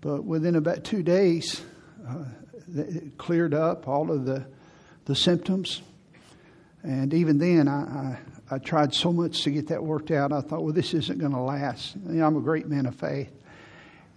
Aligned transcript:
But 0.00 0.24
within 0.24 0.56
about 0.56 0.84
two 0.84 1.02
days, 1.02 1.62
uh, 2.08 2.24
it 2.74 3.18
cleared 3.18 3.54
up 3.54 3.86
all 3.88 4.10
of 4.10 4.24
the, 4.24 4.46
the 5.04 5.14
symptoms. 5.14 5.82
And 6.82 7.12
even 7.12 7.38
then, 7.38 7.68
I, 7.68 8.18
I, 8.50 8.54
I, 8.54 8.58
tried 8.58 8.94
so 8.94 9.12
much 9.12 9.42
to 9.42 9.50
get 9.50 9.68
that 9.68 9.82
worked 9.84 10.10
out. 10.10 10.32
I 10.32 10.40
thought, 10.40 10.62
well, 10.62 10.72
this 10.72 10.94
isn't 10.94 11.18
going 11.18 11.32
to 11.32 11.40
last. 11.40 11.96
You 11.96 12.14
know, 12.14 12.26
I'm 12.26 12.36
a 12.36 12.40
great 12.40 12.68
man 12.68 12.86
of 12.86 12.94
faith. 12.94 13.30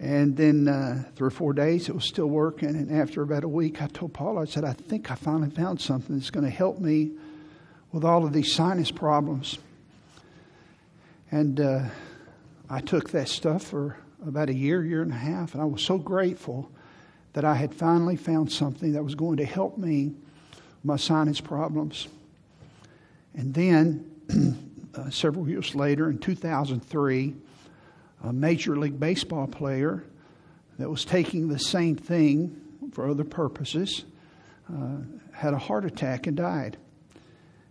And 0.00 0.36
then 0.36 0.66
uh, 0.66 1.04
three 1.14 1.28
or 1.28 1.30
four 1.30 1.52
days, 1.52 1.88
it 1.88 1.94
was 1.94 2.04
still 2.04 2.26
working. 2.26 2.70
And 2.70 2.90
after 2.90 3.22
about 3.22 3.44
a 3.44 3.48
week, 3.48 3.82
I 3.82 3.86
told 3.88 4.14
Paul, 4.14 4.38
I 4.38 4.46
said, 4.46 4.64
I 4.64 4.72
think 4.72 5.10
I 5.10 5.14
finally 5.14 5.50
found 5.50 5.80
something 5.80 6.16
that's 6.16 6.30
going 6.30 6.44
to 6.44 6.50
help 6.50 6.80
me 6.80 7.12
with 7.92 8.04
all 8.04 8.24
of 8.24 8.32
these 8.32 8.52
sinus 8.52 8.90
problems. 8.90 9.58
And 11.30 11.60
uh, 11.60 11.84
I 12.68 12.80
took 12.80 13.10
that 13.10 13.28
stuff 13.28 13.64
for 13.64 13.96
about 14.26 14.48
a 14.48 14.54
year, 14.54 14.84
year 14.84 15.02
and 15.02 15.12
a 15.12 15.16
half, 15.16 15.54
and 15.54 15.62
I 15.62 15.66
was 15.66 15.82
so 15.82 15.98
grateful 15.98 16.70
that 17.34 17.44
I 17.44 17.54
had 17.54 17.74
finally 17.74 18.16
found 18.16 18.50
something 18.50 18.92
that 18.92 19.02
was 19.02 19.14
going 19.14 19.38
to 19.38 19.44
help 19.44 19.76
me 19.76 20.12
my 20.82 20.96
sinus 20.96 21.40
problems. 21.40 22.08
And 23.34 23.52
then, 23.52 24.10
uh, 24.94 25.10
several 25.10 25.48
years 25.48 25.74
later, 25.74 26.08
in 26.10 26.18
2003, 26.18 27.34
a 28.22 28.32
Major 28.32 28.76
League 28.76 29.00
Baseball 29.00 29.46
player 29.46 30.04
that 30.78 30.88
was 30.88 31.04
taking 31.04 31.48
the 31.48 31.58
same 31.58 31.96
thing 31.96 32.60
for 32.92 33.08
other 33.08 33.24
purposes 33.24 34.04
uh, 34.72 34.96
had 35.32 35.52
a 35.52 35.58
heart 35.58 35.84
attack 35.84 36.26
and 36.26 36.36
died. 36.36 36.76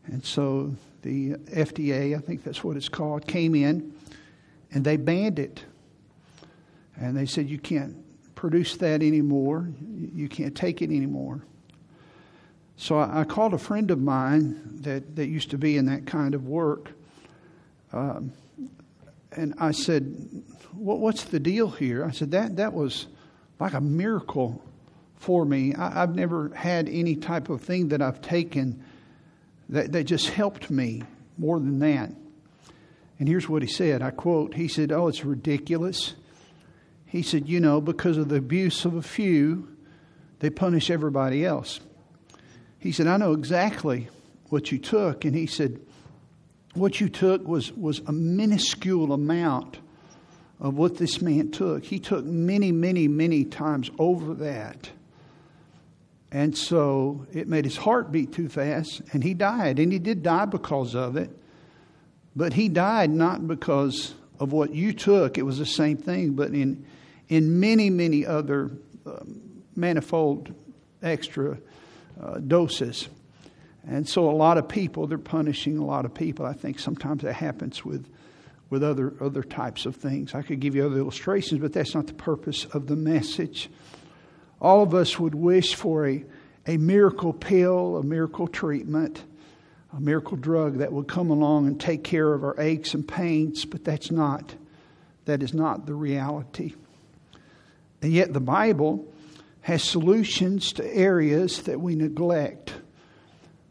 And 0.06 0.24
so 0.24 0.76
the 1.02 1.32
FDA, 1.32 2.16
I 2.16 2.20
think 2.20 2.44
that's 2.44 2.64
what 2.64 2.76
it's 2.76 2.90
called, 2.90 3.26
came 3.26 3.56
in 3.56 3.94
and 4.72 4.84
they 4.84 4.98
banned 4.98 5.40
it. 5.40 5.64
And 6.96 7.18
they 7.18 7.26
said, 7.26 7.50
you 7.50 7.60
can't 7.60 7.96
produce 8.36 8.78
that 8.78 9.02
anymore, 9.02 9.70
you 10.14 10.28
can't 10.28 10.56
take 10.56 10.82
it 10.82 10.86
anymore. 10.86 11.42
So 12.76 13.00
I, 13.00 13.24
called 13.24 13.54
a 13.54 13.58
friend 13.58 13.92
of 13.92 14.02
mine 14.02 14.80
that, 14.82 15.16
that 15.16 15.28
used 15.28 15.52
to 15.52 15.58
be 15.58 15.78
in 15.78 15.86
that 15.86 16.06
kind 16.06 16.34
of 16.34 16.48
work. 16.48 16.92
Um, 17.94 18.34
and 19.32 19.54
I 19.60 19.72
said, 19.72 20.44
what, 20.74 21.00
What's 21.00 21.24
the 21.26 21.40
deal 21.40 21.70
here? 21.70 22.04
I 22.04 22.12
said, 22.12 22.32
That, 22.32 22.58
that 22.58 22.74
was 22.74 23.08
like 23.60 23.74
a 23.74 23.82
miracle 23.82 24.62
for 25.18 25.46
me. 25.46 25.74
I, 25.76 26.02
have 26.02 26.16
never 26.16 26.50
had 26.50 26.90
any 26.90 27.16
type 27.16 27.50
of 27.50 27.62
thing 27.62 27.90
that 27.90 28.02
I've 28.02 28.22
taken 28.22 28.84
that, 29.70 29.92
that 29.94 30.04
just 30.04 30.30
helped 30.30 30.70
me 30.70 31.04
more 31.38 31.60
than 31.60 31.80
that. 31.80 32.12
And 33.20 33.30
here's 33.30 33.48
what 33.48 33.62
he 33.62 33.68
said 33.68 34.02
I 34.02 34.12
quote, 34.12 34.56
He 34.56 34.68
said, 34.68 34.92
Oh, 34.92 35.08
it's 35.08 35.24
ridiculous. 35.24 36.16
He 37.14 37.22
said, 37.22 37.48
You 37.48 37.60
know, 37.60 37.80
because 37.80 38.18
of 38.18 38.30
the 38.30 38.38
abuse 38.38 38.86
of 38.86 38.96
a 38.96 39.04
few, 39.04 39.68
they 40.40 40.50
punish 40.50 40.90
everybody 40.90 41.46
else. 41.46 41.80
He 42.80 42.92
said, 42.92 43.06
I 43.06 43.18
know 43.18 43.34
exactly 43.34 44.10
what 44.50 44.72
you 44.72 44.80
took. 44.80 45.24
And 45.24 45.36
he 45.36 45.46
said, 45.46 45.80
What 46.74 47.00
you 47.00 47.10
took 47.10 47.48
was, 47.48 47.72
was 47.74 48.00
a 48.08 48.12
minuscule 48.12 49.14
amount 49.14 49.78
of 50.60 50.74
what 50.74 50.98
this 50.98 51.22
man 51.22 51.52
took. 51.52 51.84
He 51.84 52.00
took 52.00 52.26
many, 52.26 52.72
many, 52.72 53.08
many 53.08 53.46
times 53.46 53.92
over 54.00 54.34
that. 54.34 54.90
And 56.32 56.58
so 56.58 57.28
it 57.32 57.48
made 57.48 57.66
his 57.66 57.78
heart 57.78 58.12
beat 58.12 58.32
too 58.32 58.50
fast, 58.50 59.04
and 59.12 59.24
he 59.24 59.36
died. 59.36 59.78
And 59.78 59.94
he 59.94 60.00
did 60.00 60.24
die 60.24 60.46
because 60.46 60.96
of 60.96 61.16
it. 61.16 61.30
But 62.36 62.54
he 62.54 62.70
died 62.70 63.12
not 63.12 63.48
because 63.48 64.16
of 64.40 64.52
what 64.52 64.74
you 64.74 64.94
took, 64.94 65.38
it 65.38 65.44
was 65.44 65.60
the 65.60 65.66
same 65.68 65.96
thing, 65.96 66.32
but 66.32 66.50
in, 66.56 66.84
in 67.34 67.60
many, 67.60 67.90
many 67.90 68.28
other 68.28 68.70
uh, 69.08 69.24
manifold 69.76 70.54
extra 71.02 71.58
uh, 72.22 72.38
doses. 72.38 73.08
And 73.88 74.08
so 74.08 74.30
a 74.30 74.32
lot 74.32 74.60
of 74.60 74.70
people, 74.70 75.08
they're 75.08 75.18
punishing 75.18 75.80
a 75.80 75.84
lot 75.84 76.06
of 76.06 76.14
people. 76.14 76.46
I 76.46 76.54
think 76.54 76.78
sometimes 76.78 77.24
that 77.24 77.34
happens 77.34 77.84
with, 77.84 78.08
with 78.70 78.84
other, 78.84 79.16
other 79.20 79.42
types 79.42 79.88
of 79.88 79.96
things. 79.96 80.36
I 80.36 80.44
could 80.44 80.60
give 80.60 80.76
you 80.76 80.86
other 80.86 80.98
illustrations, 80.98 81.60
but 81.60 81.74
that's 81.74 81.96
not 81.96 82.06
the 82.06 82.14
purpose 82.14 82.66
of 82.66 82.86
the 82.86 82.96
message. 82.96 83.68
All 84.62 84.84
of 84.84 84.94
us 84.94 85.20
would 85.20 85.34
wish 85.34 85.74
for 85.74 86.08
a, 86.08 86.24
a 86.68 86.78
miracle 86.78 87.34
pill, 87.34 87.98
a 87.98 88.04
miracle 88.04 88.48
treatment, 88.48 89.24
a 89.92 90.00
miracle 90.00 90.38
drug 90.38 90.78
that 90.78 90.94
would 90.94 91.08
come 91.08 91.32
along 91.32 91.66
and 91.66 91.82
take 91.82 92.04
care 92.04 92.32
of 92.32 92.44
our 92.44 92.56
aches 92.60 92.94
and 92.94 93.08
pains, 93.08 93.66
but 93.66 93.84
that's 93.84 94.12
not, 94.12 94.54
that 95.26 95.42
is 95.42 95.54
not 95.56 95.88
the 95.88 95.96
reality. 95.96 96.76
And 98.04 98.14
yet 98.14 98.34
the 98.34 98.40
Bible 98.40 99.12
has 99.62 99.84
solutions 99.84 100.74
to 100.74 100.86
areas 100.86 101.64
that 101.64 101.82
we 101.82 101.96
neglect, 101.96 102.76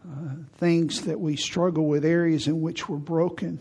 uh, 0.04 0.34
things 0.58 1.02
that 1.02 1.20
we 1.20 1.36
struggle 1.36 1.86
with, 1.86 2.04
areas 2.04 2.48
in 2.48 2.60
which 2.60 2.88
we're 2.88 2.96
broken 2.96 3.60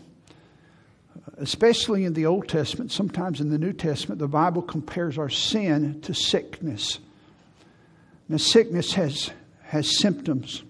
especially 1.38 2.04
in 2.04 2.12
the 2.14 2.26
Old 2.26 2.48
Testament, 2.48 2.92
sometimes 2.92 3.40
in 3.40 3.50
the 3.50 3.58
New 3.58 3.72
Testament, 3.72 4.18
the 4.18 4.28
Bible 4.28 4.62
compares 4.62 5.18
our 5.18 5.28
sin 5.28 6.00
to 6.02 6.14
sickness. 6.14 6.98
Now, 8.28 8.36
sickness 8.36 8.92
has, 8.94 9.30
has 9.62 9.98
symptoms. 9.98 10.62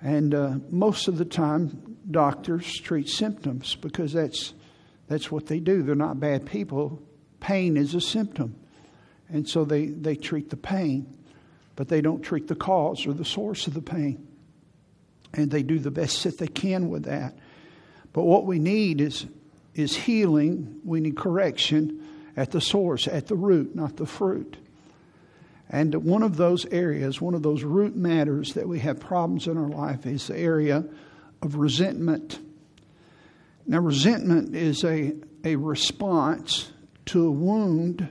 And 0.00 0.34
uh, 0.34 0.56
most 0.70 1.08
of 1.08 1.16
the 1.16 1.24
time, 1.24 1.96
doctors 2.10 2.80
treat 2.80 3.08
symptoms 3.08 3.76
because 3.76 4.12
that's, 4.12 4.52
that's 5.08 5.30
what 5.30 5.46
they 5.46 5.60
do. 5.60 5.82
They're 5.82 5.94
not 5.94 6.20
bad 6.20 6.46
people. 6.46 7.00
Pain 7.40 7.76
is 7.76 7.94
a 7.94 8.00
symptom. 8.00 8.56
And 9.32 9.48
so 9.48 9.64
they, 9.64 9.86
they 9.86 10.14
treat 10.14 10.50
the 10.50 10.56
pain, 10.56 11.16
but 11.74 11.88
they 11.88 12.00
don't 12.00 12.22
treat 12.22 12.48
the 12.48 12.54
cause 12.54 13.06
or 13.06 13.12
the 13.12 13.24
source 13.24 13.66
of 13.66 13.74
the 13.74 13.82
pain. 13.82 14.26
And 15.32 15.50
they 15.50 15.62
do 15.62 15.78
the 15.78 15.90
best 15.90 16.22
that 16.24 16.38
they 16.38 16.46
can 16.46 16.90
with 16.90 17.04
that. 17.04 17.36
But 18.12 18.24
what 18.24 18.44
we 18.44 18.58
need 18.58 19.00
is 19.00 19.26
is 19.74 19.96
healing, 19.96 20.80
we 20.84 21.00
need 21.00 21.16
correction 21.16 22.06
at 22.36 22.50
the 22.50 22.60
source, 22.60 23.08
at 23.08 23.26
the 23.26 23.36
root, 23.36 23.74
not 23.74 23.96
the 23.96 24.06
fruit. 24.06 24.56
And 25.70 25.94
one 26.04 26.22
of 26.22 26.36
those 26.36 26.66
areas, 26.66 27.20
one 27.20 27.34
of 27.34 27.42
those 27.42 27.62
root 27.62 27.96
matters 27.96 28.54
that 28.54 28.68
we 28.68 28.80
have 28.80 29.00
problems 29.00 29.46
in 29.46 29.56
our 29.56 29.68
life 29.68 30.06
is 30.06 30.26
the 30.26 30.36
area 30.36 30.84
of 31.40 31.56
resentment. 31.56 32.38
Now, 33.66 33.78
resentment 33.78 34.54
is 34.54 34.84
a, 34.84 35.14
a 35.44 35.56
response 35.56 36.70
to 37.06 37.26
a 37.26 37.30
wound 37.30 38.08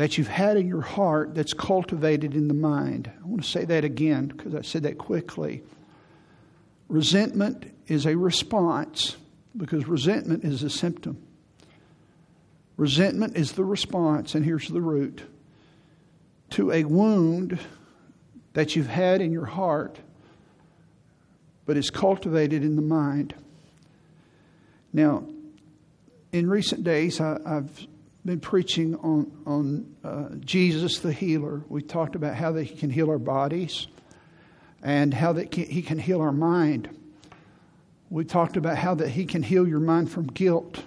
that 0.00 0.16
you've 0.16 0.28
had 0.28 0.56
in 0.56 0.66
your 0.66 0.80
heart 0.80 1.34
that's 1.34 1.52
cultivated 1.52 2.34
in 2.34 2.48
the 2.48 2.54
mind. 2.54 3.12
I 3.22 3.26
want 3.26 3.44
to 3.44 3.46
say 3.50 3.66
that 3.66 3.84
again 3.84 4.28
because 4.28 4.54
I 4.54 4.62
said 4.62 4.84
that 4.84 4.96
quickly. 4.96 5.62
Resentment 6.88 7.70
is 7.86 8.06
a 8.06 8.16
response 8.16 9.18
because 9.54 9.86
resentment 9.86 10.42
is 10.42 10.62
a 10.62 10.70
symptom. 10.70 11.22
Resentment 12.78 13.36
is 13.36 13.52
the 13.52 13.62
response, 13.62 14.34
and 14.34 14.42
here's 14.42 14.68
the 14.68 14.80
root 14.80 15.22
to 16.48 16.72
a 16.72 16.84
wound 16.84 17.58
that 18.54 18.76
you've 18.76 18.86
had 18.86 19.20
in 19.20 19.32
your 19.32 19.44
heart, 19.44 19.98
but 21.66 21.76
is 21.76 21.90
cultivated 21.90 22.64
in 22.64 22.74
the 22.74 22.80
mind. 22.80 23.34
Now, 24.94 25.24
in 26.32 26.48
recent 26.48 26.84
days, 26.84 27.20
I, 27.20 27.38
have 27.44 27.86
been 28.24 28.40
preaching 28.40 28.96
on, 28.96 29.32
on 29.46 29.96
uh, 30.04 30.34
Jesus 30.40 30.98
the 30.98 31.12
healer. 31.12 31.62
We 31.68 31.82
talked 31.82 32.14
about 32.14 32.34
how 32.34 32.52
that 32.52 32.64
he 32.64 32.76
can 32.76 32.90
heal 32.90 33.08
our 33.10 33.18
bodies 33.18 33.86
and 34.82 35.12
how 35.12 35.32
that 35.34 35.54
he 35.54 35.82
can 35.82 35.98
heal 35.98 36.20
our 36.20 36.32
mind. 36.32 36.88
We 38.10 38.24
talked 38.24 38.56
about 38.56 38.76
how 38.76 38.96
that 38.96 39.08
He 39.10 39.24
can 39.24 39.42
heal 39.42 39.66
your 39.66 39.78
mind 39.78 40.10
from 40.10 40.26
guilt 40.26 40.82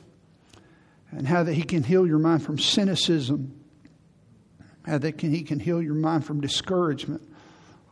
and 1.09 1.25
how 1.25 1.43
that 1.43 1.53
He 1.53 1.63
can 1.63 1.81
heal 1.81 2.05
your 2.05 2.19
mind 2.19 2.43
from 2.43 2.59
cynicism, 2.59 3.57
how 4.85 4.97
that 4.97 5.17
can, 5.17 5.31
He 5.31 5.41
can 5.43 5.59
heal 5.59 5.81
your 5.81 5.95
mind 5.95 6.25
from 6.25 6.41
discouragement. 6.41 7.21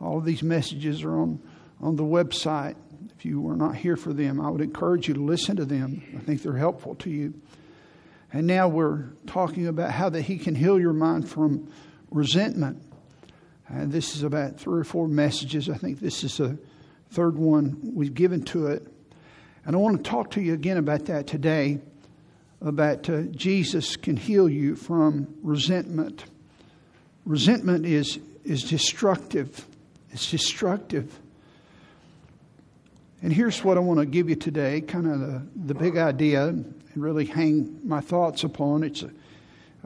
All 0.00 0.18
of 0.18 0.26
these 0.26 0.42
messages 0.42 1.02
are 1.02 1.18
on, 1.18 1.40
on 1.80 1.96
the 1.96 2.02
website. 2.02 2.76
If 3.16 3.24
you 3.24 3.40
were 3.40 3.56
not 3.56 3.74
here 3.74 3.96
for 3.96 4.12
them, 4.12 4.38
I 4.38 4.50
would 4.50 4.60
encourage 4.60 5.08
you 5.08 5.14
to 5.14 5.22
listen 5.24 5.56
to 5.56 5.64
them. 5.64 6.02
I 6.14 6.20
think 6.20 6.42
they're 6.42 6.56
helpful 6.56 6.94
to 6.96 7.10
you. 7.10 7.32
And 8.32 8.46
now 8.46 8.68
we're 8.68 9.10
talking 9.26 9.66
about 9.66 9.90
how 9.90 10.08
that 10.08 10.22
He 10.22 10.38
can 10.38 10.54
heal 10.54 10.80
your 10.80 10.92
mind 10.94 11.28
from 11.28 11.70
resentment. 12.10 12.82
And 13.68 13.92
this 13.92 14.16
is 14.16 14.22
about 14.22 14.58
three 14.58 14.80
or 14.80 14.84
four 14.84 15.08
messages. 15.08 15.68
I 15.68 15.76
think 15.76 16.00
this 16.00 16.24
is 16.24 16.38
the 16.38 16.58
third 17.10 17.36
one 17.36 17.92
we've 17.94 18.14
given 18.14 18.42
to 18.44 18.68
it. 18.68 18.86
And 19.64 19.76
I 19.76 19.78
want 19.78 20.02
to 20.02 20.10
talk 20.10 20.30
to 20.32 20.40
you 20.40 20.54
again 20.54 20.76
about 20.76 21.06
that 21.06 21.26
today 21.26 21.78
about 22.60 23.08
uh, 23.10 23.22
Jesus 23.22 23.96
can 23.96 24.16
heal 24.16 24.48
you 24.48 24.76
from 24.76 25.34
resentment. 25.42 26.24
Resentment 27.26 27.86
is, 27.86 28.18
is 28.44 28.62
destructive. 28.62 29.66
It's 30.10 30.30
destructive. 30.30 31.18
And 33.20 33.32
here's 33.32 33.62
what 33.62 33.76
I 33.76 33.80
want 33.80 34.00
to 34.00 34.06
give 34.06 34.28
you 34.28 34.36
today 34.36 34.80
kind 34.80 35.06
of 35.06 35.20
the, 35.20 35.42
the 35.66 35.74
big 35.74 35.96
idea 35.96 36.54
and 36.94 37.02
really 37.02 37.24
hang 37.24 37.80
my 37.84 38.00
thoughts 38.00 38.44
upon. 38.44 38.82
It's 38.82 39.02
a, 39.02 39.10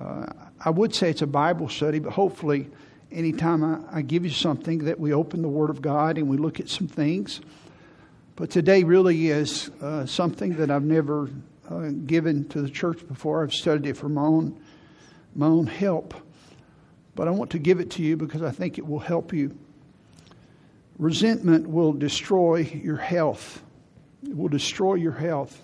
uh, 0.03 0.27
I 0.65 0.71
would 0.71 0.95
say 0.95 1.11
it's 1.11 1.23
a 1.23 1.27
Bible 1.27 1.69
study, 1.69 1.99
but 1.99 2.13
hopefully, 2.13 2.69
anytime 3.11 3.65
I, 3.65 3.99
I 3.99 4.03
give 4.03 4.25
you 4.25 4.31
something, 4.31 4.85
that 4.85 4.99
we 4.99 5.13
open 5.13 5.43
the 5.43 5.49
Word 5.49 5.71
of 5.71 5.81
God 5.81 6.19
and 6.19 6.29
we 6.29 6.37
look 6.37 6.61
at 6.61 6.69
some 6.69 6.89
things. 6.89 7.41
But 8.37 8.51
today 8.51 8.85
really 8.85 9.29
is 9.29 9.71
uh, 9.81 10.05
something 10.05 10.57
that 10.57 10.71
I've 10.71 10.85
never 10.85 11.31
uh, 11.71 11.91
given 12.05 12.47
to 12.49 12.61
the 12.61 12.69
church 12.69 13.07
before. 13.09 13.43
I've 13.43 13.55
studied 13.55 13.87
it 13.87 13.97
for 13.97 14.09
my 14.09 14.23
own, 14.23 14.61
my 15.35 15.47
own 15.47 15.67
help. 15.67 16.15
But 17.15 17.29
I 17.29 17.31
want 17.31 17.51
to 17.53 17.59
give 17.59 17.81
it 17.81 17.91
to 17.93 18.03
you 18.03 18.17
because 18.17 18.43
I 18.43 18.51
think 18.51 18.77
it 18.77 18.87
will 18.87 18.99
help 18.99 19.33
you. 19.33 19.57
Resentment 20.99 21.67
will 21.67 21.93
destroy 21.93 22.57
your 22.57 22.97
health. 22.97 23.63
It 24.23 24.37
will 24.37 24.49
destroy 24.49 24.95
your 24.95 25.13
health. 25.13 25.63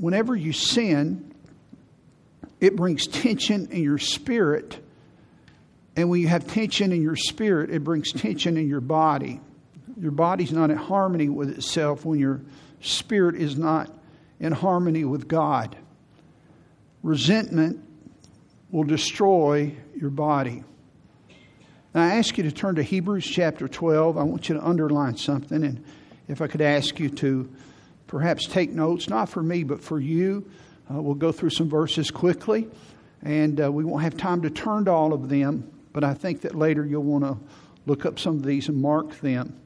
Whenever 0.00 0.34
you 0.34 0.52
sin, 0.54 1.30
it 2.58 2.74
brings 2.74 3.06
tension 3.06 3.68
in 3.70 3.82
your 3.82 3.98
spirit. 3.98 4.82
And 5.94 6.08
when 6.08 6.22
you 6.22 6.28
have 6.28 6.46
tension 6.46 6.90
in 6.90 7.02
your 7.02 7.16
spirit, 7.16 7.70
it 7.70 7.84
brings 7.84 8.10
tension 8.10 8.56
in 8.56 8.66
your 8.66 8.80
body. 8.80 9.42
Your 10.00 10.10
body's 10.10 10.52
not 10.52 10.70
in 10.70 10.78
harmony 10.78 11.28
with 11.28 11.50
itself 11.50 12.06
when 12.06 12.18
your 12.18 12.40
spirit 12.80 13.36
is 13.36 13.58
not 13.58 13.94
in 14.40 14.52
harmony 14.52 15.04
with 15.04 15.28
God. 15.28 15.76
Resentment 17.02 17.84
will 18.70 18.84
destroy 18.84 19.74
your 19.94 20.08
body. 20.08 20.64
Now, 21.94 22.04
I 22.04 22.14
ask 22.14 22.38
you 22.38 22.44
to 22.44 22.52
turn 22.52 22.76
to 22.76 22.82
Hebrews 22.82 23.26
chapter 23.26 23.68
12. 23.68 24.16
I 24.16 24.22
want 24.22 24.48
you 24.48 24.54
to 24.54 24.66
underline 24.66 25.18
something. 25.18 25.62
And 25.62 25.84
if 26.26 26.40
I 26.40 26.46
could 26.46 26.62
ask 26.62 26.98
you 26.98 27.10
to 27.10 27.50
perhaps 28.10 28.46
take 28.46 28.72
notes, 28.72 29.08
not 29.08 29.28
for 29.28 29.40
me, 29.40 29.62
but 29.62 29.80
for 29.80 30.00
you. 30.00 30.44
Uh, 30.92 31.00
we'll 31.00 31.14
go 31.14 31.30
through 31.30 31.50
some 31.50 31.68
verses 31.68 32.10
quickly, 32.10 32.66
and 33.22 33.60
uh, 33.60 33.70
we 33.70 33.84
won't 33.84 34.02
have 34.02 34.16
time 34.16 34.42
to 34.42 34.50
turn 34.50 34.84
to 34.86 34.90
all 34.90 35.12
of 35.12 35.28
them, 35.28 35.70
but 35.92 36.02
I 36.02 36.14
think 36.14 36.40
that 36.40 36.56
later 36.56 36.84
you'll 36.84 37.04
want 37.04 37.22
to 37.22 37.38
look 37.86 38.04
up 38.04 38.18
some 38.18 38.34
of 38.34 38.44
these 38.44 38.68
and 38.68 38.82
mark 38.82 39.20
them. 39.20 39.56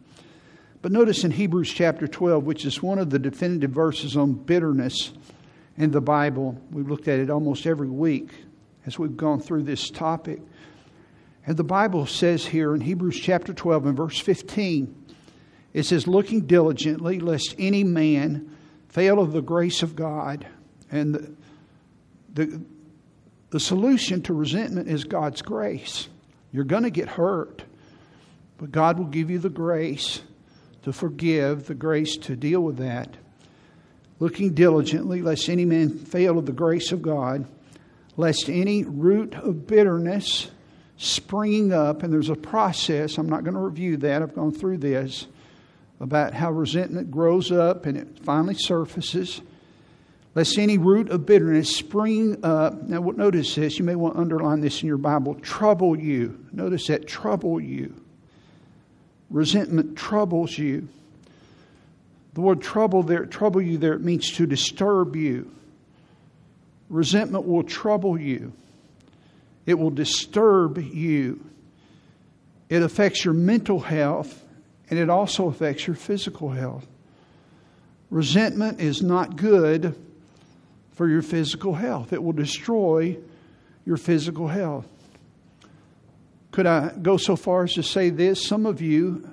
But 0.83 0.93
notice 0.93 1.25
in 1.25 1.31
Hebrews 1.31 1.71
chapter 1.71 2.07
12, 2.07 2.45
which 2.45 2.67
is 2.67 2.83
one 2.83 2.99
of 2.99 3.09
the 3.09 3.19
definitive 3.19 3.71
verses 3.71 4.15
on 4.15 4.35
bitterness 4.35 5.15
in 5.79 5.91
the 5.91 6.03
Bible, 6.03 6.61
we've 6.71 6.91
looked 6.91 7.09
at 7.09 7.21
it 7.21 7.31
almost 7.31 7.65
every 7.65 7.89
week 7.89 8.29
as 8.85 8.99
we've 8.99 9.17
gone 9.17 9.41
through 9.41 9.63
this 9.63 9.89
topic. 9.89 10.43
And 11.47 11.57
the 11.57 11.65
Bible 11.65 12.05
says 12.05 12.45
here 12.45 12.75
in 12.75 12.83
Hebrews 12.83 13.19
chapter 13.19 13.55
12 13.55 13.87
and 13.87 13.97
verse 13.97 14.19
15, 14.19 15.04
it 15.75 15.83
says, 15.83 16.07
looking 16.07 16.47
diligently, 16.47 17.19
lest 17.19 17.55
any 17.59 17.83
man 17.83 18.57
fail 18.89 19.19
of 19.19 19.33
the 19.33 19.43
grace 19.43 19.83
of 19.83 19.97
God. 19.97 20.47
And 20.91 21.15
the, 21.15 21.35
the, 22.33 22.61
the 23.51 23.61
solution 23.61 24.23
to 24.23 24.33
resentment 24.33 24.89
is 24.89 25.03
God's 25.03 25.43
grace. 25.43 26.09
You're 26.53 26.65
going 26.65 26.85
to 26.85 26.91
get 26.91 27.09
hurt, 27.09 27.65
but 28.57 28.71
God 28.71 28.99
will 28.99 29.07
give 29.07 29.31
you 29.31 29.41
the 29.41 29.51
grace 29.51 30.23
to 30.85 30.93
forgive, 30.93 31.67
the 31.67 31.75
grace 31.75 32.17
to 32.19 32.37
deal 32.37 32.61
with 32.61 32.77
that. 32.77 33.17
Looking 34.21 34.55
diligently, 34.55 35.23
lest 35.23 35.49
any 35.49 35.65
man 35.65 35.99
fail 35.99 36.39
of 36.39 36.47
the 36.47 36.53
grace 36.53 36.93
of 36.93 37.03
God, 37.03 37.47
lest 38.17 38.49
any 38.49 38.85
root 38.85 39.35
of 39.35 39.67
bitterness 39.67 40.51
springing 40.97 41.73
up, 41.73 42.05
and 42.05 42.13
there's 42.13 42.31
a 42.31 42.37
process, 42.37 43.19
I'm 43.19 43.29
not 43.29 43.43
going 43.43 43.55
to 43.55 43.61
review 43.61 43.97
that, 43.97 44.23
I've 44.23 44.37
gone 44.37 44.53
through 44.53 44.79
this, 44.79 45.27
about 46.05 46.35
how 46.35 46.53
resentment 46.53 47.11
grows 47.11 47.51
up 47.51 47.87
and 47.87 47.97
it 47.97 48.19
finally 48.25 48.55
surfaces. 48.55 49.41
Lest 50.35 50.59
any 50.59 50.77
root 50.77 51.09
of 51.09 51.25
bitterness 51.25 51.75
spring 51.75 52.45
up. 52.45 52.83
Now, 52.83 53.01
notice 53.01 53.55
this. 53.55 53.79
You 53.79 53.87
may 53.87 53.95
want 53.95 54.17
to 54.17 54.21
underline 54.21 54.61
this 54.61 54.83
in 54.83 54.87
your 54.87 54.99
Bible. 54.99 55.35
Trouble 55.37 55.99
you. 55.99 56.45
Notice 56.53 56.89
that 56.89 57.07
trouble 57.09 57.59
you. 57.59 57.95
Resentment 59.31 59.97
troubles 59.97 60.59
you. 60.59 60.89
The 62.35 62.43
word 62.43 62.61
trouble 62.61 63.03
there, 63.03 63.25
trouble 63.25 63.63
you 63.63 63.79
there, 63.79 63.95
it 63.95 64.03
means 64.03 64.31
to 64.33 64.45
disturb 64.45 65.17
you. 65.17 65.51
Resentment 66.91 67.47
will 67.47 67.63
trouble 67.63 68.21
you. 68.21 68.53
It 69.65 69.79
will 69.79 69.91
disturb 69.91 70.77
you. 70.77 71.43
It 72.69 72.83
affects 72.83 73.25
your 73.25 73.33
mental 73.33 73.81
health 73.81 74.44
and 74.95 75.03
it 75.03 75.11
also 75.11 75.49
affects 75.49 75.89
your 75.89 75.97
physical 75.97 76.51
health. 76.51 76.87
Resentment 78.11 78.81
is 78.81 79.03
not 79.03 79.35
good 79.35 79.97
for 80.93 81.09
your 81.09 81.23
physical 81.23 81.75
health, 81.75 82.13
it 82.13 82.23
will 82.23 82.33
destroy 82.33 83.19
your 83.85 83.97
physical 83.97 84.47
health. 84.47 84.87
Could 86.53 86.67
I 86.67 86.93
go 87.03 87.17
so 87.17 87.35
far 87.35 87.65
as 87.65 87.73
to 87.73 87.83
say 87.83 88.11
this? 88.11 88.47
Some 88.47 88.67
of 88.67 88.81
you 88.81 89.29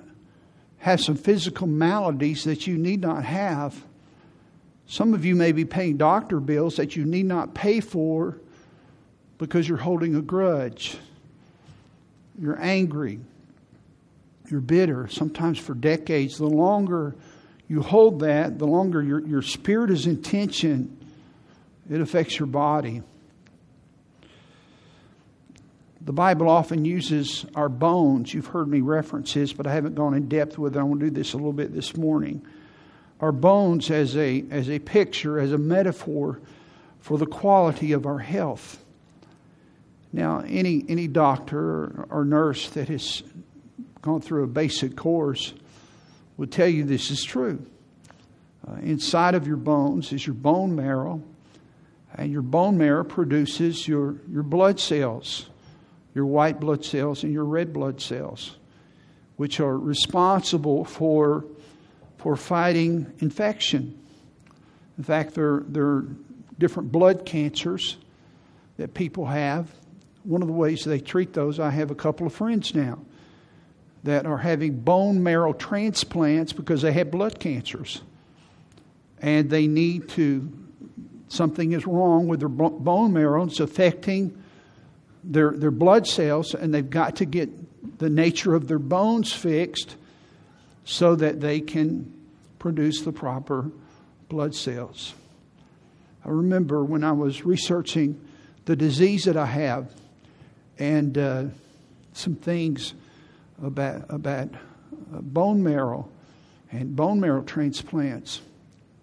have 0.78 1.00
some 1.00 1.14
physical 1.14 1.68
maladies 1.68 2.42
that 2.42 2.66
you 2.66 2.76
need 2.76 3.00
not 3.00 3.24
have. 3.24 3.80
Some 4.88 5.14
of 5.14 5.24
you 5.24 5.36
may 5.36 5.52
be 5.52 5.64
paying 5.64 5.96
doctor 5.96 6.40
bills 6.40 6.74
that 6.76 6.96
you 6.96 7.04
need 7.04 7.26
not 7.26 7.54
pay 7.54 7.78
for 7.78 8.38
because 9.38 9.68
you're 9.68 9.78
holding 9.78 10.16
a 10.16 10.22
grudge. 10.22 10.96
You're 12.36 12.60
angry. 12.60 13.20
You're 14.50 14.60
bitter, 14.60 15.08
sometimes 15.08 15.58
for 15.58 15.74
decades. 15.74 16.38
The 16.38 16.46
longer 16.46 17.14
you 17.68 17.80
hold 17.80 18.20
that, 18.20 18.58
the 18.58 18.66
longer 18.66 19.02
your, 19.02 19.20
your 19.26 19.42
spirit 19.42 19.90
is 19.90 20.06
in 20.06 20.22
tension, 20.22 20.98
it 21.90 22.00
affects 22.00 22.38
your 22.38 22.46
body. 22.46 23.02
The 26.04 26.12
Bible 26.12 26.48
often 26.48 26.84
uses 26.84 27.46
our 27.54 27.68
bones. 27.68 28.34
You've 28.34 28.48
heard 28.48 28.66
me 28.66 28.80
reference 28.80 29.34
this, 29.34 29.52
but 29.52 29.66
I 29.66 29.72
haven't 29.72 29.94
gone 29.94 30.14
in 30.14 30.28
depth 30.28 30.58
with 30.58 30.76
it. 30.76 30.80
I 30.80 30.82
want 30.82 31.00
to 31.00 31.06
do 31.06 31.14
this 31.14 31.32
a 31.32 31.36
little 31.36 31.52
bit 31.52 31.72
this 31.72 31.96
morning. 31.96 32.44
Our 33.20 33.30
bones 33.30 33.90
as 33.90 34.16
a, 34.16 34.44
as 34.50 34.68
a 34.68 34.80
picture, 34.80 35.38
as 35.38 35.52
a 35.52 35.58
metaphor 35.58 36.40
for 37.00 37.18
the 37.18 37.26
quality 37.26 37.92
of 37.92 38.04
our 38.04 38.18
health. 38.18 38.82
Now, 40.12 40.40
any, 40.40 40.84
any 40.88 41.06
doctor 41.06 42.04
or 42.10 42.24
nurse 42.24 42.68
that 42.70 42.88
has 42.88 43.22
gone 44.02 44.20
through 44.20 44.44
a 44.44 44.48
basic 44.48 44.96
course 44.96 45.54
would 46.36 46.52
tell 46.52 46.68
you 46.68 46.84
this 46.84 47.10
is 47.10 47.24
true. 47.24 47.64
Uh, 48.66 48.74
inside 48.82 49.34
of 49.34 49.46
your 49.46 49.56
bones 49.56 50.12
is 50.12 50.26
your 50.26 50.34
bone 50.34 50.76
marrow, 50.76 51.22
and 52.14 52.30
your 52.30 52.42
bone 52.42 52.76
marrow 52.76 53.04
produces 53.04 53.88
your, 53.88 54.16
your 54.30 54.42
blood 54.42 54.78
cells 54.78 55.46
your 56.14 56.26
white 56.26 56.60
blood 56.60 56.84
cells 56.84 57.24
and 57.24 57.32
your 57.32 57.44
red 57.44 57.72
blood 57.72 58.00
cells, 58.00 58.56
which 59.36 59.60
are 59.60 59.76
responsible 59.76 60.84
for, 60.84 61.44
for 62.18 62.36
fighting 62.36 63.12
infection. 63.20 63.98
In 64.98 65.04
fact, 65.04 65.34
there, 65.34 65.62
there 65.66 65.86
are 65.86 66.06
different 66.58 66.92
blood 66.92 67.24
cancers 67.24 67.96
that 68.76 68.94
people 68.94 69.26
have. 69.26 69.70
One 70.24 70.42
of 70.42 70.48
the 70.48 70.54
ways 70.54 70.84
they 70.84 71.00
treat 71.00 71.32
those, 71.32 71.58
I 71.58 71.70
have 71.70 71.90
a 71.90 71.94
couple 71.94 72.26
of 72.26 72.34
friends 72.34 72.74
now 72.74 72.98
that 74.04 74.26
are 74.26 74.38
having 74.38 74.80
bone 74.80 75.22
marrow 75.22 75.52
transplants 75.52 76.52
because 76.52 76.82
they 76.82 76.92
have 76.92 77.10
blood 77.10 77.38
cancers. 77.38 78.02
And 79.20 79.48
they 79.48 79.68
need 79.68 80.08
to, 80.10 80.50
something 81.28 81.72
is 81.72 81.86
wrong 81.86 82.26
with 82.26 82.40
their 82.40 82.48
bone 82.48 83.12
marrow. 83.12 83.44
It's 83.44 83.60
affecting 83.60 84.42
their, 85.22 85.52
their 85.52 85.70
blood 85.70 86.06
cells, 86.06 86.54
and 86.54 86.74
they've 86.74 86.88
got 86.88 87.16
to 87.16 87.24
get 87.24 87.98
the 87.98 88.10
nature 88.10 88.54
of 88.54 88.66
their 88.66 88.80
bones 88.80 89.32
fixed 89.32 89.96
so 90.84 91.14
that 91.14 91.40
they 91.40 91.60
can 91.60 92.12
produce 92.58 93.02
the 93.02 93.12
proper 93.12 93.70
blood 94.28 94.54
cells. 94.54 95.14
I 96.24 96.30
remember 96.30 96.84
when 96.84 97.04
I 97.04 97.12
was 97.12 97.44
researching 97.44 98.20
the 98.64 98.76
disease 98.76 99.24
that 99.24 99.36
I 99.36 99.46
have 99.46 99.92
and 100.78 101.18
uh, 101.18 101.44
some 102.12 102.36
things 102.36 102.94
about, 103.62 104.04
about 104.08 104.48
bone 105.10 105.62
marrow 105.62 106.08
and 106.70 106.96
bone 106.96 107.20
marrow 107.20 107.42
transplants 107.42 108.40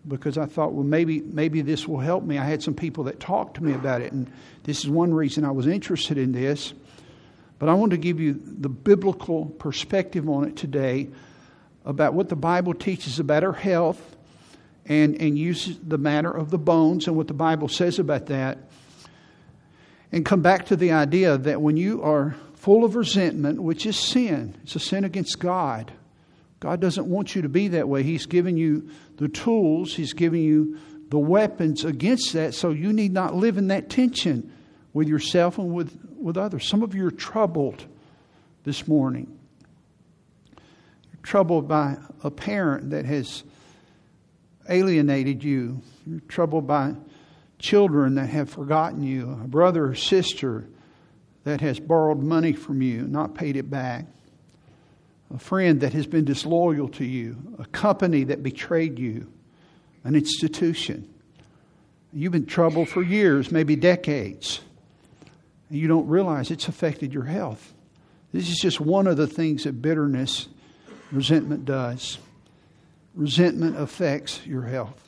because 0.08 0.38
I 0.38 0.46
thought, 0.46 0.74
well, 0.74 0.86
maybe 0.86 1.22
maybe 1.22 1.62
this 1.62 1.88
will 1.88 2.00
help 2.00 2.24
me. 2.24 2.38
I 2.38 2.46
had 2.46 2.64
some 2.64 2.74
people 2.74 3.04
that 3.06 3.20
talked 3.20 3.56
to 3.58 3.64
me 3.64 3.74
about 3.74 4.02
it, 4.02 4.12
and 4.12 4.32
this 4.64 4.80
is 4.80 4.90
one 4.90 5.14
reason 5.14 5.46
I 5.46 5.52
was 5.52 5.68
interested 5.68 6.18
in 6.18 6.32
this. 6.32 6.74
But 7.60 7.68
I 7.68 7.74
want 7.74 7.92
to 7.92 7.98
give 7.98 8.20
you 8.20 8.42
the 8.46 8.70
biblical 8.70 9.46
perspective 9.46 10.30
on 10.30 10.46
it 10.46 10.56
today 10.56 11.10
about 11.86 12.14
what 12.14 12.30
the 12.30 12.36
Bible 12.36 12.74
teaches 12.74 13.20
about 13.20 13.44
our 13.44 13.54
health 13.54 14.16
and, 14.86 15.22
and 15.22 15.38
uses 15.38 15.78
the 15.86 15.98
matter 15.98 16.32
of 16.32 16.52
the 16.52 16.58
bones 16.58 17.08
and 17.08 17.18
what 17.18 17.28
the 17.28 17.34
Bible 17.34 17.68
says 17.68 18.00
about 18.00 18.28
that. 18.28 18.58
And 20.12 20.26
come 20.26 20.42
back 20.42 20.68
to 20.68 20.78
the 20.78 20.94
idea 20.94 21.38
that 21.38 21.62
when 21.62 21.76
you 21.76 22.02
are 22.02 22.36
full 22.60 22.84
of 22.84 22.96
resentment, 22.96 23.62
which 23.62 23.86
is 23.86 23.98
sin, 23.98 24.56
it's 24.64 24.76
a 24.76 24.80
sin 24.80 25.06
against 25.06 25.40
God. 25.40 25.92
God 26.60 26.82
doesn't 26.82 27.08
want 27.08 27.34
you 27.34 27.44
to 27.44 27.50
be 27.50 27.70
that 27.70 27.88
way. 27.88 28.04
He's 28.04 28.26
given 28.26 28.58
you 28.58 28.90
the 29.16 29.30
tools, 29.30 29.96
He's 29.96 30.12
giving 30.12 30.44
you 30.44 30.78
the 31.08 31.18
weapons 31.18 31.86
against 31.86 32.34
that, 32.34 32.54
so 32.54 32.72
you 32.72 32.92
need 32.92 33.14
not 33.14 33.34
live 33.34 33.58
in 33.58 33.70
that 33.70 33.90
tension 33.90 34.52
with 34.94 35.08
yourself 35.08 35.58
and 35.58 35.74
with, 35.74 35.98
with 36.20 36.36
others. 36.36 36.68
Some 36.68 36.84
of 36.84 36.94
you 36.94 37.08
are 37.08 37.12
troubled 37.12 37.86
this 38.66 38.88
morning. 38.88 39.40
You're 40.52 41.24
troubled 41.24 41.68
by 41.70 41.98
a 42.26 42.30
parent 42.30 42.90
that 42.90 43.06
has 43.06 43.44
alienated 44.68 45.46
you. 45.46 45.82
You're 46.06 46.20
troubled 46.28 46.68
by 46.68 46.96
children 47.58 48.16
that 48.16 48.28
have 48.28 48.50
forgotten 48.50 49.02
you, 49.02 49.32
a 49.32 49.48
brother 49.48 49.86
or 49.86 49.96
sister 49.96 50.68
that 51.44 51.62
has 51.62 51.80
borrowed 51.80 52.20
money 52.20 52.54
from 52.54 52.82
you, 52.82 53.04
not 53.04 53.36
paid 53.36 53.56
it 53.56 53.70
back, 53.70 54.06
a 55.34 55.40
friend 55.40 55.82
that 55.82 55.94
has 55.94 56.08
been 56.08 56.26
disloyal 56.26 56.88
to 56.90 57.06
you, 57.06 57.38
a 57.60 57.66
company 57.66 58.24
that 58.26 58.44
betrayed 58.44 58.98
you, 58.98 59.32
an 60.04 60.16
institution. 60.16 61.08
You've 62.12 62.32
been 62.32 62.46
troubled 62.46 62.90
for 62.90 63.04
years, 63.04 63.52
maybe 63.52 63.76
decades, 63.76 64.62
and 65.70 65.78
you 65.78 65.88
don't 65.88 66.08
realize 66.08 66.50
it's 66.50 66.68
affected 66.68 67.14
your 67.14 67.26
health. 67.26 67.74
This 68.34 68.50
is 68.50 68.58
just 68.58 68.80
one 68.80 69.08
of 69.08 69.18
the 69.18 69.28
things 69.28 69.64
that 69.64 69.82
bitterness, 69.82 70.48
resentment 71.12 71.66
does. 71.66 72.18
Resentment 73.16 73.78
affects 73.78 74.46
your 74.46 74.64
health. 74.64 75.02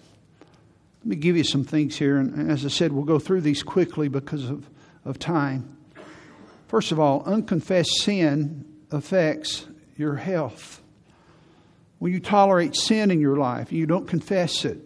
Let 1.00 1.08
me 1.08 1.16
give 1.16 1.36
you 1.36 1.44
some 1.44 1.64
things 1.64 1.98
here, 1.98 2.18
and 2.18 2.52
as 2.52 2.64
I 2.64 2.70
said, 2.70 2.92
we'll 2.92 3.06
go 3.06 3.18
through 3.18 3.42
these 3.42 3.64
quickly 3.64 4.08
because 4.08 4.48
of, 4.48 4.70
of 5.04 5.18
time. 5.18 5.78
First 6.72 6.94
of 6.94 7.02
all, 7.02 7.22
unconfessed 7.26 7.98
sin 8.00 8.64
affects 8.92 9.66
your 9.98 10.16
health. 10.16 10.82
When 12.00 12.14
you 12.14 12.22
tolerate 12.22 12.78
sin 12.78 13.12
in 13.12 13.20
your 13.20 13.36
life, 13.36 13.72
and 13.72 13.78
you 13.78 13.86
don't 13.86 14.08
confess 14.08 14.64
it, 14.64 14.80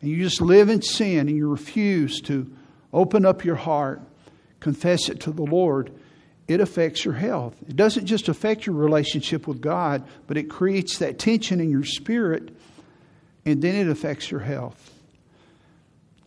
and 0.00 0.10
you 0.10 0.20
just 0.20 0.40
live 0.40 0.68
in 0.68 0.82
sin 0.82 1.28
and 1.28 1.36
you 1.36 1.48
refuse 1.48 2.20
to 2.22 2.50
open 2.92 3.24
up 3.24 3.44
your 3.44 3.54
heart, 3.54 4.02
confess 4.58 5.08
it 5.08 5.20
to 5.20 5.30
the 5.30 5.44
Lord, 5.44 5.92
it 6.48 6.60
affects 6.60 7.04
your 7.04 7.14
health. 7.14 7.54
It 7.68 7.76
doesn't 7.76 8.06
just 8.06 8.28
affect 8.28 8.66
your 8.66 8.74
relationship 8.74 9.46
with 9.46 9.60
God, 9.60 10.02
but 10.26 10.36
it 10.36 10.50
creates 10.50 10.98
that 10.98 11.20
tension 11.20 11.60
in 11.60 11.70
your 11.70 11.84
spirit, 11.84 12.52
and 13.44 13.62
then 13.62 13.76
it 13.76 13.88
affects 13.88 14.28
your 14.28 14.40
health. 14.40 14.92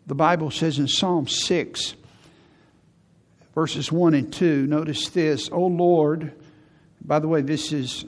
The 0.07 0.15
Bible 0.15 0.51
says 0.51 0.79
in 0.79 0.88
Psalm 0.88 1.27
6, 1.27 1.95
verses 3.53 3.91
1 3.91 4.13
and 4.13 4.31
2, 4.31 4.67
notice 4.67 5.09
this, 5.09 5.49
O 5.51 5.65
Lord, 5.65 6.33
by 7.01 7.19
the 7.19 7.27
way, 7.27 7.41
this 7.41 7.71
is 7.71 8.05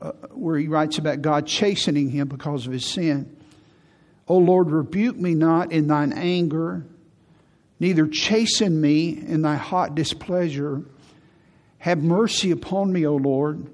uh, 0.00 0.12
where 0.30 0.58
he 0.58 0.68
writes 0.68 0.98
about 0.98 1.22
God 1.22 1.46
chastening 1.46 2.10
him 2.10 2.28
because 2.28 2.66
of 2.66 2.72
his 2.72 2.86
sin. 2.86 3.36
O 4.28 4.38
Lord, 4.38 4.70
rebuke 4.70 5.16
me 5.16 5.34
not 5.34 5.72
in 5.72 5.86
thine 5.86 6.12
anger, 6.12 6.84
neither 7.80 8.06
chasten 8.06 8.80
me 8.80 9.10
in 9.10 9.42
thy 9.42 9.56
hot 9.56 9.94
displeasure. 9.94 10.82
Have 11.78 12.02
mercy 12.02 12.50
upon 12.50 12.92
me, 12.92 13.06
O 13.06 13.16
Lord, 13.16 13.66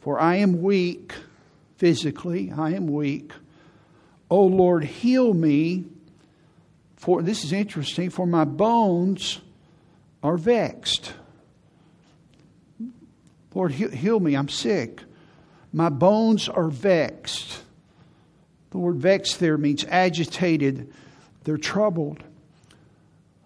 for 0.00 0.18
I 0.18 0.36
am 0.36 0.62
weak 0.62 1.12
physically, 1.76 2.52
I 2.56 2.70
am 2.70 2.86
weak. 2.86 3.32
O 4.30 4.44
Lord, 4.44 4.84
heal 4.84 5.32
me, 5.32 5.84
for 6.96 7.22
this 7.22 7.44
is 7.44 7.52
interesting, 7.52 8.10
for 8.10 8.26
my 8.26 8.44
bones 8.44 9.40
are 10.22 10.36
vexed. 10.36 11.12
Lord, 13.54 13.72
heal 13.72 14.20
me, 14.20 14.34
I'm 14.34 14.48
sick. 14.48 15.02
My 15.72 15.88
bones 15.88 16.48
are 16.48 16.68
vexed. 16.68 17.62
The 18.70 18.78
word 18.78 18.96
vexed 18.96 19.40
there 19.40 19.58
means 19.58 19.84
agitated, 19.84 20.92
they're 21.44 21.56
troubled. 21.56 22.22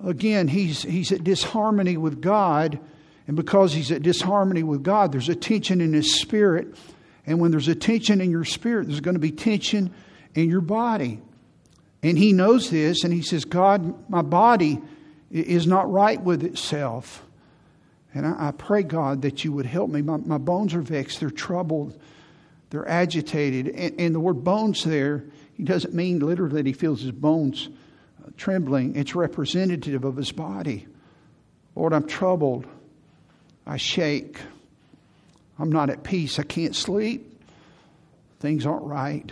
Again, 0.05 0.49
he's, 0.49 0.83
he's 0.83 1.13
at 1.13 1.23
disharmony 1.23 1.97
with 1.97 2.21
God, 2.21 2.81
and 3.27 3.37
because 3.37 3.73
he's 3.73 3.93
at 3.93 4.03
disharmony 4.03 4.65
with 4.65 4.83
God, 4.83 5.13
there's 5.13 5.29
a 5.29 5.35
tension 5.35 5.81
in 5.81 5.93
his 5.93 6.21
spirit. 6.21 6.77
And 7.25 7.41
when 7.41 7.53
there's 7.53 7.69
a 7.69 7.75
tension 7.75 8.21
in 8.21 8.31
your 8.31 8.45
spirit, 8.45 8.89
there's 8.89 9.01
going 9.01 9.15
to 9.15 9.21
be 9.21 9.31
tension 9.31 9.95
in 10.35 10.51
your 10.51 10.61
body. 10.61 11.21
And 12.03 12.19
he 12.19 12.33
knows 12.33 12.69
this, 12.69 13.05
and 13.05 13.13
he 13.15 13.23
says, 13.23 13.45
God, 13.45 14.11
my 14.11 14.23
body 14.23 14.81
is 15.33 15.67
not 15.67 15.91
right 15.91 16.21
with 16.21 16.45
itself. 16.45 17.25
And 18.15 18.27
I, 18.27 18.49
I 18.49 18.51
pray, 18.53 18.83
God, 18.83 19.23
that 19.23 19.45
you 19.45 19.53
would 19.53 19.67
help 19.67 19.91
me. 19.91 20.03
My, 20.03 20.19
my 20.19 20.39
bones 20.39 20.75
are 20.75 20.83
vexed, 20.83 21.21
they're 21.21 21.31
troubled. 21.31 21.99
They're 22.71 22.89
agitated. 22.89 23.69
And, 23.69 24.01
and 24.01 24.15
the 24.15 24.21
word 24.21 24.45
bones 24.45 24.83
there, 24.83 25.25
he 25.55 25.63
doesn't 25.63 25.93
mean 25.93 26.21
literally 26.21 26.55
that 26.55 26.67
he 26.67 26.73
feels 26.73 27.03
his 27.03 27.11
bones 27.11 27.69
uh, 28.25 28.31
trembling. 28.39 28.97
It's 28.97 29.15
representative 29.15 30.05
of 30.05 30.17
his 30.17 30.33
body. 30.33 30.87
Lord, 31.75 31.93
I'm 31.93 32.07
troubled. 32.07 32.67
I 33.67 33.77
shake. 33.77 34.39
I'm 35.59 35.71
not 35.71 35.91
at 35.91 36.03
peace. 36.03 36.39
I 36.39 36.45
can't 36.45 36.75
sleep. 36.75 37.43
Things 38.41 38.65
aren't 38.65 38.85
right. 38.85 39.31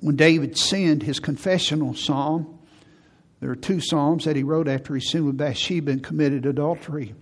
When 0.00 0.16
David 0.16 0.58
sinned, 0.58 1.04
his 1.04 1.20
confessional 1.20 1.94
psalm, 1.94 2.57
there 3.40 3.50
are 3.50 3.56
two 3.56 3.80
psalms 3.80 4.24
that 4.24 4.36
he 4.36 4.42
wrote 4.42 4.68
after 4.68 4.94
he 4.94 5.00
sinned 5.00 5.26
with 5.26 5.36
Bathsheba 5.36 5.92
and 5.92 6.02
committed 6.02 6.44
adultery. 6.46 7.14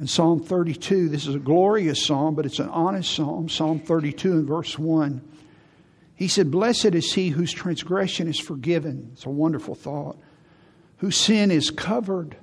In 0.00 0.06
Psalm 0.06 0.42
32, 0.42 1.08
this 1.08 1.26
is 1.26 1.34
a 1.34 1.40
glorious 1.40 2.04
psalm, 2.04 2.34
but 2.34 2.46
it's 2.46 2.60
an 2.60 2.68
honest 2.68 3.12
psalm. 3.14 3.48
Psalm 3.48 3.80
32 3.80 4.32
and 4.32 4.46
verse 4.46 4.78
1. 4.78 5.20
He 6.14 6.28
said, 6.28 6.50
Blessed 6.50 6.94
is 6.94 7.12
he 7.12 7.28
whose 7.28 7.52
transgression 7.52 8.28
is 8.28 8.40
forgiven. 8.40 9.10
It's 9.12 9.26
a 9.26 9.30
wonderful 9.30 9.74
thought. 9.74 10.18
Whose 10.98 11.16
sin 11.16 11.50
is 11.50 11.70
covered. 11.70 12.36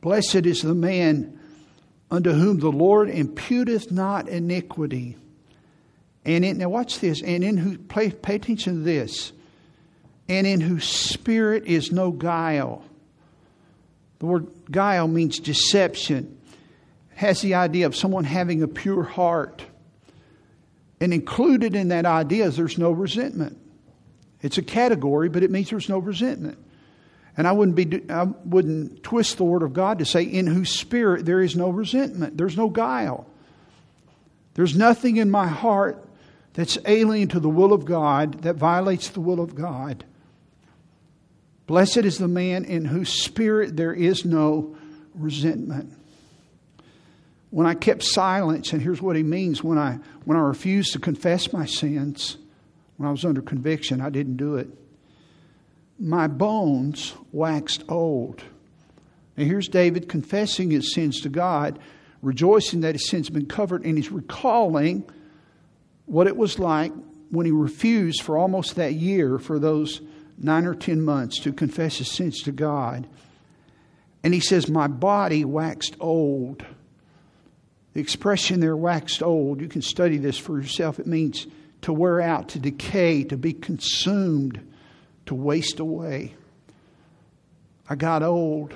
Blessed 0.00 0.46
is 0.46 0.62
the 0.62 0.74
man 0.74 1.38
unto 2.10 2.32
whom 2.32 2.60
the 2.60 2.72
Lord 2.72 3.08
imputeth 3.08 3.90
not 3.90 4.28
iniquity. 4.28 5.16
And 6.24 6.44
in, 6.44 6.58
now 6.58 6.68
watch 6.68 7.00
this. 7.00 7.22
And 7.22 7.44
in 7.44 7.56
who 7.56 7.78
pay, 7.78 8.10
pay 8.10 8.36
attention 8.36 8.76
to 8.76 8.80
this. 8.80 9.32
And 10.28 10.46
in 10.46 10.60
whose 10.60 10.84
spirit 10.84 11.66
is 11.66 11.92
no 11.92 12.10
guile. 12.10 12.84
The 14.20 14.26
word 14.26 14.46
guile 14.70 15.08
means 15.08 15.40
deception 15.40 16.38
It 17.12 17.18
has 17.18 17.40
the 17.40 17.54
idea 17.54 17.86
of 17.86 17.96
someone 17.96 18.24
having 18.24 18.62
a 18.62 18.68
pure 18.68 19.02
heart. 19.02 19.64
And 21.00 21.12
included 21.12 21.74
in 21.74 21.88
that 21.88 22.06
idea 22.06 22.46
is 22.46 22.56
there's 22.56 22.78
no 22.78 22.92
resentment. 22.92 23.58
It's 24.40 24.58
a 24.58 24.62
category, 24.62 25.28
but 25.28 25.42
it 25.42 25.50
means 25.50 25.70
there's 25.70 25.88
no 25.88 25.98
resentment. 25.98 26.58
And 27.36 27.48
I 27.48 27.52
wouldn't, 27.52 27.76
be, 27.76 28.10
I 28.10 28.24
wouldn't 28.24 29.02
twist 29.02 29.38
the 29.38 29.44
word 29.44 29.62
of 29.62 29.72
God 29.72 29.98
to 30.00 30.04
say, 30.04 30.22
in 30.22 30.46
whose 30.46 30.70
spirit 30.70 31.24
there 31.24 31.40
is 31.40 31.56
no 31.56 31.70
resentment, 31.70 32.36
there's 32.36 32.56
no 32.56 32.68
guile. 32.68 33.26
There's 34.54 34.76
nothing 34.76 35.16
in 35.16 35.30
my 35.30 35.46
heart 35.46 36.06
that's 36.52 36.76
alien 36.84 37.28
to 37.28 37.40
the 37.40 37.48
will 37.48 37.72
of 37.72 37.86
God, 37.86 38.42
that 38.42 38.56
violates 38.56 39.08
the 39.08 39.20
will 39.20 39.40
of 39.40 39.54
God. 39.54 40.04
Blessed 41.66 41.98
is 41.98 42.18
the 42.18 42.28
man 42.28 42.64
in 42.64 42.84
whose 42.84 43.08
spirit 43.08 43.76
there 43.76 43.94
is 43.94 44.24
no 44.24 44.76
resentment 45.14 45.92
when 47.52 47.66
I 47.66 47.74
kept 47.74 48.02
silence, 48.02 48.72
and 48.72 48.80
here's 48.80 49.02
what 49.02 49.14
he 49.14 49.22
means 49.22 49.62
when 49.62 49.76
I, 49.76 49.98
when 50.24 50.38
I 50.38 50.40
refused 50.40 50.94
to 50.94 50.98
confess 50.98 51.52
my 51.52 51.66
sins, 51.66 52.38
when 52.96 53.06
I 53.06 53.12
was 53.12 53.26
under 53.26 53.42
conviction, 53.42 54.00
I 54.00 54.08
didn't 54.08 54.38
do 54.38 54.56
it. 54.56 54.68
My 55.98 56.28
bones 56.28 57.12
waxed 57.30 57.84
old. 57.90 58.42
And 59.36 59.46
here's 59.46 59.68
David 59.68 60.08
confessing 60.08 60.70
his 60.70 60.94
sins 60.94 61.20
to 61.20 61.28
God, 61.28 61.78
rejoicing 62.22 62.80
that 62.80 62.94
his 62.94 63.06
sins 63.06 63.26
have 63.28 63.34
been 63.34 63.44
covered, 63.44 63.84
and 63.84 63.98
he's 63.98 64.10
recalling 64.10 65.04
what 66.06 66.26
it 66.26 66.38
was 66.38 66.58
like 66.58 66.92
when 67.28 67.44
he 67.44 67.52
refused 67.52 68.22
for 68.22 68.38
almost 68.38 68.76
that 68.76 68.94
year, 68.94 69.38
for 69.38 69.58
those 69.58 70.00
nine 70.38 70.66
or 70.66 70.74
ten 70.74 71.02
months, 71.02 71.38
to 71.40 71.52
confess 71.52 71.98
his 71.98 72.10
sins 72.10 72.42
to 72.42 72.52
God. 72.52 73.06
And 74.22 74.32
he 74.32 74.40
says, 74.40 74.68
My 74.68 74.86
body 74.86 75.44
waxed 75.44 75.96
old. 76.00 76.64
The 77.94 78.00
expression 78.00 78.60
there, 78.60 78.76
waxed 78.76 79.22
old, 79.22 79.60
you 79.60 79.68
can 79.68 79.82
study 79.82 80.16
this 80.16 80.38
for 80.38 80.58
yourself. 80.58 80.98
It 80.98 81.06
means 81.06 81.46
to 81.82 81.92
wear 81.92 82.20
out, 82.20 82.48
to 82.50 82.58
decay, 82.58 83.24
to 83.24 83.36
be 83.36 83.52
consumed, 83.52 84.72
to 85.26 85.34
waste 85.34 85.78
away. 85.78 86.34
I 87.88 87.96
got 87.96 88.22
old. 88.22 88.74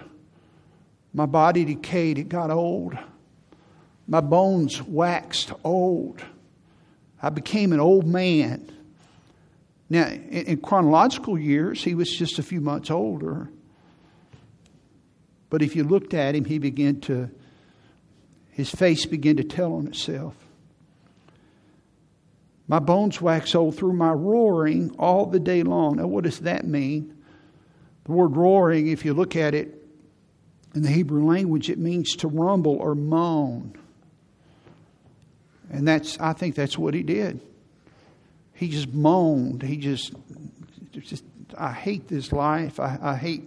My 1.14 1.26
body 1.26 1.64
decayed, 1.64 2.18
it 2.18 2.28
got 2.28 2.50
old. 2.50 2.98
My 4.06 4.20
bones 4.20 4.82
waxed 4.82 5.52
old. 5.64 6.22
I 7.22 7.30
became 7.30 7.72
an 7.72 7.80
old 7.80 8.06
man. 8.06 8.70
Now, 9.88 10.08
in 10.08 10.58
chronological 10.58 11.38
years, 11.38 11.82
he 11.84 11.94
was 11.94 12.10
just 12.10 12.38
a 12.38 12.42
few 12.42 12.60
months 12.60 12.90
older. 12.90 13.48
But 15.48 15.62
if 15.62 15.76
you 15.76 15.84
looked 15.84 16.12
at 16.12 16.34
him, 16.34 16.44
he 16.44 16.58
began 16.58 17.00
to 17.02 17.30
his 18.50 18.70
face 18.70 19.04
began 19.04 19.36
to 19.36 19.44
tell 19.44 19.74
on 19.74 19.86
itself. 19.86 20.34
My 22.66 22.78
bones 22.78 23.20
wax 23.20 23.54
old 23.54 23.76
through 23.76 23.92
my 23.92 24.10
roaring 24.12 24.96
all 24.98 25.26
the 25.26 25.38
day 25.38 25.62
long. 25.62 25.96
Now, 25.96 26.06
what 26.06 26.24
does 26.24 26.40
that 26.40 26.66
mean? 26.66 27.16
The 28.04 28.12
word 28.12 28.34
roaring, 28.34 28.88
if 28.88 29.04
you 29.04 29.12
look 29.14 29.36
at 29.36 29.54
it 29.54 29.86
In 30.76 30.82
the 30.82 30.90
Hebrew 30.90 31.24
language, 31.24 31.70
it 31.70 31.78
means 31.78 32.16
to 32.16 32.28
rumble 32.28 32.76
or 32.76 32.94
moan. 32.94 33.72
And 35.70 35.88
that's, 35.88 36.20
I 36.20 36.34
think 36.34 36.54
that's 36.54 36.76
what 36.76 36.92
he 36.92 37.02
did. 37.02 37.40
He 38.56 38.68
just 38.68 38.92
moaned. 38.92 39.62
He 39.62 39.76
just, 39.76 40.14
just 40.92 41.24
I 41.56 41.72
hate 41.72 42.08
this 42.08 42.32
life. 42.32 42.80
I, 42.80 42.98
I 43.00 43.16
hate, 43.16 43.44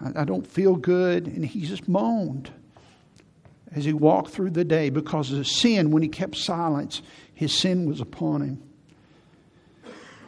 I, 0.00 0.22
I 0.22 0.24
don't 0.24 0.46
feel 0.46 0.76
good. 0.76 1.26
And 1.26 1.44
he 1.44 1.66
just 1.66 1.88
moaned 1.88 2.50
as 3.72 3.84
he 3.84 3.92
walked 3.92 4.30
through 4.30 4.50
the 4.50 4.64
day 4.64 4.88
because 4.88 5.30
of 5.30 5.46
sin. 5.46 5.90
When 5.90 6.02
he 6.02 6.08
kept 6.08 6.36
silence, 6.36 7.02
his 7.34 7.56
sin 7.56 7.86
was 7.86 8.00
upon 8.00 8.40
him. 8.40 8.62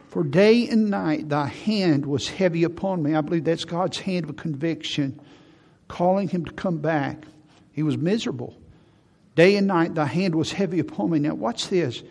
For 0.09 0.23
day 0.23 0.69
and 0.69 0.90
night 0.90 1.31
thy 1.31 1.47
hand 1.47 2.04
was 2.04 2.28
heavy 2.28 2.64
upon 2.64 3.02
me. 3.02 3.14
I 3.14 3.23
believe 3.23 3.45
that's 3.45 3.64
God's 3.64 3.99
hand 3.99 4.28
of 4.28 4.37
conviction, 4.37 5.19
calling 5.88 6.28
him 6.28 6.45
to 6.45 6.52
come 6.52 6.78
back. 6.78 7.25
He 7.73 7.83
was 7.83 7.97
miserable. 7.97 8.54
Day 9.37 9.57
and 9.57 9.66
night 9.66 9.95
thy 9.95 10.04
hand 10.04 10.35
was 10.35 10.52
heavy 10.52 10.81
upon 10.81 11.11
me. 11.11 11.19
Now, 11.19 11.35
watch 11.35 11.69
this. 11.69 12.02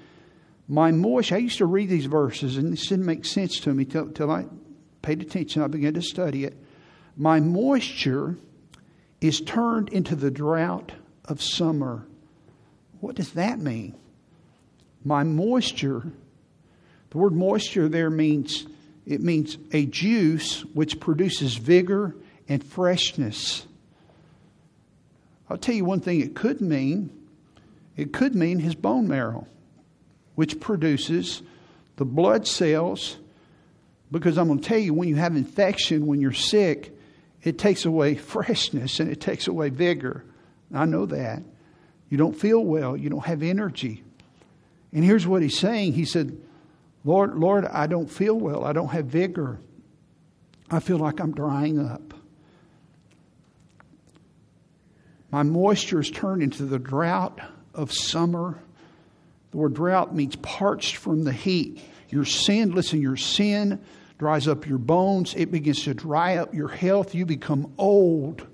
My 0.67 0.91
moisture, 0.91 1.35
I 1.35 1.39
used 1.39 1.57
to 1.57 1.65
read 1.65 1.89
these 1.89 2.05
verses, 2.05 2.57
and 2.57 2.71
this 2.71 2.87
didn't 2.87 3.05
make 3.05 3.25
sense 3.25 3.59
to 3.61 3.73
me 3.73 3.85
till 3.85 4.31
I 4.31 4.45
paid 5.01 5.21
attention. 5.21 5.61
I 5.61 5.67
began 5.67 5.93
to 5.95 6.01
study 6.01 6.45
it. 6.45 6.57
My 7.17 7.39
moisture 7.39 8.37
is 9.19 9.41
turned 9.41 9.89
into 9.89 10.15
the 10.15 10.31
drought 10.31 10.93
of 11.25 11.41
summer. 11.41 12.05
What 13.01 13.15
does 13.15 13.33
that 13.33 13.59
mean? 13.59 13.95
My 15.03 15.23
moisture, 15.23 16.03
the 17.09 17.17
word 17.17 17.33
moisture 17.33 17.89
there 17.89 18.09
means 18.09 18.65
it 19.05 19.21
means 19.21 19.57
a 19.71 19.87
juice 19.87 20.63
which 20.73 20.99
produces 20.99 21.55
vigor 21.55 22.15
and 22.47 22.63
freshness. 22.63 23.65
I'll 25.49 25.57
tell 25.57 25.75
you 25.75 25.83
one 25.83 25.99
thing 25.99 26.21
it 26.21 26.35
could 26.35 26.61
mean. 26.61 27.09
It 27.97 28.13
could 28.13 28.35
mean 28.35 28.59
his 28.59 28.75
bone 28.75 29.07
marrow, 29.07 29.47
which 30.35 30.59
produces 30.59 31.41
the 31.97 32.05
blood 32.05 32.47
cells. 32.47 33.17
Because 34.11 34.37
I'm 34.37 34.47
going 34.47 34.59
to 34.59 34.67
tell 34.67 34.77
you, 34.77 34.93
when 34.93 35.07
you 35.07 35.15
have 35.15 35.35
infection, 35.35 36.05
when 36.05 36.19
you're 36.19 36.33
sick, 36.33 36.95
it 37.43 37.57
takes 37.57 37.85
away 37.85 38.15
freshness 38.15 38.99
and 38.99 39.09
it 39.09 39.21
takes 39.21 39.47
away 39.47 39.69
vigor. 39.69 40.25
I 40.73 40.85
know 40.85 41.05
that. 41.07 41.43
You 42.09 42.17
don't 42.17 42.35
feel 42.35 42.63
well, 42.63 42.97
you 42.97 43.09
don't 43.09 43.25
have 43.25 43.41
energy. 43.41 44.03
And 44.91 45.03
here's 45.03 45.25
what 45.25 45.41
he's 45.41 45.57
saying 45.57 45.93
He 45.93 46.05
said, 46.05 46.37
Lord, 47.03 47.35
Lord, 47.35 47.65
I 47.65 47.87
don't 47.87 48.11
feel 48.11 48.35
well, 48.35 48.63
I 48.65 48.73
don't 48.73 48.89
have 48.89 49.05
vigor. 49.05 49.59
I 50.69 50.79
feel 50.79 50.97
like 50.97 51.19
I'm 51.19 51.33
drying 51.33 51.79
up. 51.79 52.13
My 55.31 55.43
moisture 55.43 55.99
is 55.99 56.09
turned 56.09 56.43
into 56.43 56.63
the 56.63 56.79
drought 56.79 57.39
of 57.73 57.91
summer. 57.91 58.59
The 59.51 59.57
word 59.57 59.73
drought 59.73 60.15
means 60.15 60.35
parched 60.37 60.95
from 60.95 61.23
the 61.23 61.33
heat. 61.33 61.81
Your 62.09 62.25
sin, 62.25 62.71
listen, 62.71 63.01
your 63.01 63.17
sin 63.17 63.81
dries 64.17 64.47
up 64.47 64.67
your 64.67 64.77
bones. 64.77 65.33
It 65.35 65.51
begins 65.51 65.83
to 65.83 65.93
dry 65.93 66.37
up 66.37 66.53
your 66.53 66.67
health. 66.67 67.15
You 67.15 67.25
become 67.25 67.73
old 67.77 68.45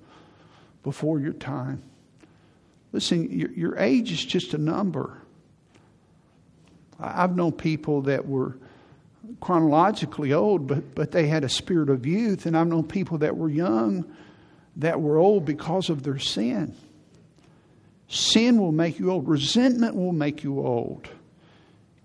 before 0.83 1.19
your 1.19 1.33
time. 1.33 1.83
Listen, 2.93 3.29
your, 3.29 3.51
your 3.51 3.77
age 3.77 4.11
is 4.11 4.23
just 4.23 4.53
a 4.53 4.57
number. 4.57 5.21
I've 6.99 7.35
known 7.35 7.51
people 7.51 8.03
that 8.03 8.27
were 8.27 8.57
chronologically 9.39 10.33
old, 10.33 10.67
but, 10.67 10.95
but 10.95 11.11
they 11.11 11.27
had 11.27 11.43
a 11.43 11.49
spirit 11.49 11.89
of 11.89 12.05
youth. 12.05 12.45
And 12.45 12.57
I've 12.57 12.67
known 12.67 12.87
people 12.87 13.19
that 13.19 13.37
were 13.37 13.49
young 13.49 14.05
that 14.77 15.01
were 15.01 15.17
old 15.17 15.45
because 15.45 15.89
of 15.89 16.03
their 16.03 16.19
sin. 16.19 16.75
Sin 18.07 18.59
will 18.59 18.71
make 18.71 18.99
you 18.99 19.11
old, 19.11 19.27
resentment 19.27 19.95
will 19.95 20.13
make 20.13 20.43
you 20.43 20.59
old. 20.59 21.09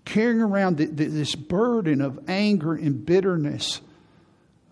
Carrying 0.05 0.41
around 0.41 0.77
the, 0.77 0.85
the, 0.85 1.05
this 1.05 1.35
burden 1.35 2.01
of 2.01 2.19
anger 2.27 2.73
and 2.73 3.05
bitterness 3.05 3.79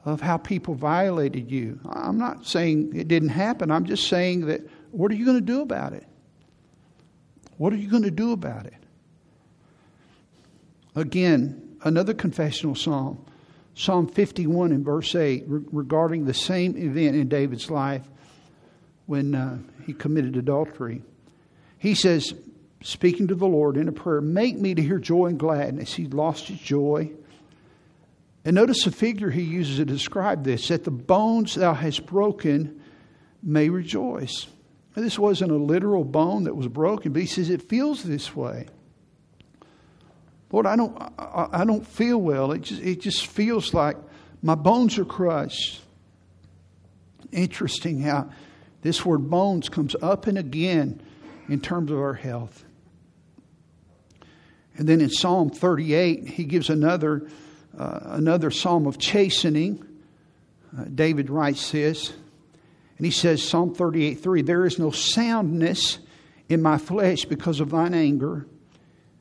of 0.04 0.20
how 0.20 0.38
people 0.38 0.74
violated 0.74 1.50
you. 1.50 1.80
I'm 1.88 2.18
not 2.18 2.46
saying 2.46 2.94
it 2.96 3.08
didn't 3.08 3.30
happen, 3.30 3.72
I'm 3.72 3.86
just 3.86 4.08
saying 4.08 4.48
that 4.48 4.62
what 4.92 5.12
are 5.12 5.16
you 5.16 5.26
going 5.26 5.38
to 5.38 5.46
do 5.46 5.62
about 5.62 5.94
it? 5.94 6.06
What 7.58 7.72
are 7.72 7.78
you 7.78 7.88
going 7.88 8.04
to 8.04 8.12
do 8.12 8.34
about 8.34 8.66
it? 8.66 8.74
Again, 10.96 11.78
another 11.84 12.14
confessional 12.14 12.76
psalm, 12.76 13.24
Psalm 13.76 14.08
51 14.08 14.74
and 14.74 14.84
verse 14.84 15.16
8, 15.16 15.46
re- 15.48 15.64
regarding 15.72 16.26
the 16.26 16.34
same 16.34 16.76
event 16.78 17.16
in 17.16 17.30
David's 17.30 17.72
life 17.72 18.04
when 19.06 19.34
uh, 19.34 19.60
he 19.86 19.94
committed 19.94 20.36
adultery. 20.36 21.02
He 21.82 21.96
says, 21.96 22.36
speaking 22.84 23.28
to 23.30 23.34
the 23.34 23.48
Lord 23.48 23.76
in 23.76 23.88
a 23.88 23.92
prayer, 23.92 24.22
Make 24.22 24.56
me 24.56 24.76
to 24.76 24.82
hear 24.84 25.00
joy 25.00 25.26
and 25.26 25.40
gladness. 25.40 25.96
He 25.96 26.06
lost 26.06 26.46
his 26.48 26.60
joy. 26.60 27.10
And 28.46 28.54
notice 28.54 28.84
the 28.84 28.92
figure 28.92 29.32
he 29.32 29.42
uses 29.42 29.78
to 29.78 29.86
describe 29.86 30.44
this 30.44 30.68
that 30.68 30.84
the 30.84 30.92
bones 30.92 31.56
thou 31.56 31.74
hast 31.74 32.06
broken 32.06 32.84
may 33.42 33.70
rejoice. 33.70 34.46
This 34.94 35.18
wasn't 35.18 35.54
a 35.54 35.56
literal 35.56 36.04
bone 36.04 36.44
that 36.44 36.56
was 36.56 36.68
broken, 36.68 37.14
but 37.14 37.24
he 37.24 37.28
says 37.28 37.50
it 37.50 37.68
feels 37.68 38.04
this 38.04 38.36
way. 38.36 38.68
Lord, 40.52 40.68
I 40.68 40.76
don't, 40.76 40.96
I, 41.18 41.48
I 41.52 41.66
don't 41.66 41.88
feel 41.88 42.20
well. 42.20 42.52
It 42.52 42.62
just, 42.62 42.84
it 42.84 43.02
just 43.02 43.26
feels 43.26 43.74
like 43.74 43.98
my 44.44 44.54
bones 44.54 45.00
are 45.00 45.06
crushed. 45.06 45.82
Interesting 47.32 48.02
how 48.02 48.30
this 48.84 49.04
word 49.04 49.32
bones 49.32 49.68
comes 49.68 49.96
up 50.00 50.28
and 50.28 50.38
again 50.38 51.02
in 51.52 51.60
terms 51.60 51.92
of 51.92 52.00
our 52.00 52.14
health. 52.14 52.64
And 54.78 54.88
then 54.88 55.02
in 55.02 55.10
Psalm 55.10 55.50
38, 55.50 56.28
he 56.30 56.46
gives 56.46 56.70
another, 56.70 57.30
uh, 57.78 58.00
another 58.04 58.52
psalm 58.52 58.88
of 58.88 58.98
chastening. 58.98 59.86
Uh, 60.76 60.86
David 60.86 61.30
writes 61.30 61.72
this 61.72 62.14
and 62.98 63.06
he 63.06 63.12
says, 63.12 63.44
Psalm 63.44 63.76
38 63.76 64.16
3, 64.16 64.42
there 64.44 64.66
is 64.66 64.80
no 64.80 64.92
soundness 64.92 66.00
in 66.48 66.62
my 66.62 66.78
flesh 66.78 67.26
because 67.26 67.60
of 67.60 67.72
thine 67.72 67.94
anger. 67.94 68.46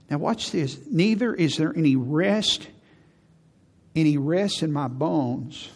Now, 0.08 0.18
watch 0.18 0.52
this. 0.52 0.78
Neither 0.88 1.34
is 1.34 1.56
there 1.56 1.72
any 1.76 1.96
rest, 1.96 2.68
any 3.96 4.18
rest 4.18 4.62
in 4.62 4.72
my 4.72 4.86
bones 4.86 5.68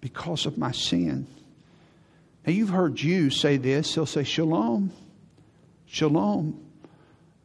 because 0.00 0.46
of 0.46 0.58
my 0.58 0.72
sin. 0.72 1.26
Now, 2.46 2.52
you've 2.52 2.70
heard 2.70 2.94
Jews 2.94 3.40
say 3.40 3.56
this. 3.56 3.94
They'll 3.94 4.06
say, 4.06 4.24
Shalom, 4.24 4.92
Shalom. 5.88 6.64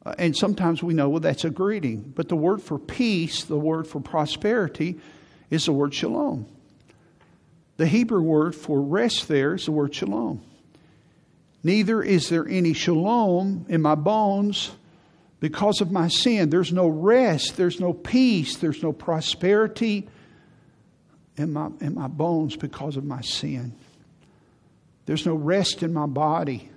Uh, 0.05 0.13
and 0.17 0.35
sometimes 0.35 0.83
we 0.83 0.93
know, 0.93 1.09
well, 1.09 1.21
that's 1.21 1.45
a 1.45 1.49
greeting. 1.49 2.13
But 2.15 2.29
the 2.29 2.35
word 2.35 2.61
for 2.61 2.77
peace, 2.77 3.43
the 3.43 3.57
word 3.57 3.87
for 3.87 4.01
prosperity, 4.01 4.99
is 5.49 5.65
the 5.65 5.73
word 5.73 5.93
Shalom. 5.93 6.45
The 7.77 7.87
Hebrew 7.87 8.21
word 8.21 8.55
for 8.55 8.81
rest 8.81 9.27
there 9.27 9.55
is 9.55 9.65
the 9.65 9.71
word 9.71 9.95
shalom. 9.95 10.41
Neither 11.63 12.01
is 12.03 12.29
there 12.29 12.47
any 12.47 12.73
shalom 12.73 13.65
in 13.69 13.81
my 13.81 13.95
bones 13.95 14.71
because 15.39 15.81
of 15.81 15.91
my 15.91 16.07
sin. 16.07 16.49
There's 16.49 16.71
no 16.71 16.87
rest, 16.87 17.57
there's 17.57 17.79
no 17.79 17.93
peace, 17.93 18.57
there's 18.57 18.83
no 18.83 18.93
prosperity 18.93 20.07
in 21.35 21.53
my, 21.53 21.69
in 21.81 21.95
my 21.95 22.07
bones 22.07 22.55
because 22.55 22.95
of 22.95 23.05
my 23.05 23.21
sin. 23.21 23.73
There's 25.05 25.25
no 25.25 25.35
rest 25.35 25.83
in 25.83 25.93
my 25.93 26.05
body. 26.05 26.69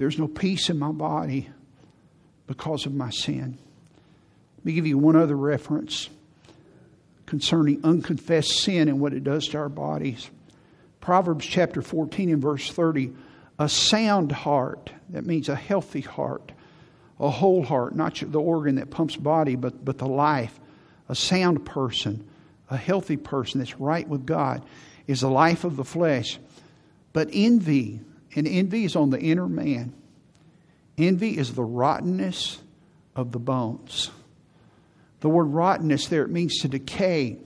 There's 0.00 0.18
no 0.18 0.28
peace 0.28 0.70
in 0.70 0.78
my 0.78 0.92
body 0.92 1.50
because 2.46 2.86
of 2.86 2.94
my 2.94 3.10
sin. 3.10 3.58
Let 4.56 4.64
me 4.64 4.72
give 4.72 4.86
you 4.86 4.96
one 4.96 5.14
other 5.14 5.36
reference 5.36 6.08
concerning 7.26 7.84
unconfessed 7.84 8.62
sin 8.62 8.88
and 8.88 8.98
what 8.98 9.12
it 9.12 9.24
does 9.24 9.48
to 9.48 9.58
our 9.58 9.68
bodies. 9.68 10.30
Proverbs 11.02 11.44
chapter 11.44 11.82
14 11.82 12.30
and 12.30 12.40
verse 12.40 12.70
30 12.70 13.12
a 13.58 13.68
sound 13.68 14.32
heart, 14.32 14.90
that 15.10 15.26
means 15.26 15.50
a 15.50 15.54
healthy 15.54 16.00
heart, 16.00 16.50
a 17.18 17.28
whole 17.28 17.62
heart, 17.62 17.94
not 17.94 18.22
the 18.26 18.40
organ 18.40 18.76
that 18.76 18.88
pumps 18.88 19.16
body, 19.16 19.54
but, 19.54 19.84
but 19.84 19.98
the 19.98 20.08
life. 20.08 20.58
A 21.10 21.14
sound 21.14 21.66
person, 21.66 22.26
a 22.70 22.76
healthy 22.78 23.18
person 23.18 23.58
that's 23.58 23.78
right 23.78 24.08
with 24.08 24.24
God, 24.24 24.64
is 25.06 25.20
the 25.20 25.28
life 25.28 25.64
of 25.64 25.76
the 25.76 25.84
flesh. 25.84 26.38
But 27.12 27.28
envy, 27.34 28.00
and 28.34 28.46
envy 28.46 28.84
is 28.84 28.96
on 28.96 29.10
the 29.10 29.20
inner 29.20 29.48
man, 29.48 29.92
envy 30.96 31.36
is 31.36 31.54
the 31.54 31.64
rottenness 31.64 32.58
of 33.16 33.32
the 33.32 33.38
bones. 33.38 34.10
The 35.20 35.28
word 35.28 35.44
rottenness 35.44 36.06
there, 36.06 36.22
it 36.22 36.30
means 36.30 36.58
to 36.58 36.68
decay. 36.68 37.38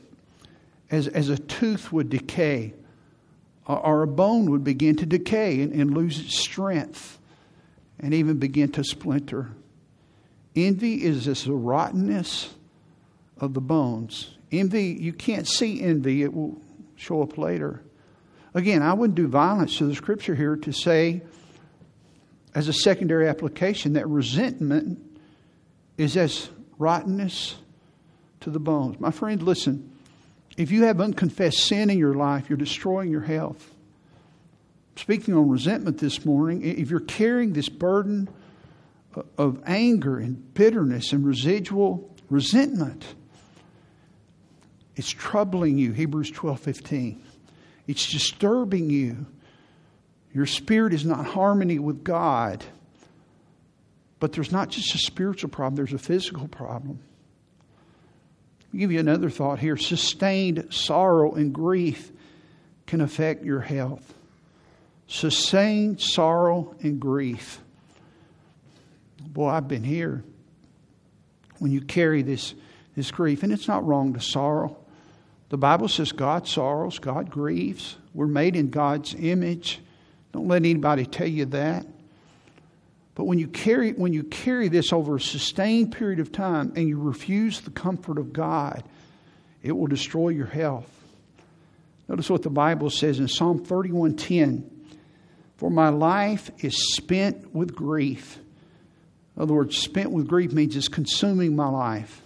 As, 0.90 1.09
as 1.09 1.29
a 1.29 1.38
tooth 1.38 1.92
would 1.92 2.11
decay, 2.11 2.75
or 3.66 4.03
a 4.03 4.07
bone 4.07 4.51
would 4.51 4.62
begin 4.62 4.97
to 4.97 5.07
decay 5.07 5.62
and, 5.62 5.73
and 5.73 5.94
lose 5.94 6.20
its 6.20 6.38
strength 6.38 7.18
and 7.99 8.12
even 8.12 8.38
begin 8.38 8.70
to 8.73 8.85
splinter. 8.85 9.51
Envy 10.55 11.03
is 11.03 11.25
this 11.25 11.47
rottenness 11.47 12.55
of 13.38 13.55
the 13.55 13.61
bones. 13.61 14.37
Envy, 14.53 14.97
you 15.01 15.12
can't 15.12 15.49
see 15.49 15.83
envy, 15.83 16.23
it 16.23 16.33
will 16.33 16.61
show 16.97 17.23
up 17.23 17.38
later. 17.38 17.81
Again, 18.54 18.82
I 18.82 18.92
wouldn't 18.92 19.16
do 19.16 19.26
violence 19.26 19.78
to 19.78 19.86
the 19.86 19.94
scripture 19.94 20.34
here 20.34 20.56
to 20.56 20.72
say, 20.72 21.22
as 22.54 22.68
a 22.68 22.72
secondary 22.72 23.28
application, 23.28 23.94
that 23.94 24.08
resentment 24.08 25.00
is 25.98 26.16
as 26.16 26.48
rottenness 26.78 27.56
to 28.40 28.50
the 28.50 28.60
bones. 28.60 29.00
My 29.00 29.10
friend, 29.10 29.42
listen, 29.42 29.90
if 30.56 30.70
you 30.70 30.84
have 30.84 31.00
unconfessed 31.00 31.58
sin 31.58 31.90
in 31.90 31.98
your 31.98 32.14
life, 32.14 32.48
you're 32.48 32.56
destroying 32.56 33.10
your 33.10 33.22
health. 33.22 33.72
Speaking 34.96 35.34
on 35.34 35.48
resentment 35.48 35.98
this 35.98 36.24
morning, 36.24 36.62
if 36.62 36.90
you're 36.90 37.00
carrying 37.00 37.52
this 37.52 37.68
burden 37.68 38.28
of 39.36 39.60
anger 39.66 40.18
and 40.18 40.54
bitterness 40.54 41.12
and 41.12 41.26
residual 41.26 42.08
resentment, 42.30 43.04
it's 44.94 45.10
troubling 45.10 45.76
you, 45.76 45.90
Hebrews 45.90 46.30
12 46.30 46.60
15. 46.60 47.22
It's 47.87 48.11
disturbing 48.11 48.90
you. 48.90 49.27
Your 50.33 50.47
spirit 50.47 50.92
is 50.92 51.05
not 51.05 51.27
harmony 51.27 51.79
with 51.79 52.03
God. 52.03 52.64
But 54.20 54.33
there's 54.33 54.53
not 54.53 54.70
just 54.70 54.94
a 54.94 54.99
spiritual 54.99 55.51
problem, 55.51 55.77
there's 55.77 55.92
a 55.92 55.99
physical 55.99 56.49
problem. 56.49 56.99
I'll 58.73 58.81
give 58.81 58.90
you 58.90 58.99
another 58.99 59.31
thought 59.31 59.59
here. 59.59 59.77
Sustained 59.77 60.68
sorrow 60.70 61.35
and 61.35 61.53
grief 61.53 62.11
can 62.87 63.01
affect 63.01 63.44
your 63.44 63.61
health. 63.61 64.14
Sustained 65.07 66.01
sorrow 66.01 66.75
and 66.81 66.99
grief. 66.99 67.61
Boy, 69.20 69.49
I've 69.49 69.68
been 69.68 69.85
here. 69.85 70.25
When 71.59 71.70
you 71.70 71.81
carry 71.81 72.23
this, 72.23 72.55
this 72.97 73.11
grief, 73.11 73.42
and 73.42 73.53
it's 73.53 73.68
not 73.68 73.87
wrong 73.87 74.14
to 74.14 74.20
sorrow. 74.20 74.77
The 75.50 75.59
Bible 75.59 75.88
says 75.88 76.12
God 76.12 76.48
sorrows, 76.48 76.98
God 76.98 77.30
grieves. 77.30 77.96
We're 78.12 78.26
made 78.26 78.57
in 78.57 78.70
God's 78.70 79.14
image. 79.14 79.80
Don't 80.33 80.48
let 80.48 80.62
anybody 80.62 81.07
tell 81.07 81.28
you 81.28 81.44
that. 81.46 81.87
But 83.14 83.24
when 83.24 83.38
you 83.38 83.46
carry 83.46 83.92
when 83.92 84.12
you 84.12 84.24
carry 84.24 84.68
this 84.68 84.92
over 84.92 85.16
a 85.16 85.20
sustained 85.20 85.92
period 85.92 86.18
of 86.18 86.33
time 86.33 86.72
and 86.74 86.88
you 86.88 86.98
refuse 86.98 87.61
the 87.61 87.70
comfort 87.70 88.18
of 88.18 88.33
God, 88.33 88.83
it 89.62 89.72
will 89.72 89.87
destroy 89.87 90.30
your 90.30 90.46
health. 90.46 90.90
Notice 92.09 92.28
what 92.28 92.42
the 92.42 92.50
Bible 92.50 92.90
says 92.90 93.20
in 93.20 93.28
Psalm 93.28 93.64
31:10. 93.64 94.70
For 95.57 95.70
my 95.70 95.88
life 95.88 96.50
is 96.59 96.94
spent 96.94 97.54
with 97.54 97.74
grief. 97.74 98.40
In 99.37 99.42
other 99.42 99.54
words, 99.54 99.78
spent 99.78 100.11
with 100.11 100.26
grief 100.26 100.52
means 100.52 100.74
it's 100.74 100.88
consuming 100.88 101.54
my 101.54 101.68
life. 101.68 102.23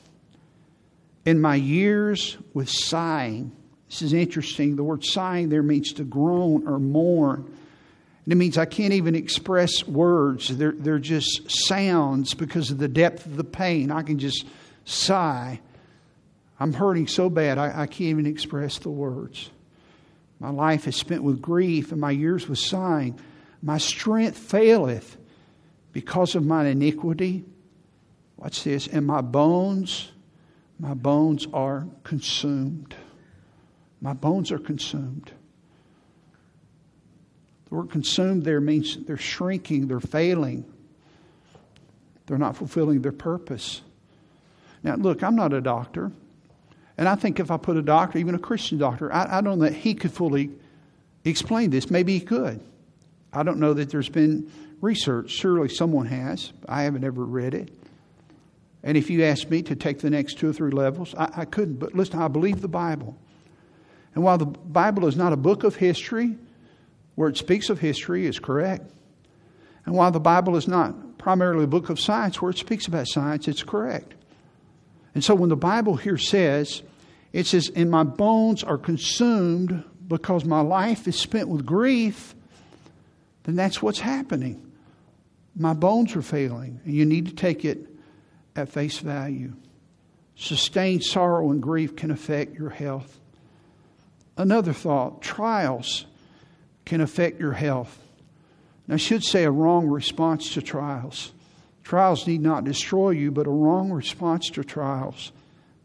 In 1.24 1.40
my 1.40 1.56
years 1.56 2.38
with 2.54 2.70
sighing. 2.70 3.52
This 3.88 4.02
is 4.02 4.12
interesting. 4.12 4.76
The 4.76 4.84
word 4.84 5.04
sighing 5.04 5.48
there 5.48 5.62
means 5.62 5.92
to 5.94 6.04
groan 6.04 6.66
or 6.66 6.78
mourn. 6.78 7.44
And 8.24 8.32
it 8.32 8.36
means 8.36 8.58
I 8.58 8.66
can't 8.66 8.92
even 8.92 9.14
express 9.14 9.86
words. 9.86 10.48
They're, 10.54 10.72
they're 10.72 10.98
just 10.98 11.50
sounds 11.50 12.34
because 12.34 12.70
of 12.70 12.78
the 12.78 12.88
depth 12.88 13.24
of 13.24 13.36
the 13.36 13.44
pain. 13.44 13.90
I 13.90 14.02
can 14.02 14.18
just 14.18 14.44
sigh. 14.84 15.60
I'm 16.60 16.72
hurting 16.72 17.06
so 17.06 17.30
bad, 17.30 17.56
I, 17.56 17.82
I 17.82 17.86
can't 17.86 18.10
even 18.10 18.26
express 18.26 18.78
the 18.78 18.90
words. 18.90 19.50
My 20.40 20.50
life 20.50 20.86
is 20.86 20.96
spent 20.96 21.22
with 21.22 21.40
grief, 21.40 21.92
and 21.92 22.00
my 22.00 22.10
years 22.10 22.48
with 22.48 22.58
sighing. 22.58 23.18
My 23.62 23.78
strength 23.78 24.38
faileth 24.38 25.16
because 25.92 26.34
of 26.34 26.44
mine 26.44 26.66
iniquity. 26.66 27.44
Watch 28.36 28.62
this. 28.62 28.86
And 28.86 29.06
my 29.06 29.20
bones 29.20 30.12
my 30.78 30.94
bones 30.94 31.46
are 31.52 31.86
consumed. 32.04 32.94
My 34.00 34.12
bones 34.12 34.52
are 34.52 34.58
consumed. 34.58 35.32
The 37.68 37.74
word 37.74 37.90
consumed 37.90 38.44
there 38.44 38.60
means 38.60 38.96
they're 39.04 39.16
shrinking, 39.16 39.88
they're 39.88 40.00
failing, 40.00 40.64
they're 42.26 42.38
not 42.38 42.56
fulfilling 42.56 43.02
their 43.02 43.12
purpose. 43.12 43.82
Now, 44.82 44.94
look, 44.94 45.22
I'm 45.22 45.36
not 45.36 45.52
a 45.52 45.60
doctor. 45.60 46.12
And 46.96 47.08
I 47.08 47.14
think 47.14 47.40
if 47.40 47.50
I 47.50 47.56
put 47.56 47.76
a 47.76 47.82
doctor, 47.82 48.18
even 48.18 48.34
a 48.34 48.38
Christian 48.38 48.78
doctor, 48.78 49.12
I, 49.12 49.38
I 49.38 49.40
don't 49.40 49.58
know 49.58 49.64
that 49.66 49.74
he 49.74 49.94
could 49.94 50.12
fully 50.12 50.50
explain 51.24 51.70
this. 51.70 51.90
Maybe 51.90 52.14
he 52.14 52.20
could. 52.20 52.60
I 53.32 53.42
don't 53.42 53.58
know 53.58 53.74
that 53.74 53.90
there's 53.90 54.08
been 54.08 54.50
research. 54.80 55.30
Surely 55.30 55.68
someone 55.68 56.06
has. 56.06 56.52
I 56.68 56.82
haven't 56.82 57.04
ever 57.04 57.24
read 57.24 57.54
it. 57.54 57.70
And 58.88 58.96
if 58.96 59.10
you 59.10 59.22
asked 59.22 59.50
me 59.50 59.60
to 59.64 59.76
take 59.76 59.98
the 59.98 60.08
next 60.08 60.38
two 60.38 60.48
or 60.48 60.52
three 60.54 60.70
levels, 60.70 61.14
I, 61.14 61.30
I 61.36 61.44
couldn't. 61.44 61.74
But 61.74 61.94
listen, 61.94 62.22
I 62.22 62.28
believe 62.28 62.62
the 62.62 62.68
Bible. 62.68 63.18
And 64.14 64.24
while 64.24 64.38
the 64.38 64.46
Bible 64.46 65.06
is 65.06 65.14
not 65.14 65.34
a 65.34 65.36
book 65.36 65.62
of 65.62 65.76
history, 65.76 66.38
where 67.14 67.28
it 67.28 67.36
speaks 67.36 67.68
of 67.68 67.80
history 67.80 68.24
is 68.24 68.38
correct. 68.38 68.90
And 69.84 69.94
while 69.94 70.10
the 70.10 70.20
Bible 70.20 70.56
is 70.56 70.66
not 70.66 71.18
primarily 71.18 71.64
a 71.64 71.66
book 71.66 71.90
of 71.90 72.00
science, 72.00 72.40
where 72.40 72.50
it 72.50 72.56
speaks 72.56 72.86
about 72.86 73.08
science, 73.08 73.46
it's 73.46 73.62
correct. 73.62 74.14
And 75.14 75.22
so 75.22 75.34
when 75.34 75.50
the 75.50 75.54
Bible 75.54 75.96
here 75.96 76.16
says, 76.16 76.80
it 77.34 77.46
says, 77.46 77.70
And 77.76 77.90
my 77.90 78.04
bones 78.04 78.64
are 78.64 78.78
consumed 78.78 79.84
because 80.06 80.46
my 80.46 80.60
life 80.60 81.06
is 81.06 81.18
spent 81.18 81.50
with 81.50 81.66
grief, 81.66 82.34
then 83.42 83.54
that's 83.54 83.82
what's 83.82 84.00
happening. 84.00 84.72
My 85.54 85.74
bones 85.74 86.16
are 86.16 86.22
failing, 86.22 86.80
and 86.86 86.94
you 86.94 87.04
need 87.04 87.26
to 87.26 87.34
take 87.34 87.66
it 87.66 87.87
at 88.58 88.68
face 88.68 88.98
value. 88.98 89.54
Sustained 90.36 91.02
sorrow 91.02 91.50
and 91.50 91.62
grief 91.62 91.96
can 91.96 92.10
affect 92.10 92.58
your 92.58 92.70
health. 92.70 93.18
Another 94.36 94.72
thought 94.72 95.22
trials 95.22 96.06
can 96.84 97.00
affect 97.00 97.40
your 97.40 97.52
health. 97.52 97.98
Now, 98.86 98.94
I 98.94 98.98
should 98.98 99.24
say 99.24 99.44
a 99.44 99.50
wrong 99.50 99.88
response 99.88 100.54
to 100.54 100.62
trials. 100.62 101.32
Trials 101.82 102.26
need 102.26 102.40
not 102.40 102.64
destroy 102.64 103.10
you, 103.10 103.30
but 103.30 103.46
a 103.46 103.50
wrong 103.50 103.90
response 103.90 104.50
to 104.50 104.64
trials 104.64 105.32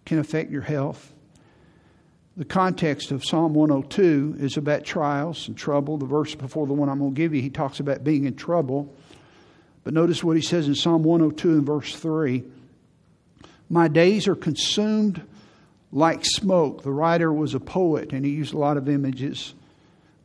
can 0.06 0.20
affect 0.20 0.52
your 0.52 0.62
health. 0.62 1.14
The 2.36 2.46
context 2.46 3.12
of 3.12 3.24
Psalm 3.24 3.54
102 3.54 4.38
is 4.40 4.58
about 4.58 4.84
trials 4.84 5.48
and 5.48 5.58
trouble. 5.58 5.98
The 5.98 6.06
verse 6.06 6.36
before 6.36 6.68
the 6.68 6.74
one 6.74 6.90
I'm 6.90 7.00
going 7.00 7.14
to 7.14 7.18
give 7.18 7.34
you, 7.34 7.42
he 7.42 7.50
talks 7.50 7.80
about 7.80 8.04
being 8.04 8.26
in 8.26 8.36
trouble. 8.36 8.94
But 9.84 9.94
notice 9.94 10.24
what 10.24 10.36
he 10.36 10.42
says 10.42 10.68
in 10.68 10.76
Psalm 10.76 11.04
102 11.04 11.52
and 11.52 11.66
verse 11.66 11.96
3 11.96 12.44
my 13.74 13.88
days 13.88 14.28
are 14.28 14.36
consumed 14.36 15.26
like 15.92 16.24
smoke. 16.24 16.84
The 16.84 16.92
writer 16.92 17.34
was 17.34 17.56
a 17.56 17.60
poet 17.60 18.14
and 18.14 18.24
he 18.24 18.32
used 18.32 18.54
a 18.54 18.58
lot 18.58 18.78
of 18.78 18.88
images. 18.88 19.56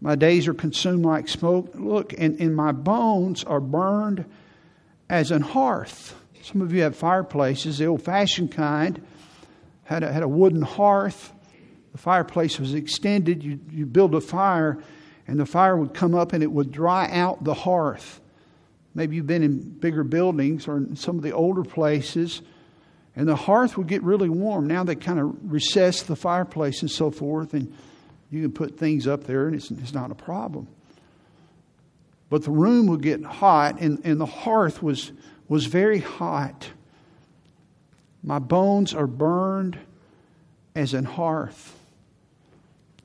My 0.03 0.17
days 0.17 0.47
are 0.47 0.55
consumed 0.55 1.07
like 1.07 1.29
smoke. 1.29 1.71
Look, 1.75 2.13
and, 2.19 2.39
and 2.41 2.55
my 2.55 2.73
bones 2.73 3.45
are 3.45 3.61
burned 3.61 4.27
as 5.09 5.31
an 5.31 5.41
hearth. 5.41 6.15
Some 6.43 6.61
of 6.61 6.75
you 6.75 6.83
have 6.83 6.95
fireplaces, 6.95 7.79
the 7.79 7.87
old 7.87 8.03
fashioned 8.03 8.53
kind, 8.53 9.01
had 9.85 10.03
a, 10.03 10.13
had 10.13 10.23
a 10.23 10.29
wooden 10.29 10.63
hearth. 10.63 11.33
The 11.93 11.99
fireplace 11.99 12.61
was 12.61 12.75
extended. 12.75 13.43
You, 13.43 13.59
you 13.71 13.87
build 13.87 14.15
a 14.15 14.21
fire, 14.21 14.79
and 15.27 15.41
the 15.41 15.47
fire 15.47 15.77
would 15.77 15.95
come 15.95 16.15
up 16.15 16.35
and 16.35 16.43
it 16.43 16.53
would 16.53 16.71
dry 16.71 17.11
out 17.11 17.43
the 17.45 17.55
hearth. 17.55 18.21
Maybe 18.95 19.17
you've 19.17 19.27
been 19.27 19.43
in 19.43 19.59
bigger 19.59 20.05
buildings 20.05 20.69
or 20.69 20.77
in 20.77 20.97
some 20.97 21.17
of 21.17 21.23
the 21.23 21.33
older 21.33 21.65
places 21.65 22.43
and 23.17 23.29
the 23.29 23.37
hearth 23.37 23.77
would 23.77 23.89
get 23.89 24.03
really 24.03 24.29
warm. 24.29 24.67
Now 24.67 24.85
they 24.85 24.95
kind 24.95 25.19
of 25.19 25.53
recess 25.53 26.03
the 26.03 26.17
fireplace 26.17 26.83
and 26.83 26.91
so 26.91 27.11
forth, 27.11 27.55
and 27.55 27.75
you 28.31 28.43
can 28.43 28.53
put 28.53 28.79
things 28.79 29.07
up 29.07 29.25
there, 29.25 29.47
and 29.47 29.57
it's, 29.57 29.71
it's 29.71 29.95
not 29.95 30.11
a 30.11 30.15
problem. 30.15 30.69
But 32.31 32.45
the 32.45 32.51
room 32.51 32.87
would 32.89 33.03
get 33.03 33.25
hot, 33.25 33.81
and, 33.81 34.01
and 34.05 34.21
the 34.21 34.27
hearth 34.27 34.83
was, 34.83 35.13
was 35.49 35.67
very 35.67 35.99
hot. 35.99 36.69
My 38.23 38.39
bones 38.39 38.95
are 38.95 39.07
burned 39.07 39.79
as 40.75 40.95
an 40.95 41.05
hearth. 41.05 41.75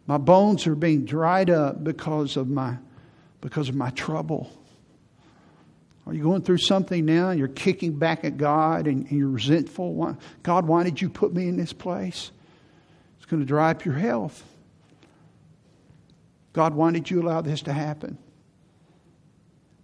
My 0.05 0.17
bones 0.17 0.67
are 0.67 0.75
being 0.75 1.05
dried 1.05 1.49
up 1.49 1.83
because 1.83 2.35
of 2.35 2.49
my, 2.49 2.77
because 3.39 3.69
of 3.69 3.75
my 3.75 3.89
trouble. 3.91 4.51
Are 6.05 6.13
you 6.13 6.23
going 6.23 6.41
through 6.41 6.57
something 6.57 7.05
now 7.05 7.31
you're 7.31 7.47
kicking 7.47 7.97
back 7.97 8.25
at 8.25 8.37
God 8.37 8.87
and, 8.87 9.07
and 9.07 9.17
you're 9.17 9.29
resentful? 9.29 9.93
Why, 9.93 10.15
God, 10.41 10.67
why 10.67 10.83
did 10.83 11.01
you 11.01 11.09
put 11.09 11.33
me 11.33 11.47
in 11.47 11.55
this 11.55 11.71
place? 11.71 12.31
It's 13.17 13.25
going 13.25 13.41
to 13.41 13.45
dry 13.45 13.71
up 13.71 13.85
your 13.85 13.95
health. 13.95 14.43
God, 16.51 16.75
why 16.75 16.91
did 16.91 17.09
you 17.09 17.21
allow 17.21 17.41
this 17.41 17.61
to 17.63 17.73
happen? 17.73 18.17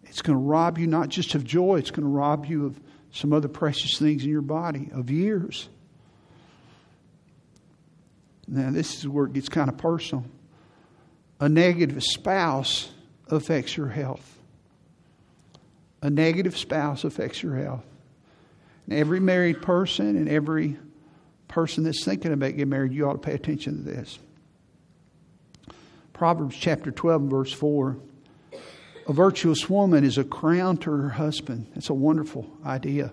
It's 0.03 0.21
going 0.21 0.37
to 0.37 0.43
rob 0.43 0.77
you 0.77 0.87
not 0.87 1.09
just 1.09 1.35
of 1.35 1.43
joy, 1.43 1.77
it's 1.77 1.91
going 1.91 2.03
to 2.03 2.09
rob 2.09 2.45
you 2.45 2.65
of 2.65 2.79
some 3.11 3.31
other 3.31 3.47
precious 3.47 3.97
things 3.97 4.23
in 4.23 4.29
your 4.29 4.41
body, 4.41 4.89
of 4.93 5.09
years. 5.09 5.69
Now, 8.47 8.71
this 8.71 8.97
is 8.99 9.07
where 9.07 9.25
it 9.25 9.33
gets 9.33 9.47
kind 9.47 9.69
of 9.69 9.77
personal. 9.77 10.25
A 11.39 11.47
negative 11.47 12.03
spouse 12.03 12.91
affects 13.27 13.77
your 13.77 13.87
health 13.87 14.38
a 16.01 16.09
negative 16.09 16.57
spouse 16.57 17.03
affects 17.03 17.43
your 17.43 17.55
health. 17.55 17.85
And 18.85 18.97
every 18.97 19.19
married 19.19 19.61
person 19.61 20.15
and 20.15 20.29
every 20.29 20.77
person 21.47 21.83
that's 21.83 22.03
thinking 22.03 22.31
about 22.31 22.51
getting 22.51 22.69
married, 22.69 22.93
you 22.93 23.07
ought 23.07 23.13
to 23.13 23.19
pay 23.19 23.33
attention 23.33 23.77
to 23.77 23.91
this. 23.91 24.19
Proverbs 26.13 26.55
chapter 26.57 26.91
12, 26.91 27.23
verse 27.23 27.53
4. 27.53 27.97
A 29.07 29.13
virtuous 29.13 29.69
woman 29.69 30.03
is 30.03 30.17
a 30.17 30.23
crown 30.23 30.77
to 30.77 30.91
her 30.91 31.09
husband. 31.09 31.67
That's 31.73 31.89
a 31.89 31.93
wonderful 31.93 32.45
idea. 32.65 33.11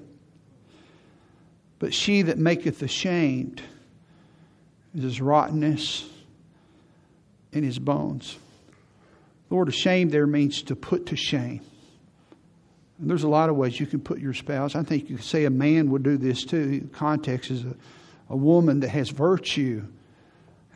But 1.79 1.95
she 1.95 2.23
that 2.23 2.39
maketh 2.39 2.83
ashamed 2.83 3.63
is 4.95 5.03
his 5.03 5.21
rottenness 5.21 6.09
in 7.53 7.65
his 7.65 7.79
bones. 7.79 8.37
The 9.49 9.55
word 9.55 9.69
ashamed 9.69 10.11
there 10.11 10.27
means 10.27 10.63
to 10.65 10.77
put 10.77 11.07
to 11.07 11.17
shame. 11.17 11.61
And 12.99 13.11
there's 13.11 13.25
a 13.25 13.29
lot 13.29 13.51
of 13.51 13.57
ways 13.57 13.79
you 13.79 13.87
can 13.87 14.01
put 14.01 14.19
your 14.19 14.35
spouse. 14.35 14.75
I 14.75 14.83
think 14.83 15.11
you 15.11 15.17
could 15.17 15.25
say 15.25 15.45
a 15.45 15.51
man 15.51 15.91
would 15.91 16.03
do 16.03 16.17
this 16.17 16.45
too. 16.45 16.89
Context 16.93 17.51
is 17.51 17.65
a, 17.65 17.75
a 18.31 18.37
woman 18.37 18.81
that 18.81 18.89
has 18.89 19.11
virtue. 19.11 19.87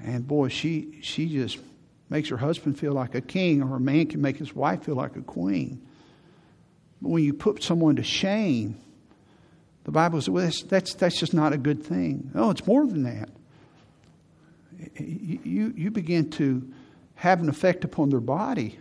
And 0.02 0.26
boy, 0.26 0.48
she 0.48 0.98
she 1.02 1.28
just 1.28 1.58
makes 2.08 2.28
her 2.28 2.36
husband 2.36 2.78
feel 2.78 2.92
like 2.92 3.14
a 3.14 3.20
king, 3.20 3.62
or 3.62 3.76
a 3.76 3.80
man 3.80 4.06
can 4.06 4.20
make 4.20 4.36
his 4.36 4.54
wife 4.54 4.84
feel 4.84 4.96
like 4.96 5.16
a 5.16 5.22
queen. 5.22 5.80
But 7.00 7.10
when 7.10 7.24
you 7.24 7.32
put 7.32 7.62
someone 7.62 7.96
to 7.96 8.02
shame, 8.02 8.76
the 9.84 9.92
Bible 9.92 10.20
says 10.20 10.28
well, 10.30 10.44
that's, 10.44 10.62
that's, 10.64 10.94
that's 10.94 11.18
just 11.18 11.32
not 11.32 11.52
a 11.52 11.58
good 11.58 11.84
thing. 11.84 12.30
Oh, 12.34 12.50
it's 12.50 12.66
more 12.66 12.86
than 12.86 13.04
that. 13.04 13.30
You, 14.98 15.72
you 15.76 15.90
begin 15.90 16.30
to 16.32 16.70
have 17.14 17.40
an 17.40 17.48
effect 17.48 17.84
upon 17.84 18.10
their 18.10 18.20
body. 18.20 18.78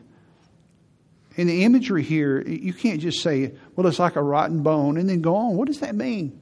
In 1.40 1.48
the 1.48 1.64
imagery 1.64 2.04
here, 2.04 2.42
you 2.42 2.74
can't 2.74 3.00
just 3.00 3.22
say, 3.22 3.54
well, 3.74 3.88
it's 3.88 3.98
like 3.98 4.18
a 4.18 4.22
rotten 4.22 4.62
bone, 4.62 4.98
and 4.98 5.08
then 5.08 5.22
go 5.22 5.38
on. 5.38 5.56
What 5.56 5.68
does 5.68 5.80
that 5.80 5.96
mean? 5.96 6.38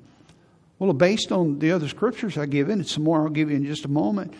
Well, 0.80 0.92
based 0.92 1.32
on 1.32 1.60
the 1.60 1.72
other 1.72 1.88
scriptures 1.88 2.36
I 2.36 2.48
give 2.48 2.68
in, 2.70 2.80
and 2.80 2.88
some 2.88 3.04
more 3.04 3.22
I'll 3.22 3.30
give 3.30 3.52
you 3.52 3.58
in 3.58 3.64
just 3.64 3.86
a 3.86 3.90
moment, 3.90 4.34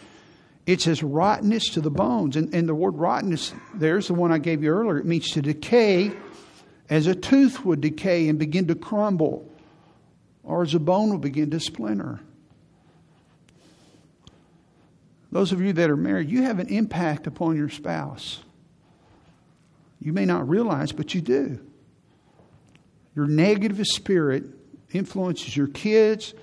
it 0.66 0.82
says 0.82 1.04
rottenness 1.04 1.70
to 1.76 1.82
the 1.82 1.92
bones. 1.92 2.36
And, 2.36 2.56
and 2.56 2.68
the 2.68 2.74
word 2.74 2.96
rottenness, 2.96 3.54
there's 3.76 4.08
the 4.08 4.16
one 4.16 4.32
I 4.32 4.40
gave 4.40 4.64
you 4.64 4.72
earlier. 4.72 4.98
It 4.98 5.06
means 5.06 5.30
to 5.34 5.44
decay 5.44 6.12
as 6.90 7.06
a 7.06 7.14
tooth 7.14 7.64
would 7.64 7.80
decay 7.80 8.28
and 8.28 8.40
begin 8.40 8.66
to 8.70 8.74
crumble, 8.74 9.48
or 10.42 10.64
as 10.64 10.74
a 10.74 10.80
bone 10.80 11.12
would 11.12 11.22
begin 11.22 11.52
to 11.52 11.60
splinter. 11.60 12.20
Those 15.32 15.52
of 15.52 15.62
you 15.62 15.72
that 15.74 15.92
are 15.92 15.96
married, 15.96 16.32
you 16.32 16.42
have 16.42 16.58
an 16.58 16.70
impact 16.70 17.28
upon 17.28 17.58
your 17.58 17.70
spouse. 17.70 18.40
You 20.00 20.14
may 20.14 20.26
not 20.26 20.48
realize, 20.48 20.92
but 20.92 21.14
you 21.14 21.22
do. 21.22 21.60
Your 23.16 23.28
negative 23.28 23.86
spirit 23.88 24.44
influences 24.92 25.56
your 25.58 25.68
kids, 25.68 26.34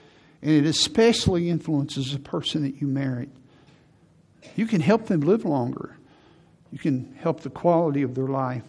and 0.43 0.51
it 0.51 0.67
especially 0.67 1.49
influences 1.49 2.13
the 2.13 2.19
person 2.19 2.63
that 2.63 2.81
you 2.81 2.87
married. 2.87 3.31
You 4.57 4.67
can 4.67 4.81
help 4.81 5.07
them 5.07 5.21
live 5.21 5.45
longer. 5.45 5.97
You 6.73 6.79
can 6.79 7.15
help 7.21 7.41
the 7.41 7.51
quality 7.51 8.03
of 8.03 8.15
their 8.15 8.27
life. 8.27 8.65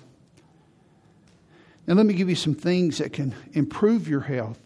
Now, 1.88 1.95
let 1.95 2.06
me 2.06 2.13
give 2.13 2.30
you 2.30 2.36
some 2.36 2.56
things 2.56 3.00
that 3.00 3.13
can 3.13 3.36
improve 3.54 4.08
your 4.08 4.21
health 4.21 4.60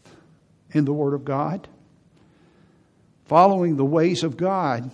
in 0.71 0.85
the 0.85 0.93
Word 0.93 1.13
of 1.13 1.25
God. 1.25 1.67
Following 3.25 3.75
the 3.75 3.85
ways 3.85 4.23
of 4.23 4.37
God 4.37 4.91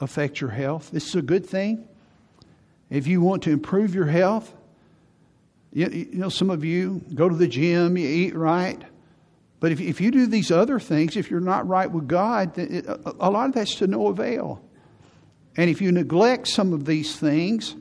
affect 0.00 0.40
your 0.40 0.50
health. 0.50 0.90
This 0.90 1.08
is 1.08 1.14
a 1.14 1.22
good 1.22 1.46
thing. 1.46 1.86
If 2.94 3.08
you 3.08 3.20
want 3.20 3.42
to 3.44 3.50
improve 3.50 3.94
your 3.94 4.06
health, 4.06 4.54
you, 5.72 5.88
you 5.88 6.18
know, 6.18 6.28
some 6.28 6.48
of 6.48 6.64
you 6.64 7.02
go 7.12 7.28
to 7.28 7.34
the 7.34 7.48
gym, 7.48 7.96
you 7.96 8.08
eat 8.08 8.36
right. 8.36 8.80
But 9.58 9.72
if, 9.72 9.80
if 9.80 10.00
you 10.00 10.12
do 10.12 10.26
these 10.26 10.52
other 10.52 10.78
things, 10.78 11.16
if 11.16 11.30
you're 11.30 11.40
not 11.40 11.66
right 11.66 11.90
with 11.90 12.06
God, 12.06 12.56
it, 12.56 12.86
a 12.86 13.30
lot 13.30 13.48
of 13.48 13.54
that's 13.54 13.74
to 13.76 13.88
no 13.88 14.06
avail. 14.06 14.64
And 15.56 15.68
if 15.68 15.80
you 15.80 15.90
neglect 15.90 16.46
some 16.46 16.72
of 16.72 16.84
these 16.84 17.16
things, 17.16 17.74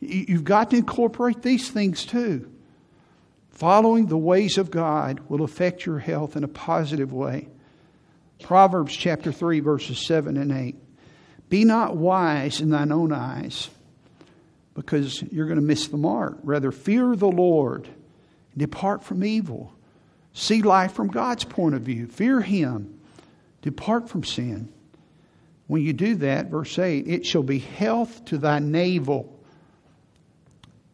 you've 0.00 0.44
got 0.44 0.70
to 0.70 0.76
incorporate 0.76 1.42
these 1.42 1.68
things 1.70 2.04
too. 2.04 2.48
Following 3.50 4.06
the 4.06 4.18
ways 4.18 4.58
of 4.58 4.70
God 4.70 5.20
will 5.28 5.42
affect 5.42 5.86
your 5.86 5.98
health 5.98 6.36
in 6.36 6.44
a 6.44 6.48
positive 6.48 7.12
way. 7.12 7.48
Proverbs 8.42 8.94
chapter 8.94 9.32
3, 9.32 9.58
verses 9.60 10.06
7 10.06 10.36
and 10.36 10.52
8. 10.52 10.76
Be 11.48 11.64
not 11.64 11.96
wise 11.96 12.60
in 12.60 12.70
thine 12.70 12.92
own 12.92 13.12
eyes, 13.12 13.70
because 14.76 15.22
you're 15.32 15.46
going 15.46 15.58
to 15.58 15.64
miss 15.64 15.88
the 15.88 15.96
mark. 15.96 16.38
Rather, 16.42 16.70
fear 16.70 17.16
the 17.16 17.28
Lord, 17.28 17.88
depart 18.56 19.02
from 19.02 19.24
evil. 19.24 19.72
See 20.34 20.62
life 20.62 20.92
from 20.92 21.08
God's 21.08 21.44
point 21.44 21.74
of 21.74 21.82
view. 21.82 22.06
Fear 22.06 22.42
Him, 22.42 23.00
depart 23.62 24.08
from 24.08 24.22
sin. 24.22 24.72
When 25.66 25.82
you 25.82 25.94
do 25.94 26.14
that, 26.16 26.50
verse 26.50 26.78
8, 26.78 27.08
it 27.08 27.26
shall 27.26 27.42
be 27.42 27.58
health 27.58 28.26
to 28.26 28.38
thy 28.38 28.58
navel 28.60 29.32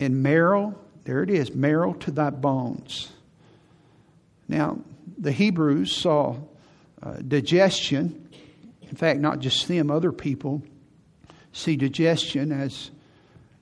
and 0.01 0.23
marrow, 0.23 0.79
there 1.05 1.23
it 1.23 1.31
is, 1.31 1.55
marrow 1.55 1.93
to 1.95 2.11
thy 2.11 2.31
bones. 2.31 3.11
Now, 4.49 4.79
the 5.19 5.33
Hebrews 5.33 5.95
saw 5.95 6.37
uh, 7.03 7.15
digestion, 7.27 8.29
in 8.83 8.97
fact, 8.97 9.21
not 9.21 9.41
just 9.41 9.67
them, 9.69 9.91
other 9.91 10.13
people 10.13 10.63
see 11.53 11.77
digestion 11.77 12.53
as, 12.53 12.91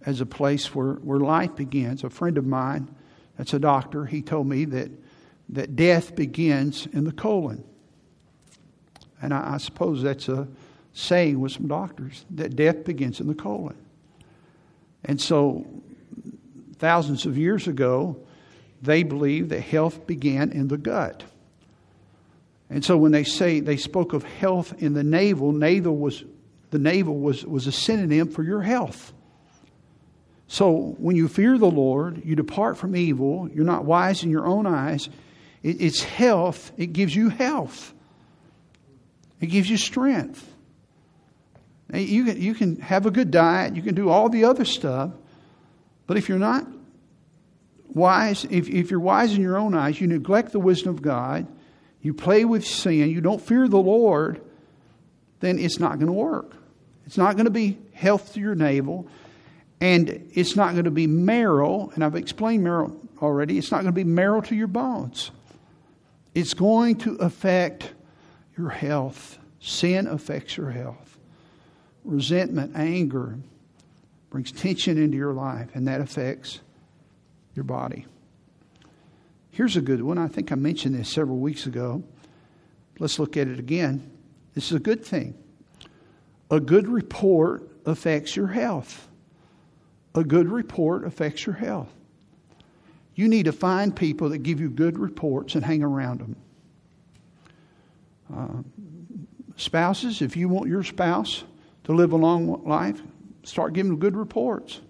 as 0.07 0.21
a 0.21 0.27
place 0.27 0.75
where, 0.75 0.95
where 0.95 1.21
life 1.21 1.55
begins. 1.57 2.05
A 2.05 2.11
friend 2.11 2.39
of 2.39 2.47
mine, 2.47 2.89
that's 3.37 3.55
a 3.55 3.59
doctor, 3.59 4.07
he 4.07 4.23
told 4.23 4.47
me 4.47 4.65
that, 4.67 4.91
that 5.51 5.77
death 5.77 6.15
begins 6.15 6.87
in 6.87 7.05
the 7.05 7.13
colon. 7.13 7.65
And 9.23 9.35
I, 9.35 9.55
I 9.55 9.57
suppose 9.59 10.03
that's 10.03 10.29
a 10.29 10.49
saying 10.93 11.41
with 11.41 11.53
some 11.53 11.69
doctors 11.69 12.25
that 12.31 12.57
death 12.57 12.85
begins 12.85 13.21
in 13.21 13.27
the 13.27 13.35
colon. 13.35 13.77
And 15.05 15.21
so, 15.21 15.67
thousands 16.79 17.27
of 17.27 17.39
years 17.39 17.69
ago, 17.69 18.17
they 18.83 19.03
believed 19.03 19.51
that 19.51 19.61
health 19.61 20.07
began 20.07 20.51
in 20.51 20.69
the 20.69 20.79
gut. 20.79 21.23
And 22.71 22.85
so 22.85 22.97
when 22.97 23.13
they 23.13 23.25
say 23.25 23.61
they 23.61 23.77
spoke 23.77 24.13
of 24.13 24.23
health 24.23 24.81
in 24.83 24.95
the 24.95 25.03
navel, 25.03 25.53
navel 25.53 25.97
was 25.97 26.25
the 26.71 26.79
navel 26.79 27.19
was, 27.19 27.45
was 27.45 27.67
a 27.67 27.73
synonym 27.73 28.29
for 28.29 28.45
your 28.45 28.63
health. 28.63 29.13
So 30.51 30.97
when 30.99 31.15
you 31.15 31.29
fear 31.29 31.59
the 31.59 31.71
Lord, 31.71 32.23
you 32.25 32.35
depart 32.35 32.77
from 32.77 32.97
evil, 32.97 33.49
you're 33.55 33.65
not 33.65 33.85
wise 33.85 34.25
in 34.25 34.31
your 34.31 34.45
own 34.45 34.67
eyes, 34.67 35.09
it, 35.63 35.81
it's 35.81 36.03
health, 36.03 36.73
it 36.77 36.93
gives 36.93 37.15
you 37.15 37.29
health. 37.29 37.95
It 39.41 39.47
gives 39.47 39.71
you 39.71 39.77
strength. 39.77 40.45
You 41.95 42.25
can, 42.25 42.43
you 42.43 42.55
can 42.55 42.81
have 42.81 43.07
a 43.07 43.13
good 43.13 43.31
diet, 43.31 43.77
you 43.77 43.83
can 43.83 43.95
do 43.95 44.09
all 44.09 44.29
the 44.29 44.43
other 44.43 44.65
stuff, 44.65 45.13
but 46.09 46.17
if 46.17 46.29
you're 46.29 46.37
not 46.37 46.67
wise, 47.87 48.45
if, 48.51 48.69
if 48.69 48.91
you're 48.91 48.99
wise 48.99 49.33
in 49.33 49.43
your 49.43 49.57
own 49.57 49.77
eyes, 49.77 50.01
you 50.01 50.09
neglect 50.09 50.51
the 50.51 50.59
wisdom 50.59 50.93
of 50.93 51.01
God, 51.01 51.47
you 52.03 52.13
play 52.13 52.45
with 52.45 52.67
sin, 52.67 53.09
you 53.09 53.21
don't 53.21 53.41
fear 53.41 53.69
the 53.69 53.79
Lord, 53.79 54.41
then 55.39 55.61
it's 55.61 55.79
not 55.79 56.01
going 56.01 56.09
to 56.09 56.13
work. 56.13 56.57
It's 57.07 57.17
not 57.17 57.37
going 57.37 57.45
to 57.45 57.53
be 57.53 57.79
health 57.93 58.35
to 58.35 58.41
your 58.41 58.57
navel, 58.57 59.07
and 59.81 60.31
it's 60.35 60.57
not 60.57 60.73
going 60.73 60.85
to 60.85 60.91
be 60.91 61.07
marrow, 61.07 61.91
and 61.95 62.05
I've 62.05 62.17
explained 62.17 62.65
marrow 62.65 62.95
already, 63.23 63.59
it's 63.59 63.71
not 63.71 63.79
going 63.79 63.93
to 63.93 63.93
be 63.93 64.05
marrow 64.05 64.41
to 64.43 64.55
your 64.55 64.69
bones. 64.69 65.31
It's 66.35 66.55
going 66.55 66.97
to 66.97 67.17
affect 67.17 67.93
your 68.57 68.71
health. 68.71 69.39
Sin 69.61 70.07
affects 70.07 70.57
your 70.57 70.71
health 70.71 71.11
resentment, 72.05 72.77
anger 72.77 73.39
brings 74.31 74.53
tension 74.53 74.97
into 74.97 75.17
your 75.17 75.33
life, 75.33 75.69
and 75.75 75.89
that 75.89 76.01
affects 76.01 76.61
your 77.55 77.65
body. 77.65 78.07
Here's 79.51 79.77
a 79.77 79.81
good 79.81 80.03
one. 80.03 80.19
I 80.19 80.29
think 80.29 80.53
I 80.53 80.55
mentioned 80.55 80.95
this 80.95 81.13
several 81.13 81.39
weeks 81.39 81.67
ago. 81.67 82.05
Let's 82.99 83.19
look 83.19 83.37
at 83.37 83.49
it 83.49 83.59
again. 83.59 84.09
This 84.55 84.67
is 84.67 84.77
a 84.77 84.81
good 84.81 85.05
thing. 85.05 85.35
A 86.51 86.61
good 86.61 86.87
report 86.87 87.69
affects 87.85 88.37
your 88.37 88.47
health. 88.47 89.09
A 90.15 90.25
good 90.25 90.49
report 90.49 91.05
affects 91.05 91.47
your 91.47 91.55
health. 91.55 91.89
You 93.15 93.29
need 93.29 93.45
to 93.45 93.53
find 93.53 93.95
people 93.95 94.31
that 94.31 94.39
give 94.39 94.61
you 94.61 94.71
good 94.71 94.99
reports 94.99 95.55
and 95.55 95.65
hang 95.65 95.83
around 95.83 96.21
them. 96.21 96.37
Uh, 98.35 98.63
spouses, 99.57 100.23
if 100.23 100.37
you 100.37 100.49
want 100.49 100.69
your 100.69 100.83
spouse 100.83 101.45
to 101.85 101.93
live 101.93 102.13
a 102.13 102.17
long 102.17 102.65
life, 102.65 103.01
start 103.43 103.73
giving 103.73 103.93
them 103.93 104.01
good 104.01 104.17
reports. 104.17 104.81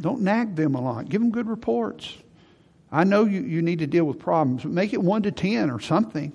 Don't 0.00 0.22
nag 0.22 0.54
them 0.54 0.74
a 0.74 0.80
lot. 0.80 1.08
Give 1.08 1.20
them 1.20 1.30
good 1.30 1.48
reports. 1.48 2.16
I 2.90 3.04
know 3.04 3.24
you, 3.24 3.42
you 3.42 3.62
need 3.62 3.80
to 3.80 3.86
deal 3.86 4.04
with 4.04 4.18
problems, 4.18 4.62
but 4.62 4.72
make 4.72 4.92
it 4.92 5.02
one 5.02 5.22
to 5.22 5.32
ten 5.32 5.70
or 5.70 5.80
something. 5.80 6.32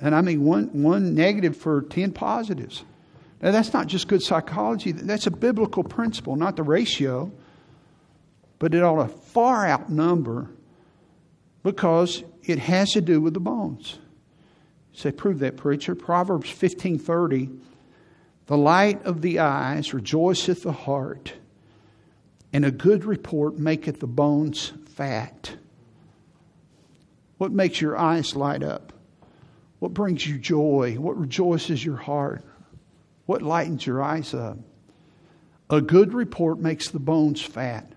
And 0.00 0.14
I 0.14 0.20
mean 0.20 0.44
one, 0.44 0.82
one 0.82 1.14
negative 1.14 1.56
for 1.56 1.82
ten 1.82 2.12
positives. 2.12 2.84
Now, 3.42 3.50
that's 3.50 3.72
not 3.72 3.86
just 3.86 4.08
good 4.08 4.22
psychology, 4.22 4.92
that's 4.92 5.26
a 5.26 5.30
biblical 5.30 5.84
principle, 5.84 6.36
not 6.36 6.56
the 6.56 6.62
ratio. 6.62 7.32
But 8.60 8.72
it 8.74 8.82
ought 8.82 9.02
to 9.02 9.08
far 9.08 9.66
outnumber 9.66 10.48
because 11.62 12.22
it 12.44 12.58
has 12.60 12.92
to 12.92 13.00
do 13.00 13.20
with 13.20 13.34
the 13.34 13.40
bones. 13.40 13.98
say, 14.92 15.10
prove 15.12 15.40
that, 15.40 15.56
preacher. 15.56 15.94
Proverbs 15.94 16.48
fifteen 16.48 16.98
thirty 16.98 17.50
The 18.46 18.56
light 18.56 19.04
of 19.04 19.20
the 19.20 19.40
eyes 19.40 19.92
rejoiceth 19.92 20.62
the 20.62 20.72
heart, 20.72 21.34
and 22.52 22.64
a 22.64 22.70
good 22.70 23.04
report 23.04 23.58
maketh 23.58 24.00
the 24.00 24.06
bones 24.06 24.72
fat. 24.86 25.56
What 27.38 27.52
makes 27.52 27.80
your 27.80 27.98
eyes 27.98 28.36
light 28.36 28.62
up? 28.62 28.92
What 29.80 29.92
brings 29.92 30.26
you 30.26 30.38
joy? 30.38 30.94
What 30.94 31.18
rejoices 31.18 31.84
your 31.84 31.96
heart? 31.96 32.42
What 33.26 33.42
lightens 33.42 33.86
your 33.86 34.02
eyes 34.02 34.34
up? 34.34 34.58
A 35.70 35.80
good 35.80 36.12
report 36.12 36.58
makes 36.58 36.90
the 36.90 36.98
bones 36.98 37.40
fat. 37.42 37.92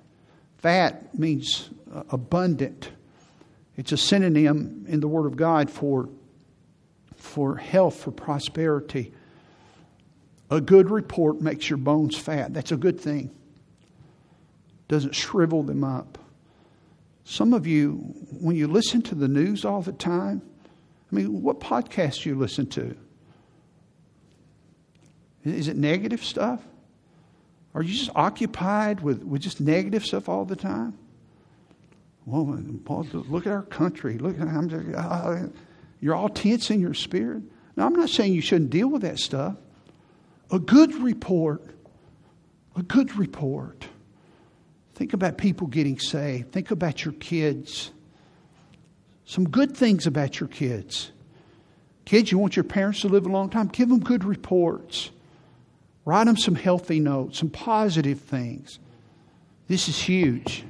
Fat 0.57 1.17
means 1.17 1.69
uh, 1.93 2.03
abundant. 2.09 2.91
It's 3.75 3.91
a 3.91 3.97
synonym 3.97 4.85
in 4.87 4.99
the 4.99 5.07
Word 5.07 5.25
of 5.27 5.35
God 5.35 5.69
for, 5.69 6.09
for 7.15 7.57
health, 7.57 8.03
for 8.03 8.11
prosperity. 8.11 9.13
A 10.49 10.61
good 10.61 10.89
report 10.89 11.41
makes 11.41 11.69
your 11.69 11.77
bones 11.77 12.17
fat. 12.17 12.53
That's 12.53 12.71
a 12.71 12.77
good 12.77 12.99
thing. 12.99 13.31
Doesn't 14.87 15.13
shrivel 15.13 15.63
them 15.63 15.83
up. 15.83 16.17
Some 17.25 17.53
of 17.53 17.67
you, 17.67 17.95
when 18.39 18.55
you 18.55 18.67
listen 18.67 19.01
to 19.03 19.15
the 19.15 19.27
news 19.27 19.65
all 19.65 19.81
the 19.81 19.91
time, 19.91 20.41
I 21.11 21.15
mean, 21.15 21.41
what 21.41 21.59
podcast 21.59 22.25
you 22.25 22.35
listen 22.35 22.67
to? 22.67 22.95
Is 25.43 25.67
it 25.67 25.78
negative 25.78 26.23
stuff? 26.23 26.62
Are 27.73 27.82
you 27.82 27.93
just 27.93 28.10
occupied 28.15 29.02
with, 29.02 29.23
with 29.23 29.41
just 29.41 29.62
negative 29.62 30.06
stuff 30.06 30.28
all 30.30 30.45
the 30.45 30.56
time? 30.56 30.97
Well, 32.26 32.45
look 32.45 33.47
at 33.47 33.54
our 33.54 33.62
country. 33.62 34.17
Look 34.17 34.39
I'm 34.39 34.67
just, 34.67 34.86
uh, 34.95 35.47
you're 36.02 36.15
all 36.15 36.28
tense 36.28 36.69
in 36.69 36.82
your 36.82 36.93
spirit. 36.93 37.43
Now, 37.76 37.86
I'm 37.86 37.93
not 37.93 38.10
saying 38.10 38.34
you 38.34 38.41
shouldn't 38.41 38.71
deal 38.71 38.89
with 38.89 39.04
that 39.04 39.19
stuff. 39.19 39.56
A 40.52 40.60
good 40.60 40.95
report, 40.95 41.63
a 42.76 42.84
good 42.84 43.15
report. 43.15 43.88
Think 44.95 45.13
about 45.13 45.38
people 45.38 45.67
getting 45.67 46.00
saved. 46.00 46.52
Think 46.52 46.71
about 46.71 47.06
your 47.06 47.13
kids. 47.13 47.91
Some 49.26 49.47
good 49.47 49.78
things 49.78 50.08
about 50.08 50.39
your 50.39 50.50
kids. 50.50 51.12
Kids, 52.06 52.32
you 52.32 52.39
want 52.39 52.56
your 52.56 52.63
parents 52.63 53.02
to 53.02 53.08
live 53.08 53.26
a 53.26 53.30
long 53.30 53.50
time? 53.50 53.67
Give 53.67 53.88
them 53.88 54.00
good 54.00 54.23
reports. 54.23 55.12
Write 56.07 56.23
them 56.23 56.37
some 56.37 56.55
healthy 56.55 57.01
notes, 57.01 57.37
some 57.37 57.49
positive 57.49 58.21
things. 58.21 58.79
This 59.67 59.89
is 59.89 59.99
huge. 59.99 60.63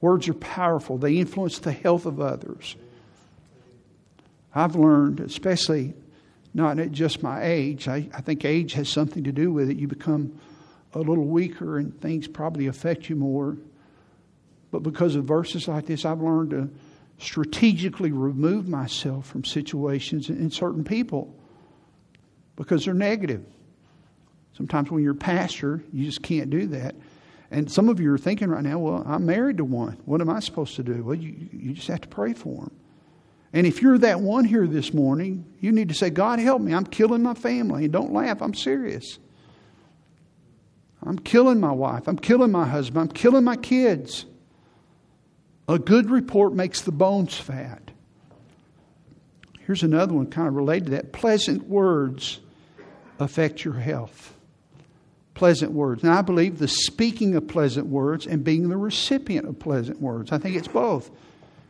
Words 0.00 0.26
are 0.26 0.32
powerful, 0.32 0.96
they 0.96 1.18
influence 1.18 1.58
the 1.58 1.70
health 1.70 2.06
of 2.06 2.18
others. 2.18 2.74
I've 4.54 4.74
learned, 4.74 5.20
especially 5.20 5.92
not 6.54 6.78
at 6.78 6.92
just 6.92 7.22
my 7.22 7.44
age, 7.44 7.88
I, 7.88 8.08
I 8.14 8.22
think 8.22 8.46
age 8.46 8.72
has 8.72 8.88
something 8.88 9.22
to 9.24 9.32
do 9.32 9.52
with 9.52 9.68
it. 9.68 9.76
You 9.76 9.86
become 9.86 10.40
a 10.94 10.98
little 10.98 11.26
weaker 11.26 11.76
and 11.76 12.00
things 12.00 12.26
probably 12.26 12.68
affect 12.68 13.10
you 13.10 13.16
more. 13.16 13.58
But 14.70 14.82
because 14.82 15.14
of 15.14 15.24
verses 15.24 15.68
like 15.68 15.84
this, 15.84 16.06
I've 16.06 16.22
learned 16.22 16.50
to 16.52 16.70
strategically 17.18 18.12
remove 18.12 18.66
myself 18.66 19.26
from 19.26 19.44
situations 19.44 20.30
and 20.30 20.50
certain 20.50 20.84
people 20.84 21.34
because 22.56 22.86
they're 22.86 22.94
negative. 22.94 23.44
Sometimes 24.58 24.90
when 24.90 25.04
you're 25.04 25.12
a 25.12 25.16
pastor, 25.16 25.84
you 25.92 26.04
just 26.04 26.20
can't 26.20 26.50
do 26.50 26.66
that. 26.66 26.96
And 27.52 27.70
some 27.70 27.88
of 27.88 28.00
you 28.00 28.12
are 28.12 28.18
thinking 28.18 28.48
right 28.48 28.62
now, 28.62 28.80
well, 28.80 29.04
I'm 29.06 29.24
married 29.24 29.58
to 29.58 29.64
one. 29.64 29.98
What 30.04 30.20
am 30.20 30.28
I 30.28 30.40
supposed 30.40 30.74
to 30.76 30.82
do? 30.82 31.04
Well, 31.04 31.14
you, 31.14 31.48
you 31.52 31.74
just 31.74 31.86
have 31.86 32.00
to 32.00 32.08
pray 32.08 32.32
for 32.32 32.62
them. 32.62 32.72
And 33.52 33.68
if 33.68 33.80
you're 33.80 33.98
that 33.98 34.20
one 34.20 34.44
here 34.44 34.66
this 34.66 34.92
morning, 34.92 35.46
you 35.60 35.70
need 35.70 35.90
to 35.90 35.94
say, 35.94 36.10
God, 36.10 36.40
help 36.40 36.60
me. 36.60 36.74
I'm 36.74 36.84
killing 36.84 37.22
my 37.22 37.34
family. 37.34 37.84
And 37.84 37.92
don't 37.92 38.12
laugh, 38.12 38.42
I'm 38.42 38.52
serious. 38.52 39.20
I'm 41.04 41.20
killing 41.20 41.60
my 41.60 41.70
wife. 41.70 42.08
I'm 42.08 42.18
killing 42.18 42.50
my 42.50 42.66
husband. 42.66 43.10
I'm 43.10 43.14
killing 43.14 43.44
my 43.44 43.56
kids. 43.56 44.26
A 45.68 45.78
good 45.78 46.10
report 46.10 46.52
makes 46.52 46.80
the 46.80 46.90
bones 46.90 47.36
fat. 47.36 47.92
Here's 49.60 49.84
another 49.84 50.14
one 50.14 50.26
kind 50.26 50.48
of 50.48 50.56
related 50.56 50.86
to 50.86 50.90
that. 50.92 51.12
Pleasant 51.12 51.68
words 51.68 52.40
affect 53.20 53.64
your 53.64 53.74
health. 53.74 54.34
Pleasant 55.38 55.70
words. 55.70 56.02
Now, 56.02 56.18
I 56.18 56.22
believe 56.22 56.58
the 56.58 56.66
speaking 56.66 57.36
of 57.36 57.46
pleasant 57.46 57.86
words 57.86 58.26
and 58.26 58.42
being 58.42 58.68
the 58.68 58.76
recipient 58.76 59.46
of 59.46 59.56
pleasant 59.60 60.00
words. 60.02 60.32
I 60.32 60.38
think 60.38 60.56
it's 60.56 60.66
both. 60.66 61.12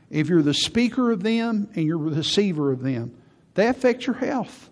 If 0.09 0.31
you're 0.31 0.41
the 0.41 0.55
speaker 0.55 1.13
of 1.13 1.23
them 1.23 1.69
and 1.75 1.85
you're 1.85 1.99
the 1.99 2.17
receiver 2.17 2.73
of 2.73 2.83
them, 2.83 3.15
they 3.53 3.67
affect 3.67 4.07
your 4.07 4.17
health. 4.17 4.71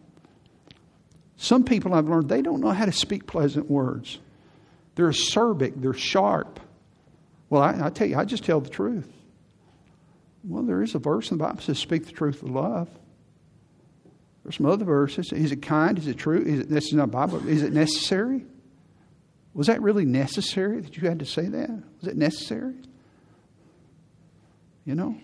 Some 1.36 1.62
people 1.64 1.92
I've 1.92 2.08
learned 2.08 2.30
they 2.30 2.40
don't 2.40 2.62
know 2.62 2.70
how 2.70 2.86
to 2.86 2.92
speak 2.92 3.26
pleasant 3.26 3.70
words. 3.70 4.18
They're 4.94 5.10
acerbic, 5.10 5.74
they're 5.76 5.92
sharp. 5.92 6.58
Well, 7.50 7.60
I, 7.60 7.88
I 7.88 7.90
tell 7.90 8.08
you, 8.08 8.16
I 8.16 8.24
just 8.24 8.44
tell 8.44 8.62
the 8.62 8.70
truth. 8.70 9.12
Well, 10.42 10.62
there 10.62 10.82
is 10.82 10.94
a 10.94 10.98
verse 10.98 11.30
in 11.30 11.36
the 11.36 11.44
Bible 11.44 11.56
that 11.56 11.64
says, 11.64 11.78
Speak 11.78 12.06
the 12.06 12.12
truth 12.12 12.42
with 12.42 12.50
love. 12.50 12.88
There's 14.42 14.56
some 14.56 14.64
other 14.64 14.86
verses. 14.86 15.34
Is 15.34 15.52
it 15.52 15.60
kind? 15.60 15.98
Is 15.98 16.06
it 16.06 16.16
true? 16.16 16.40
Is 16.40 16.60
it, 16.60 16.70
this 16.70 16.86
is 16.86 16.94
not 16.94 17.10
Bible. 17.10 17.46
Is 17.46 17.62
it 17.62 17.74
necessary? 17.74 18.46
Was 19.56 19.68
that 19.68 19.80
really 19.80 20.04
necessary 20.04 20.80
that 20.82 20.98
you 20.98 21.08
had 21.08 21.18
to 21.20 21.24
say 21.24 21.46
that? 21.46 21.70
Was 21.70 22.08
it 22.08 22.16
necessary? 22.16 22.74
You 24.84 24.94
know? 24.94 25.16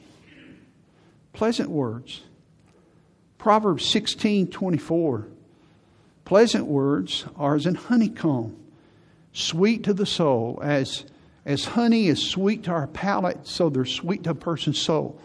Pleasant 1.35 1.69
words. 1.69 2.23
Proverbs 3.37 3.85
16 3.85 4.47
24. 4.47 5.29
Pleasant 6.25 6.65
words 6.65 7.27
are 7.37 7.57
as 7.57 7.67
an 7.67 7.75
honeycomb, 7.75 8.57
sweet 9.35 9.85
to 9.85 9.93
the 9.93 10.07
soul, 10.07 10.59
as 10.63 11.05
as 11.45 11.67
honey 11.67 12.07
is 12.07 12.27
sweet 12.27 12.63
to 12.65 12.71
our 12.71 12.87
palate, 12.87 13.47
so 13.47 13.69
they're 13.69 13.85
sweet 13.85 14.25
to 14.25 14.31
a 14.31 14.35
person's 14.35 14.81
soul. 14.81 15.21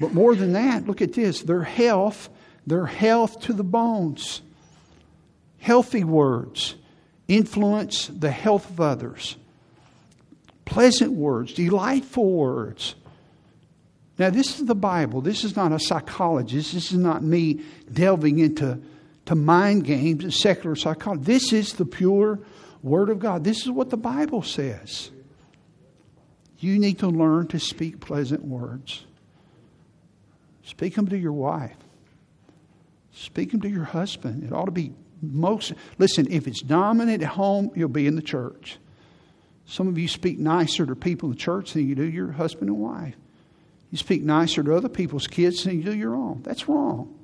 But 0.00 0.12
more 0.12 0.34
than 0.34 0.54
that, 0.54 0.88
look 0.88 1.02
at 1.02 1.12
this 1.12 1.42
their 1.42 1.62
health, 1.62 2.30
their 2.66 2.86
health 2.86 3.42
to 3.42 3.52
the 3.52 3.62
bones. 3.62 4.42
Healthy 5.58 6.02
words 6.02 6.74
influence 7.28 8.08
the 8.08 8.30
health 8.30 8.68
of 8.70 8.80
others. 8.80 9.36
Pleasant 10.64 11.12
words, 11.12 11.52
delightful 11.52 12.30
words. 12.30 12.94
Now, 14.18 14.30
this 14.30 14.60
is 14.60 14.66
the 14.66 14.74
Bible. 14.74 15.20
This 15.20 15.42
is 15.42 15.56
not 15.56 15.72
a 15.72 15.78
psychologist. 15.78 16.74
This 16.74 16.92
is 16.92 16.98
not 16.98 17.22
me 17.22 17.62
delving 17.92 18.38
into 18.38 18.80
to 19.26 19.34
mind 19.34 19.84
games 19.84 20.24
and 20.24 20.32
secular 20.32 20.76
psychology. 20.76 21.24
This 21.24 21.52
is 21.52 21.74
the 21.74 21.84
pure 21.84 22.38
Word 22.82 23.10
of 23.10 23.18
God. 23.18 23.44
This 23.44 23.62
is 23.62 23.70
what 23.70 23.90
the 23.90 23.96
Bible 23.96 24.42
says. 24.42 25.10
You 26.58 26.78
need 26.78 26.98
to 27.00 27.08
learn 27.08 27.48
to 27.48 27.58
speak 27.58 28.00
pleasant 28.00 28.44
words. 28.44 29.04
Speak 30.64 30.94
them 30.94 31.08
to 31.08 31.18
your 31.18 31.32
wife. 31.32 31.76
Speak 33.12 33.50
them 33.52 33.60
to 33.60 33.68
your 33.68 33.84
husband. 33.84 34.44
It 34.44 34.52
ought 34.52 34.66
to 34.66 34.70
be 34.70 34.92
most. 35.22 35.72
Listen, 35.98 36.26
if 36.30 36.46
it's 36.46 36.60
dominant 36.60 37.22
at 37.22 37.28
home, 37.28 37.70
you'll 37.74 37.88
be 37.88 38.06
in 38.06 38.16
the 38.16 38.22
church. 38.22 38.78
Some 39.64 39.88
of 39.88 39.96
you 39.96 40.08
speak 40.08 40.38
nicer 40.38 40.84
to 40.84 40.96
people 40.96 41.28
in 41.28 41.34
the 41.34 41.40
church 41.40 41.72
than 41.72 41.88
you 41.88 41.94
do 41.94 42.04
your 42.04 42.32
husband 42.32 42.68
and 42.68 42.78
wife. 42.78 43.14
You 43.90 43.98
speak 43.98 44.22
nicer 44.22 44.62
to 44.62 44.74
other 44.74 44.88
people's 44.88 45.26
kids 45.26 45.64
than 45.64 45.78
you 45.78 45.84
do 45.84 45.94
your 45.96 46.14
own. 46.14 46.42
That's 46.42 46.68
wrong. 46.68 47.18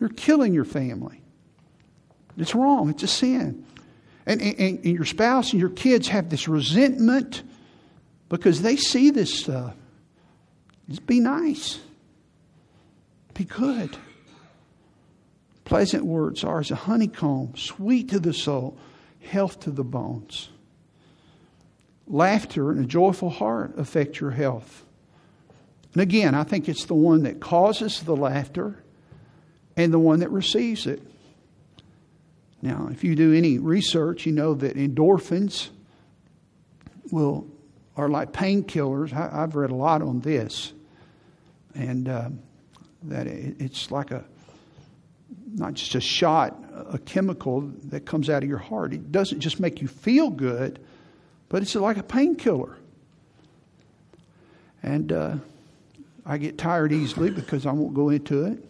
You're 0.00 0.08
killing 0.08 0.54
your 0.54 0.64
family. 0.64 1.20
It's 2.36 2.54
wrong. 2.54 2.90
It's 2.90 3.02
a 3.02 3.08
sin. 3.08 3.64
And, 4.26 4.40
and, 4.40 4.58
and 4.58 4.84
your 4.84 5.04
spouse 5.04 5.52
and 5.52 5.60
your 5.60 5.70
kids 5.70 6.08
have 6.08 6.30
this 6.30 6.48
resentment 6.48 7.42
because 8.28 8.62
they 8.62 8.76
see 8.76 9.10
this 9.10 9.32
stuff. 9.32 9.74
Just 10.88 11.06
be 11.06 11.20
nice, 11.20 11.78
be 13.34 13.44
good. 13.44 13.96
Pleasant 15.64 16.04
words 16.04 16.44
are 16.44 16.60
as 16.60 16.70
a 16.70 16.76
honeycomb, 16.76 17.54
sweet 17.56 18.10
to 18.10 18.20
the 18.20 18.34
soul, 18.34 18.76
health 19.22 19.60
to 19.60 19.70
the 19.70 19.84
bones. 19.84 20.50
Laughter 22.06 22.70
and 22.70 22.84
a 22.84 22.88
joyful 22.88 23.30
heart 23.30 23.78
affect 23.78 24.20
your 24.20 24.32
health. 24.32 24.84
And 25.94 26.02
again, 26.02 26.34
I 26.34 26.42
think 26.42 26.68
it's 26.68 26.84
the 26.84 26.94
one 26.94 27.22
that 27.22 27.40
causes 27.40 28.02
the 28.02 28.16
laughter 28.16 28.82
and 29.76 29.92
the 29.92 29.98
one 29.98 30.20
that 30.20 30.30
receives 30.30 30.86
it. 30.86 31.02
Now, 32.60 32.88
if 32.90 33.04
you 33.04 33.14
do 33.14 33.32
any 33.32 33.58
research, 33.58 34.26
you 34.26 34.32
know 34.32 34.54
that 34.54 34.76
endorphins 34.76 35.70
will 37.10 37.46
are 37.96 38.08
like 38.08 38.32
painkillers. 38.32 39.12
I've 39.12 39.54
read 39.54 39.70
a 39.70 39.74
lot 39.74 40.02
on 40.02 40.20
this, 40.20 40.72
and 41.74 42.08
uh, 42.08 42.30
that 43.04 43.26
it's 43.26 43.90
like 43.90 44.10
a 44.10 44.24
not 45.54 45.74
just 45.74 45.94
a 45.94 46.00
shot, 46.00 46.56
a 46.90 46.98
chemical 46.98 47.60
that 47.84 48.04
comes 48.04 48.28
out 48.28 48.42
of 48.42 48.48
your 48.48 48.58
heart. 48.58 48.92
It 48.92 49.12
doesn't 49.12 49.40
just 49.40 49.60
make 49.60 49.80
you 49.80 49.88
feel 49.88 50.30
good, 50.30 50.80
but 51.48 51.62
it's 51.62 51.74
like 51.74 51.96
a 51.96 52.02
painkiller. 52.02 52.76
And 54.82 55.12
uh, 55.12 55.36
I 56.26 56.38
get 56.38 56.58
tired 56.58 56.92
easily 56.92 57.30
because 57.30 57.66
I 57.66 57.72
won't 57.72 57.94
go 57.94 58.10
into 58.10 58.44
it. 58.44 58.62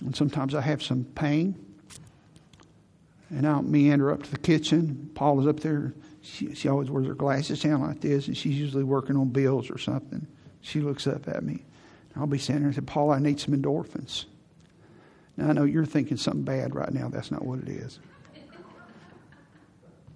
And 0.00 0.14
sometimes 0.14 0.54
I 0.54 0.60
have 0.60 0.82
some 0.82 1.04
pain. 1.04 1.54
And 3.30 3.46
I'll 3.46 3.62
meander 3.62 4.12
up 4.12 4.22
to 4.22 4.30
the 4.30 4.38
kitchen. 4.38 5.10
Paula's 5.14 5.46
up 5.46 5.60
there. 5.60 5.94
She, 6.22 6.54
she 6.54 6.68
always 6.68 6.90
wears 6.90 7.06
her 7.06 7.14
glasses 7.14 7.62
down 7.62 7.80
like 7.80 8.00
this, 8.00 8.28
and 8.28 8.36
she's 8.36 8.58
usually 8.58 8.84
working 8.84 9.16
on 9.16 9.30
bills 9.30 9.70
or 9.70 9.78
something. 9.78 10.26
She 10.60 10.80
looks 10.80 11.06
up 11.06 11.26
at 11.28 11.42
me. 11.42 11.64
I'll 12.14 12.26
be 12.26 12.38
standing 12.38 12.62
there 12.62 12.68
and 12.68 12.76
say, 12.76 12.82
Paula, 12.82 13.16
I 13.16 13.18
need 13.18 13.40
some 13.40 13.54
endorphins. 13.54 14.24
Now, 15.36 15.50
I 15.50 15.52
know 15.52 15.64
you're 15.64 15.84
thinking 15.84 16.16
something 16.16 16.44
bad 16.44 16.74
right 16.74 16.92
now. 16.92 17.08
That's 17.08 17.30
not 17.30 17.44
what 17.44 17.58
it 17.58 17.68
is. 17.68 17.98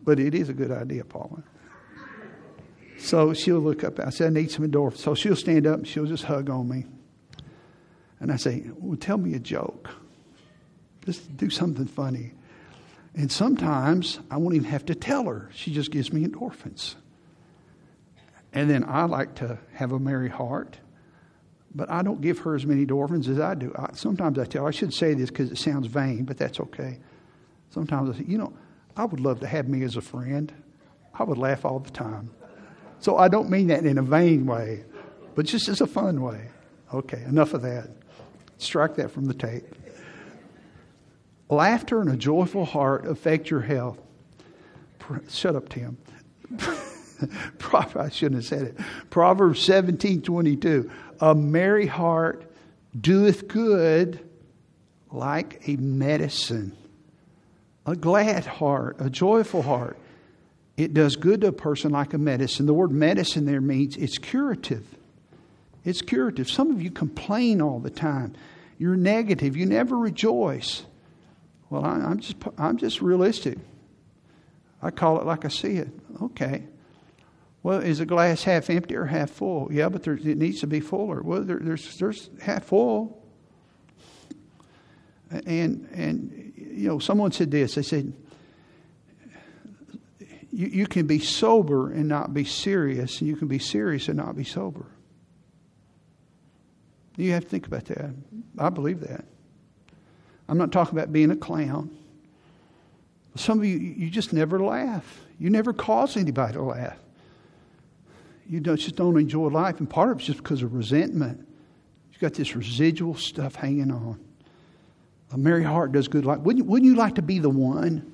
But 0.02 0.18
it 0.18 0.34
is 0.34 0.48
a 0.48 0.54
good 0.54 0.70
idea, 0.70 1.04
Paula. 1.04 1.42
So 2.98 3.32
she'll 3.32 3.60
look 3.60 3.84
up. 3.84 3.98
I 3.98 4.10
said, 4.10 4.28
I 4.28 4.40
need 4.40 4.50
some 4.50 4.66
endorphins. 4.66 4.98
So 4.98 5.14
she'll 5.14 5.36
stand 5.36 5.66
up 5.66 5.78
and 5.78 5.88
she'll 5.88 6.06
just 6.06 6.24
hug 6.24 6.50
on 6.50 6.68
me. 6.68 6.86
And 8.18 8.30
I 8.30 8.36
say, 8.36 8.64
Well, 8.78 8.96
tell 8.96 9.18
me 9.18 9.34
a 9.34 9.38
joke. 9.38 9.90
Just 11.04 11.36
do 11.36 11.48
something 11.48 11.86
funny. 11.86 12.32
And 13.14 13.32
sometimes 13.32 14.20
I 14.30 14.36
won't 14.36 14.54
even 14.54 14.68
have 14.68 14.84
to 14.86 14.94
tell 14.94 15.24
her. 15.24 15.50
She 15.52 15.72
just 15.72 15.90
gives 15.90 16.12
me 16.12 16.26
endorphins. 16.26 16.94
And 18.52 18.68
then 18.68 18.84
I 18.84 19.04
like 19.04 19.36
to 19.36 19.58
have 19.74 19.92
a 19.92 19.98
merry 19.98 20.28
heart, 20.28 20.76
but 21.74 21.90
I 21.90 22.02
don't 22.02 22.20
give 22.20 22.38
her 22.40 22.54
as 22.54 22.66
many 22.66 22.84
endorphins 22.84 23.28
as 23.28 23.38
I 23.38 23.54
do. 23.54 23.72
I, 23.76 23.92
sometimes 23.94 24.38
I 24.38 24.44
tell 24.44 24.62
her, 24.62 24.68
I 24.68 24.72
should 24.72 24.92
say 24.92 25.14
this 25.14 25.30
because 25.30 25.50
it 25.50 25.58
sounds 25.58 25.86
vain, 25.86 26.24
but 26.24 26.36
that's 26.36 26.58
okay. 26.60 26.98
Sometimes 27.70 28.16
I 28.16 28.18
say, 28.18 28.24
you 28.26 28.38
know, 28.38 28.52
I 28.96 29.04
would 29.04 29.20
love 29.20 29.40
to 29.40 29.46
have 29.46 29.68
me 29.68 29.82
as 29.82 29.96
a 29.96 30.00
friend. 30.00 30.52
I 31.14 31.22
would 31.22 31.38
laugh 31.38 31.64
all 31.64 31.78
the 31.78 31.90
time. 31.90 32.30
So 32.98 33.16
I 33.16 33.28
don't 33.28 33.48
mean 33.48 33.68
that 33.68 33.84
in 33.86 33.98
a 33.98 34.02
vain 34.02 34.46
way, 34.46 34.84
but 35.34 35.46
just 35.46 35.68
as 35.68 35.80
a 35.80 35.86
fun 35.86 36.20
way. 36.20 36.48
Okay, 36.92 37.22
enough 37.22 37.54
of 37.54 37.62
that. 37.62 37.88
Strike 38.58 38.96
that 38.96 39.10
from 39.10 39.26
the 39.26 39.34
tape. 39.34 39.64
Laughter 41.48 42.00
and 42.00 42.10
a 42.10 42.16
joyful 42.16 42.64
heart 42.64 43.06
affect 43.06 43.50
your 43.50 43.60
health. 43.60 43.98
Shut 45.28 45.56
up, 45.56 45.68
Tim. 45.68 45.98
I 47.72 48.08
shouldn't 48.10 48.36
have 48.36 48.44
said 48.44 48.62
it. 48.62 48.78
Proverbs 49.10 49.60
17 49.60 50.22
22. 50.22 50.90
A 51.20 51.34
merry 51.34 51.86
heart 51.86 52.50
doeth 52.98 53.46
good 53.46 54.20
like 55.10 55.62
a 55.68 55.76
medicine. 55.76 56.76
A 57.86 57.96
glad 57.96 58.46
heart, 58.46 58.96
a 58.98 59.10
joyful 59.10 59.62
heart. 59.62 59.98
It 60.76 60.94
does 60.94 61.16
good 61.16 61.42
to 61.42 61.48
a 61.48 61.52
person 61.52 61.90
like 61.90 62.14
a 62.14 62.18
medicine. 62.18 62.66
The 62.66 62.74
word 62.74 62.90
medicine 62.90 63.44
there 63.44 63.60
means 63.60 63.96
it's 63.96 64.18
curative. 64.18 64.86
It's 65.84 66.02
curative. 66.02 66.48
Some 66.50 66.70
of 66.70 66.82
you 66.82 66.90
complain 66.90 67.60
all 67.60 67.80
the 67.80 67.90
time. 67.90 68.34
You're 68.78 68.96
negative. 68.96 69.56
You 69.56 69.66
never 69.66 69.96
rejoice. 69.96 70.84
Well, 71.68 71.84
I, 71.84 71.96
am 71.98 72.20
just 72.20 72.36
I'm 72.58 72.78
just 72.78 73.02
realistic. 73.02 73.58
I 74.82 74.90
call 74.90 75.20
it 75.20 75.26
like 75.26 75.44
I 75.44 75.48
see 75.48 75.76
it. 75.76 75.88
Okay. 76.22 76.64
Well, 77.62 77.80
is 77.80 78.00
a 78.00 78.06
glass 78.06 78.44
half 78.44 78.70
empty 78.70 78.96
or 78.96 79.04
half 79.04 79.30
full? 79.30 79.68
Yeah, 79.70 79.88
but 79.90 80.02
there, 80.02 80.14
it 80.14 80.38
needs 80.38 80.60
to 80.60 80.66
be 80.66 80.80
fuller. 80.80 81.20
Well, 81.22 81.42
there, 81.42 81.58
there's 81.58 81.98
there's 81.98 82.30
half 82.40 82.64
full. 82.64 83.22
And 85.30 85.88
and 85.92 86.52
you 86.56 86.88
know, 86.88 86.98
someone 86.98 87.32
said 87.32 87.50
this. 87.50 87.74
They 87.74 87.82
said, 87.82 88.12
you, 90.50 90.66
you 90.66 90.86
can 90.86 91.06
be 91.06 91.18
sober 91.18 91.92
and 91.92 92.08
not 92.08 92.32
be 92.32 92.44
serious, 92.44 93.20
and 93.20 93.28
you 93.28 93.36
can 93.36 93.48
be 93.48 93.58
serious 93.58 94.08
and 94.08 94.16
not 94.16 94.36
be 94.36 94.44
sober. 94.44 94.86
You 97.16 97.32
have 97.32 97.44
to 97.44 97.50
think 97.50 97.66
about 97.66 97.84
that. 97.86 98.14
I 98.58 98.70
believe 98.70 99.00
that. 99.00 99.24
I'm 100.48 100.56
not 100.56 100.72
talking 100.72 100.98
about 100.98 101.12
being 101.12 101.30
a 101.30 101.36
clown. 101.36 101.96
Some 103.36 103.58
of 103.58 103.64
you, 103.64 103.78
you 103.78 104.10
just 104.10 104.32
never 104.32 104.58
laugh. 104.58 105.20
You 105.38 105.50
never 105.50 105.72
cause 105.72 106.16
anybody 106.16 106.54
to 106.54 106.62
laugh. 106.62 106.98
You 108.50 108.58
don't, 108.58 108.76
just 108.76 108.96
don't 108.96 109.16
enjoy 109.16 109.46
life. 109.46 109.78
And 109.78 109.88
part 109.88 110.10
of 110.10 110.16
it's 110.16 110.26
just 110.26 110.38
because 110.38 110.64
of 110.64 110.74
resentment. 110.74 111.46
You've 112.10 112.20
got 112.20 112.34
this 112.34 112.56
residual 112.56 113.14
stuff 113.14 113.54
hanging 113.54 113.92
on. 113.92 114.18
A 115.30 115.38
merry 115.38 115.62
heart 115.62 115.92
does 115.92 116.08
good 116.08 116.24
life. 116.24 116.40
Wouldn't, 116.40 116.66
wouldn't 116.66 116.90
you 116.90 116.96
like 116.96 117.14
to 117.14 117.22
be 117.22 117.38
the 117.38 117.48
one? 117.48 118.12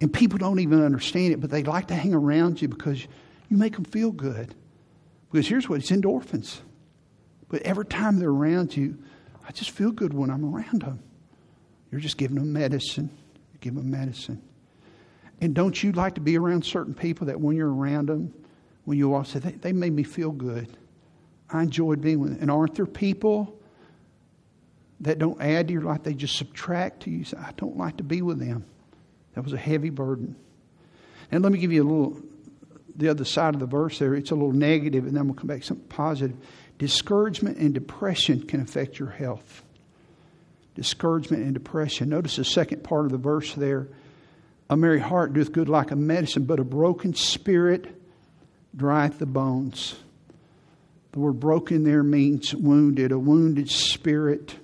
And 0.00 0.12
people 0.12 0.38
don't 0.38 0.60
even 0.60 0.84
understand 0.84 1.32
it, 1.32 1.40
but 1.40 1.50
they 1.50 1.64
like 1.64 1.88
to 1.88 1.96
hang 1.96 2.14
around 2.14 2.62
you 2.62 2.68
because 2.68 3.04
you 3.48 3.56
make 3.56 3.72
them 3.72 3.84
feel 3.84 4.12
good. 4.12 4.54
Because 5.32 5.48
here's 5.48 5.68
what 5.68 5.80
it's 5.80 5.90
endorphins. 5.90 6.60
But 7.48 7.62
every 7.62 7.86
time 7.86 8.20
they're 8.20 8.30
around 8.30 8.76
you, 8.76 8.96
I 9.48 9.50
just 9.50 9.72
feel 9.72 9.90
good 9.90 10.14
when 10.14 10.30
I'm 10.30 10.44
around 10.54 10.82
them. 10.82 11.02
You're 11.90 12.00
just 12.00 12.18
giving 12.18 12.36
them 12.36 12.52
medicine. 12.52 13.10
You 13.52 13.58
give 13.58 13.74
them 13.74 13.90
medicine. 13.90 14.40
And 15.40 15.54
don't 15.54 15.82
you 15.82 15.90
like 15.90 16.14
to 16.14 16.20
be 16.20 16.38
around 16.38 16.64
certain 16.64 16.94
people 16.94 17.26
that 17.26 17.40
when 17.40 17.56
you're 17.56 17.74
around 17.74 18.08
them, 18.08 18.32
when 18.84 18.98
you 18.98 19.14
all 19.14 19.24
say, 19.24 19.38
they, 19.38 19.52
they 19.52 19.72
made 19.72 19.92
me 19.92 20.02
feel 20.02 20.30
good. 20.30 20.68
I 21.50 21.62
enjoyed 21.62 22.00
being 22.00 22.20
with 22.20 22.32
them. 22.32 22.40
And 22.40 22.50
aren't 22.50 22.74
there 22.74 22.86
people 22.86 23.58
that 25.00 25.18
don't 25.18 25.40
add 25.40 25.68
to 25.68 25.72
your 25.72 25.82
life, 25.82 26.02
they 26.02 26.14
just 26.14 26.36
subtract 26.36 27.02
to 27.02 27.10
you? 27.10 27.18
you 27.18 27.24
say, 27.24 27.36
I 27.38 27.52
don't 27.56 27.76
like 27.76 27.98
to 27.98 28.04
be 28.04 28.22
with 28.22 28.38
them. 28.38 28.64
That 29.34 29.44
was 29.44 29.52
a 29.52 29.58
heavy 29.58 29.90
burden. 29.90 30.36
And 31.30 31.42
let 31.42 31.52
me 31.52 31.58
give 31.58 31.72
you 31.72 31.82
a 31.82 31.88
little, 31.88 32.20
the 32.96 33.08
other 33.08 33.24
side 33.24 33.54
of 33.54 33.60
the 33.60 33.66
verse 33.66 33.98
there. 33.98 34.14
It's 34.14 34.30
a 34.30 34.34
little 34.34 34.52
negative, 34.52 35.06
and 35.06 35.16
then 35.16 35.26
we'll 35.26 35.34
come 35.34 35.46
back 35.46 35.60
to 35.60 35.66
something 35.66 35.88
positive. 35.88 36.36
Discouragement 36.78 37.58
and 37.58 37.72
depression 37.72 38.42
can 38.46 38.60
affect 38.60 38.98
your 38.98 39.10
health 39.10 39.62
discouragement 40.74 41.42
and 41.42 41.54
depression. 41.54 42.08
Notice 42.08 42.36
the 42.36 42.44
second 42.44 42.82
part 42.82 43.04
of 43.04 43.12
the 43.12 43.18
verse 43.18 43.54
there. 43.54 43.88
A 44.70 44.76
merry 44.76 45.00
heart 45.00 45.34
doeth 45.34 45.52
good 45.52 45.68
like 45.68 45.90
a 45.90 45.96
medicine, 45.96 46.44
but 46.44 46.58
a 46.58 46.64
broken 46.64 47.14
spirit 47.14 47.94
drieth 48.76 49.18
the 49.18 49.26
bones. 49.26 49.94
The 51.12 51.18
word 51.18 51.40
broken 51.40 51.84
there 51.84 52.02
means 52.02 52.54
wounded, 52.54 53.12
a 53.12 53.18
wounded 53.18 53.70
spirit, 53.70 54.56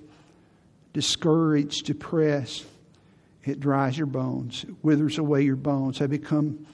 discouraged, 0.93 1.85
depressed. 1.85 2.65
It 3.45 3.59
dries 3.59 3.97
your 3.97 4.07
bones, 4.07 4.63
it 4.63 4.75
withers 4.83 5.17
away 5.17 5.43
your 5.43 5.55
bones. 5.55 5.99
They 5.99 6.07
become 6.07 6.65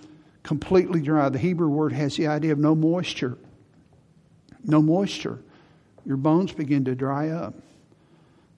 completely 0.44 1.02
dry. 1.02 1.30
The 1.30 1.40
Hebrew 1.40 1.68
word 1.68 1.92
has 1.94 2.16
the 2.16 2.28
idea 2.28 2.54
of 2.54 2.60
no 2.60 2.76
moisture. 2.76 3.38
No 4.64 4.82
moisture. 4.82 5.40
Your 6.06 6.18
bones 6.18 6.54
begin 6.54 6.86
to 6.86 6.96
dry 6.96 7.30
up 7.30 7.56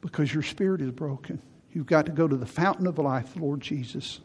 because 0.02 0.34
your 0.34 0.44
spirit 0.44 0.82
is 0.82 0.92
broken. 0.92 1.42
You've 1.74 1.86
got 1.86 2.06
to 2.06 2.12
go 2.12 2.28
to 2.28 2.36
the 2.36 2.46
fountain 2.46 2.88
of 2.88 2.98
life, 2.98 3.36
Lord 3.36 3.62
Jesus. 3.62 4.20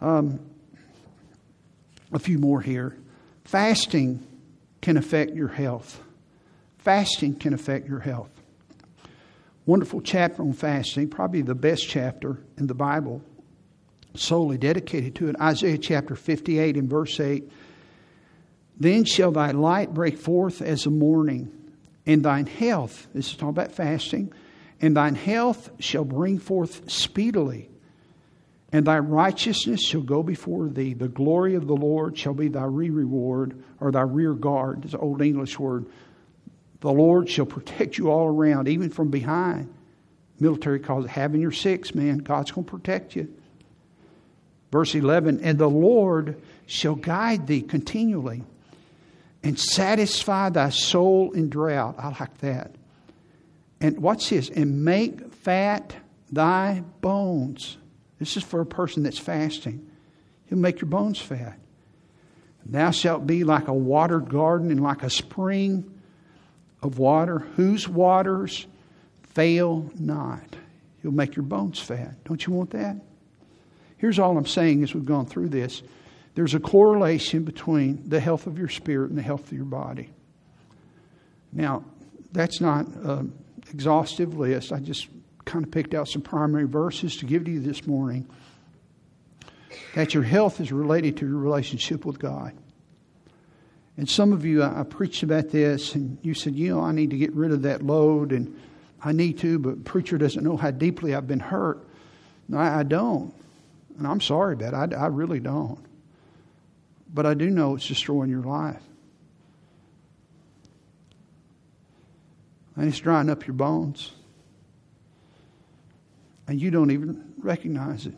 Um, 0.00 0.40
a 2.12 2.18
few 2.18 2.38
more 2.38 2.60
here. 2.60 2.96
Fasting 3.46 4.26
can 4.80 4.96
affect 4.96 5.32
your 5.34 5.48
health. 5.48 6.02
Fasting 6.78 7.36
can 7.36 7.54
affect 7.54 7.88
your 7.88 8.00
health. 8.00 8.30
Wonderful 9.66 10.00
chapter 10.00 10.42
on 10.42 10.52
fasting, 10.52 11.08
probably 11.08 11.42
the 11.42 11.54
best 11.54 11.88
chapter 11.88 12.38
in 12.58 12.66
the 12.66 12.74
Bible, 12.74 13.22
solely 14.14 14.58
dedicated 14.58 15.14
to 15.16 15.28
it. 15.28 15.36
Isaiah 15.40 15.78
chapter 15.78 16.16
58 16.16 16.76
and 16.76 16.90
verse 16.90 17.18
8. 17.20 17.48
Then 18.78 19.04
shall 19.04 19.30
thy 19.30 19.52
light 19.52 19.94
break 19.94 20.18
forth 20.18 20.60
as 20.60 20.84
the 20.84 20.90
morning 20.90 21.52
and 22.04 22.24
thine 22.24 22.46
health, 22.46 23.06
this 23.14 23.28
is 23.28 23.32
talking 23.34 23.50
about 23.50 23.72
fasting, 23.72 24.32
and 24.80 24.96
thine 24.96 25.14
health 25.14 25.70
shall 25.78 26.04
bring 26.04 26.38
forth 26.38 26.90
speedily, 26.90 27.70
and 28.72 28.86
thy 28.86 28.98
righteousness 28.98 29.82
shall 29.82 30.02
go 30.02 30.22
before 30.22 30.68
thee. 30.68 30.92
The 30.92 31.08
glory 31.08 31.54
of 31.54 31.66
the 31.66 31.76
Lord 31.76 32.18
shall 32.18 32.34
be 32.34 32.48
thy 32.48 32.64
re 32.64 32.90
reward, 32.90 33.62
or 33.80 33.92
thy 33.92 34.02
rear 34.02 34.34
guard. 34.34 34.84
It's 34.84 34.94
an 34.94 35.00
old 35.00 35.22
English 35.22 35.58
word. 35.58 35.86
The 36.80 36.92
Lord 36.92 37.28
shall 37.28 37.46
protect 37.46 37.96
you 37.96 38.10
all 38.10 38.26
around, 38.26 38.68
even 38.68 38.90
from 38.90 39.08
behind. 39.08 39.72
Military 40.38 40.80
calls 40.80 41.06
it 41.06 41.10
having 41.10 41.40
your 41.40 41.52
six, 41.52 41.94
man. 41.94 42.18
God's 42.18 42.50
going 42.50 42.64
to 42.64 42.70
protect 42.70 43.16
you. 43.16 43.32
Verse 44.70 44.94
11, 44.94 45.40
and 45.42 45.58
the 45.58 45.70
Lord 45.70 46.40
shall 46.66 46.96
guide 46.96 47.46
thee 47.46 47.62
continually 47.62 48.42
and 49.42 49.58
satisfy 49.58 50.50
thy 50.50 50.70
soul 50.70 51.30
in 51.32 51.48
drought. 51.48 51.94
I 51.98 52.08
like 52.08 52.38
that. 52.38 52.72
And 53.80 54.00
watch 54.00 54.30
this 54.30 54.50
and 54.50 54.84
make 54.84 55.32
fat 55.32 55.94
thy 56.30 56.82
bones. 57.00 57.78
This 58.18 58.36
is 58.36 58.42
for 58.42 58.60
a 58.60 58.66
person 58.66 59.02
that's 59.02 59.18
fasting. 59.18 59.90
He'll 60.46 60.58
make 60.58 60.80
your 60.80 60.88
bones 60.88 61.20
fat. 61.20 61.58
Thou 62.64 62.90
shalt 62.90 63.26
be 63.26 63.44
like 63.44 63.68
a 63.68 63.74
watered 63.74 64.28
garden 64.28 64.70
and 64.70 64.82
like 64.82 65.02
a 65.02 65.10
spring 65.10 65.92
of 66.82 66.98
water, 66.98 67.40
whose 67.56 67.88
waters 67.88 68.66
fail 69.22 69.90
not. 69.98 70.56
He'll 71.02 71.12
make 71.12 71.36
your 71.36 71.44
bones 71.44 71.78
fat. 71.78 72.24
Don't 72.24 72.44
you 72.46 72.52
want 72.52 72.70
that? 72.70 72.96
Here's 73.98 74.18
all 74.18 74.36
I'm 74.36 74.46
saying 74.46 74.82
as 74.82 74.94
we've 74.94 75.04
gone 75.04 75.26
through 75.26 75.48
this 75.48 75.82
there's 76.34 76.54
a 76.54 76.60
correlation 76.60 77.44
between 77.44 78.08
the 78.08 78.20
health 78.20 78.46
of 78.46 78.58
your 78.58 78.68
spirit 78.68 79.08
and 79.08 79.18
the 79.18 79.22
health 79.22 79.46
of 79.46 79.52
your 79.52 79.64
body. 79.64 80.10
Now, 81.50 81.82
that's 82.32 82.60
not 82.60 82.86
an 82.88 83.32
exhaustive 83.70 84.36
list. 84.36 84.70
I 84.70 84.80
just 84.80 85.08
kind 85.46 85.64
of 85.64 85.70
picked 85.70 85.94
out 85.94 86.08
some 86.08 86.20
primary 86.20 86.66
verses 86.66 87.16
to 87.16 87.24
give 87.24 87.46
to 87.46 87.50
you 87.50 87.60
this 87.60 87.86
morning. 87.86 88.28
that 89.94 90.12
your 90.12 90.22
health 90.22 90.60
is 90.60 90.72
related 90.72 91.16
to 91.16 91.26
your 91.26 91.38
relationship 91.38 92.04
with 92.04 92.18
God. 92.18 92.52
And 93.96 94.08
some 94.08 94.32
of 94.32 94.44
you, 94.44 94.62
I, 94.62 94.80
I 94.80 94.82
preached 94.82 95.22
about 95.22 95.48
this, 95.48 95.94
and 95.94 96.18
you 96.20 96.34
said, 96.34 96.54
you 96.54 96.68
know, 96.74 96.80
I 96.80 96.92
need 96.92 97.10
to 97.10 97.16
get 97.16 97.32
rid 97.34 97.50
of 97.50 97.62
that 97.62 97.82
load, 97.82 98.32
and 98.32 98.60
I 99.02 99.12
need 99.12 99.38
to, 99.38 99.58
but 99.58 99.84
preacher 99.84 100.18
doesn't 100.18 100.44
know 100.44 100.56
how 100.56 100.70
deeply 100.70 101.14
I've 101.14 101.26
been 101.26 101.40
hurt. 101.40 101.82
No, 102.46 102.58
I, 102.58 102.80
I 102.80 102.82
don't. 102.82 103.32
And 103.98 104.06
I'm 104.06 104.20
sorry 104.20 104.52
about 104.52 104.92
it. 104.92 104.94
I, 104.94 105.04
I 105.04 105.06
really 105.06 105.40
don't. 105.40 105.78
But 107.12 107.24
I 107.24 107.32
do 107.32 107.48
know 107.48 107.76
it's 107.76 107.88
destroying 107.88 108.28
your 108.28 108.42
life. 108.42 108.82
And 112.76 112.86
it's 112.86 112.98
drying 112.98 113.30
up 113.30 113.46
your 113.46 113.54
bones. 113.54 114.12
And 116.48 116.60
you 116.60 116.70
don't 116.70 116.90
even 116.90 117.34
recognize 117.38 118.06
it. 118.06 118.14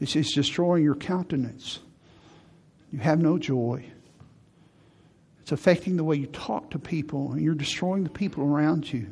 It's, 0.00 0.14
it's 0.14 0.34
destroying 0.34 0.84
your 0.84 0.94
countenance. 0.94 1.80
You 2.92 2.98
have 3.00 3.20
no 3.20 3.38
joy. 3.38 3.84
It's 5.40 5.52
affecting 5.52 5.96
the 5.96 6.04
way 6.04 6.16
you 6.16 6.26
talk 6.26 6.70
to 6.70 6.78
people, 6.78 7.32
and 7.32 7.40
you're 7.40 7.54
destroying 7.54 8.04
the 8.04 8.10
people 8.10 8.44
around 8.44 8.92
you. 8.92 9.06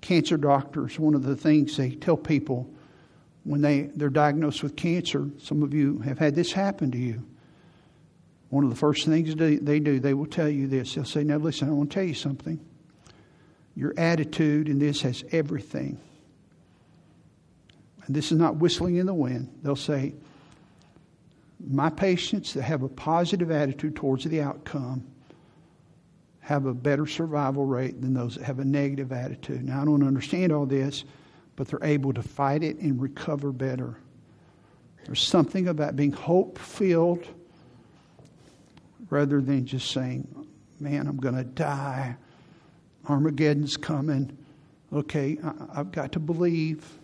Cancer 0.00 0.36
doctors, 0.36 0.98
one 0.98 1.14
of 1.14 1.22
the 1.22 1.36
things 1.36 1.76
they 1.76 1.90
tell 1.90 2.16
people 2.16 2.68
when 3.44 3.60
they, 3.60 3.82
they're 3.94 4.08
diagnosed 4.08 4.62
with 4.62 4.76
cancer, 4.76 5.28
some 5.38 5.62
of 5.62 5.74
you 5.74 5.98
have 5.98 6.18
had 6.18 6.34
this 6.34 6.52
happen 6.52 6.90
to 6.92 6.98
you. 6.98 7.22
One 8.50 8.64
of 8.64 8.70
the 8.70 8.76
first 8.76 9.06
things 9.06 9.34
they 9.34 9.80
do, 9.80 9.98
they 9.98 10.14
will 10.14 10.26
tell 10.26 10.48
you 10.48 10.66
this. 10.66 10.94
They'll 10.94 11.04
say, 11.04 11.24
Now, 11.24 11.38
listen, 11.38 11.68
I 11.68 11.72
want 11.72 11.90
to 11.90 11.94
tell 11.94 12.04
you 12.04 12.14
something. 12.14 12.60
Your 13.74 13.94
attitude 13.96 14.68
in 14.68 14.78
this 14.78 15.02
has 15.02 15.24
everything. 15.32 15.98
And 18.06 18.14
this 18.14 18.32
is 18.32 18.38
not 18.38 18.56
whistling 18.56 18.96
in 18.96 19.06
the 19.06 19.14
wind. 19.14 19.48
They'll 19.62 19.76
say, 19.76 20.14
My 21.60 21.88
patients 21.88 22.54
that 22.54 22.62
have 22.62 22.82
a 22.82 22.88
positive 22.88 23.50
attitude 23.50 23.96
towards 23.96 24.24
the 24.24 24.40
outcome 24.42 25.06
have 26.40 26.66
a 26.66 26.74
better 26.74 27.06
survival 27.06 27.64
rate 27.64 28.00
than 28.00 28.14
those 28.14 28.34
that 28.34 28.44
have 28.44 28.58
a 28.58 28.64
negative 28.64 29.12
attitude. 29.12 29.64
Now, 29.64 29.80
I 29.80 29.84
don't 29.84 30.04
understand 30.04 30.52
all 30.52 30.66
this, 30.66 31.04
but 31.54 31.68
they're 31.68 31.84
able 31.84 32.12
to 32.12 32.22
fight 32.22 32.64
it 32.64 32.78
and 32.78 33.00
recover 33.00 33.52
better. 33.52 33.96
There's 35.06 35.22
something 35.22 35.68
about 35.68 35.94
being 35.94 36.12
hope 36.12 36.58
filled 36.58 37.26
rather 39.08 39.40
than 39.40 39.66
just 39.66 39.90
saying, 39.92 40.26
Man, 40.80 41.06
I'm 41.06 41.16
going 41.16 41.36
to 41.36 41.44
die. 41.44 42.16
Armageddon's 43.08 43.76
coming. 43.76 44.36
Okay, 44.92 45.38
I've 45.74 45.90
got 45.90 46.12
to 46.12 46.20
believe, 46.20 46.98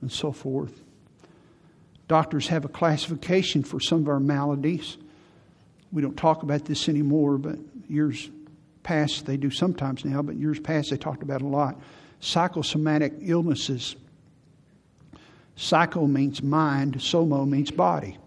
and 0.00 0.10
so 0.12 0.32
forth. 0.32 0.82
Doctors 2.08 2.48
have 2.48 2.64
a 2.64 2.68
classification 2.68 3.62
for 3.64 3.80
some 3.80 4.02
of 4.02 4.08
our 4.08 4.20
maladies. 4.20 4.96
We 5.92 6.02
don't 6.02 6.16
talk 6.16 6.42
about 6.42 6.64
this 6.64 6.88
anymore, 6.88 7.38
but 7.38 7.58
years 7.88 8.30
past 8.82 9.26
they 9.26 9.36
do 9.36 9.50
sometimes 9.50 10.04
now, 10.04 10.22
but 10.22 10.36
years 10.36 10.60
past 10.60 10.90
they 10.90 10.96
talked 10.96 11.22
about 11.22 11.42
a 11.42 11.46
lot. 11.46 11.80
Psychosomatic 12.20 13.14
illnesses. 13.20 13.96
Psycho 15.56 16.06
means 16.06 16.42
mind, 16.42 16.96
somo 16.98 17.48
means 17.48 17.70
body. 17.70 18.18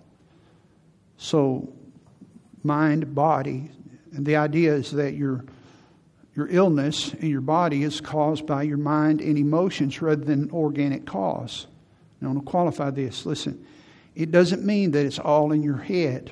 So, 1.18 1.72
mind, 2.64 3.14
body, 3.14 3.72
and 4.14 4.26
the 4.26 4.36
idea 4.36 4.74
is 4.74 4.92
that 4.92 5.14
your 5.14 5.46
your 6.40 6.48
illness 6.50 7.14
in 7.16 7.28
your 7.28 7.42
body 7.42 7.84
is 7.84 8.00
caused 8.00 8.48
by 8.48 8.64
your 8.64 8.78
mind 8.78 9.20
and 9.20 9.38
emotions 9.38 10.02
rather 10.02 10.24
than 10.24 10.50
organic 10.52 11.06
cause. 11.06 11.68
Now, 12.22 12.30
I 12.30 12.32
want 12.32 12.46
to 12.46 12.50
qualify 12.50 12.92
this. 12.92 13.26
Listen, 13.26 13.66
it 14.16 14.32
doesn't 14.32 14.66
mean 14.66 14.92
that 14.92 15.06
it's 15.06 15.20
all 15.20 15.52
in 15.52 15.64
your 15.64 15.78
head. 15.78 16.32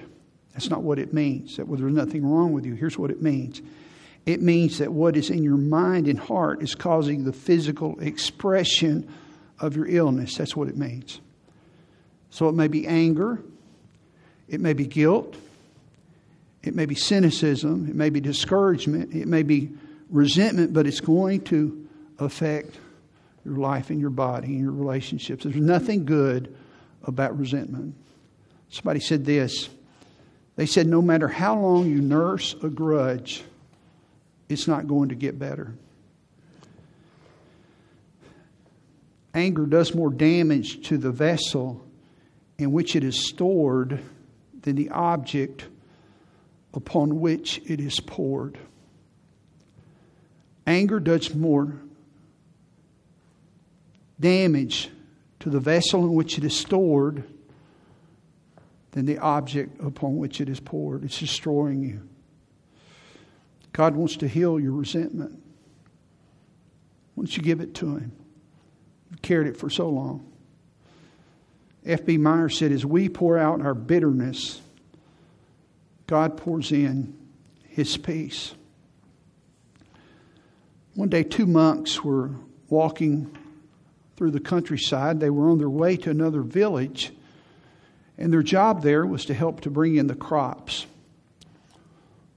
That's 0.53 0.69
not 0.69 0.81
what 0.81 0.97
it 0.97 1.13
means. 1.13 1.57
That 1.57 1.67
well, 1.67 1.77
there's 1.77 1.91
nothing 1.91 2.25
wrong 2.25 2.53
with 2.53 2.65
you. 2.65 2.73
Here's 2.73 2.97
what 2.97 3.11
it 3.11 3.21
means 3.21 3.61
it 4.25 4.41
means 4.41 4.77
that 4.77 4.93
what 4.93 5.17
is 5.17 5.29
in 5.29 5.43
your 5.43 5.57
mind 5.57 6.07
and 6.07 6.17
heart 6.17 6.63
is 6.63 6.73
causing 6.73 7.25
the 7.25 7.33
physical 7.33 7.99
expression 7.99 9.13
of 9.59 9.75
your 9.75 9.87
illness. 9.87 10.35
That's 10.37 10.55
what 10.55 10.69
it 10.69 10.77
means. 10.77 11.19
So 12.29 12.47
it 12.47 12.53
may 12.53 12.69
be 12.69 12.87
anger, 12.87 13.41
it 14.47 14.61
may 14.61 14.73
be 14.73 14.85
guilt, 14.85 15.35
it 16.63 16.75
may 16.75 16.85
be 16.85 16.95
cynicism, 16.95 17.89
it 17.89 17.95
may 17.95 18.09
be 18.09 18.21
discouragement, 18.21 19.13
it 19.13 19.27
may 19.27 19.43
be 19.43 19.71
resentment, 20.09 20.73
but 20.73 20.87
it's 20.87 21.01
going 21.01 21.41
to 21.45 21.87
affect 22.19 22.77
your 23.45 23.55
life 23.55 23.89
and 23.89 23.99
your 23.99 24.09
body 24.09 24.47
and 24.47 24.59
your 24.59 24.71
relationships. 24.71 25.43
There's 25.43 25.55
nothing 25.55 26.05
good 26.05 26.55
about 27.03 27.37
resentment. 27.37 27.95
Somebody 28.69 28.99
said 28.99 29.25
this. 29.25 29.69
They 30.55 30.65
said, 30.65 30.87
no 30.87 31.01
matter 31.01 31.27
how 31.27 31.59
long 31.59 31.87
you 31.87 32.01
nurse 32.01 32.55
a 32.63 32.69
grudge, 32.69 33.43
it's 34.49 34.67
not 34.67 34.87
going 34.87 35.09
to 35.09 35.15
get 35.15 35.37
better. 35.37 35.73
Anger 39.33 39.65
does 39.67 39.93
more 39.93 40.09
damage 40.09 40.87
to 40.87 40.97
the 40.97 41.11
vessel 41.11 41.85
in 42.57 42.71
which 42.71 42.95
it 42.95 43.03
is 43.03 43.27
stored 43.27 44.03
than 44.61 44.75
the 44.75 44.89
object 44.89 45.65
upon 46.73 47.19
which 47.19 47.61
it 47.65 47.79
is 47.79 47.99
poured. 47.99 48.57
Anger 50.67 50.99
does 50.99 51.33
more 51.33 51.79
damage 54.19 54.89
to 55.39 55.49
the 55.49 55.61
vessel 55.61 56.03
in 56.03 56.13
which 56.13 56.37
it 56.37 56.43
is 56.43 56.55
stored 56.55 57.23
than 58.91 59.05
the 59.05 59.17
object 59.19 59.79
upon 59.81 60.17
which 60.17 60.41
it 60.41 60.49
is 60.49 60.59
poured. 60.59 61.05
It's 61.05 61.19
destroying 61.19 61.83
you. 61.83 62.07
God 63.71 63.95
wants 63.95 64.17
to 64.17 64.27
heal 64.27 64.59
your 64.59 64.73
resentment. 64.73 65.41
Don't 67.15 67.35
you 67.35 67.41
give 67.41 67.61
it 67.61 67.73
to 67.75 67.95
Him? 67.95 68.11
You've 69.09 69.21
carried 69.21 69.47
it 69.47 69.55
for 69.55 69.69
so 69.69 69.87
long. 69.87 70.29
F.B. 71.85 72.17
Meyer 72.17 72.49
said, 72.49 72.71
As 72.71 72.85
we 72.85 73.07
pour 73.07 73.37
out 73.37 73.61
our 73.61 73.73
bitterness, 73.73 74.61
God 76.07 76.35
pours 76.37 76.71
in 76.71 77.15
His 77.69 77.95
peace. 77.95 78.53
One 80.97 81.09
day, 81.09 81.21
two 81.21 81.45
monks 81.45 82.03
were 82.03 82.31
walking 82.69 83.29
through 84.15 84.31
the 84.31 84.39
countryside. 84.39 85.19
They 85.19 85.29
were 85.29 85.51
on 85.51 85.59
their 85.59 85.69
way 85.69 85.95
to 85.95 86.09
another 86.09 86.41
village, 86.41 87.13
and 88.17 88.33
their 88.33 88.41
job 88.41 88.81
there 88.81 89.05
was 89.05 89.23
to 89.25 89.35
help 89.35 89.61
to 89.61 89.69
bring 89.69 89.97
in 89.97 90.07
the 90.07 90.15
crops 90.15 90.87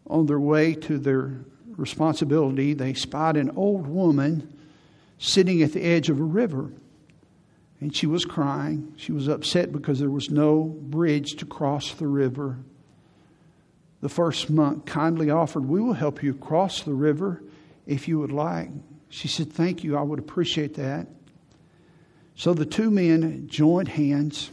on 0.06 0.26
their 0.26 0.38
way 0.38 0.74
to 0.74 0.98
their 0.98 1.36
responsibility, 1.74 2.74
they 2.74 2.92
spied 2.92 3.38
an 3.38 3.52
old 3.56 3.86
woman 3.86 4.52
sitting 5.18 5.62
at 5.62 5.72
the 5.72 5.80
edge 5.80 6.10
of 6.10 6.20
a 6.20 6.24
river. 6.24 6.70
And 7.80 7.96
she 7.96 8.06
was 8.06 8.26
crying. 8.26 8.92
She 8.98 9.12
was 9.12 9.26
upset 9.26 9.72
because 9.72 10.00
there 10.00 10.10
was 10.10 10.28
no 10.28 10.64
bridge 10.64 11.36
to 11.36 11.46
cross 11.46 11.94
the 11.94 12.08
river. 12.08 12.58
The 14.02 14.10
first 14.10 14.50
monk 14.50 14.84
kindly 14.84 15.30
offered, 15.30 15.66
We 15.66 15.80
will 15.80 15.94
help 15.94 16.22
you 16.22 16.34
cross 16.34 16.82
the 16.82 16.92
river 16.92 17.42
if 17.90 18.06
you 18.06 18.20
would 18.20 18.32
like. 18.32 18.70
She 19.08 19.28
said, 19.28 19.52
Thank 19.52 19.82
you, 19.82 19.96
I 19.96 20.02
would 20.02 20.20
appreciate 20.20 20.74
that. 20.74 21.08
So 22.36 22.54
the 22.54 22.64
two 22.64 22.90
men 22.90 23.48
joined 23.48 23.88
hands. 23.88 24.50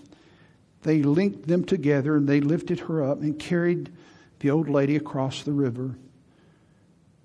They 0.81 1.03
linked 1.03 1.47
them 1.47 1.63
together 1.63 2.17
and 2.17 2.27
they 2.27 2.41
lifted 2.41 2.81
her 2.81 3.03
up 3.03 3.21
and 3.21 3.37
carried 3.37 3.91
the 4.39 4.49
old 4.49 4.67
lady 4.67 4.95
across 4.95 5.43
the 5.43 5.51
river. 5.51 5.95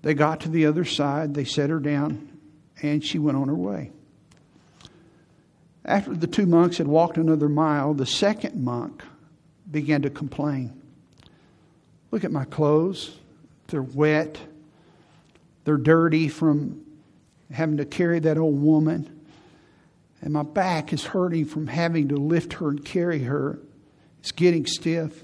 They 0.03 0.13
got 0.13 0.41
to 0.41 0.49
the 0.49 0.65
other 0.67 0.85
side, 0.85 1.33
they 1.33 1.45
set 1.45 1.69
her 1.69 1.79
down, 1.79 2.29
and 2.81 3.03
she 3.03 3.19
went 3.19 3.37
on 3.37 3.47
her 3.47 3.55
way. 3.55 3.91
After 5.85 6.13
the 6.13 6.27
two 6.27 6.45
monks 6.45 6.77
had 6.77 6.87
walked 6.87 7.17
another 7.17 7.49
mile, 7.49 7.93
the 7.93 8.05
second 8.05 8.61
monk 8.63 9.03
began 9.69 10.01
to 10.03 10.09
complain. 10.09 10.81
Look 12.11 12.23
at 12.23 12.31
my 12.31 12.45
clothes. 12.45 13.17
They're 13.67 13.81
wet. 13.81 14.37
They're 15.65 15.77
dirty 15.77 16.27
from 16.27 16.83
having 17.51 17.77
to 17.77 17.85
carry 17.85 18.19
that 18.19 18.37
old 18.37 18.61
woman. 18.61 19.21
And 20.21 20.33
my 20.33 20.43
back 20.43 20.93
is 20.93 21.05
hurting 21.05 21.45
from 21.45 21.67
having 21.67 22.09
to 22.09 22.15
lift 22.15 22.53
her 22.53 22.69
and 22.69 22.83
carry 22.83 23.19
her. 23.23 23.59
It's 24.19 24.31
getting 24.31 24.65
stiff. 24.65 25.23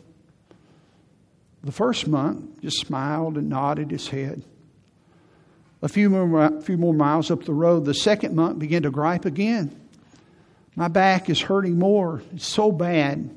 The 1.64 1.72
first 1.72 2.08
monk 2.08 2.62
just 2.62 2.80
smiled 2.80 3.38
and 3.38 3.50
nodded 3.50 3.92
his 3.92 4.08
head. 4.08 4.44
A 5.82 5.88
few 5.88 6.10
more, 6.10 6.62
few 6.62 6.78
more 6.78 6.94
miles 6.94 7.32
up 7.32 7.46
the 7.46 7.54
road, 7.54 7.86
the 7.86 7.94
second 7.94 8.36
monk 8.36 8.60
began 8.60 8.84
to 8.84 8.92
gripe 8.92 9.26
again. 9.26 9.76
My 10.76 10.88
back 10.88 11.30
is 11.30 11.42
hurting 11.42 11.80
more. 11.80 12.22
It's 12.34 12.48
so 12.48 12.72
bad. 12.72 13.30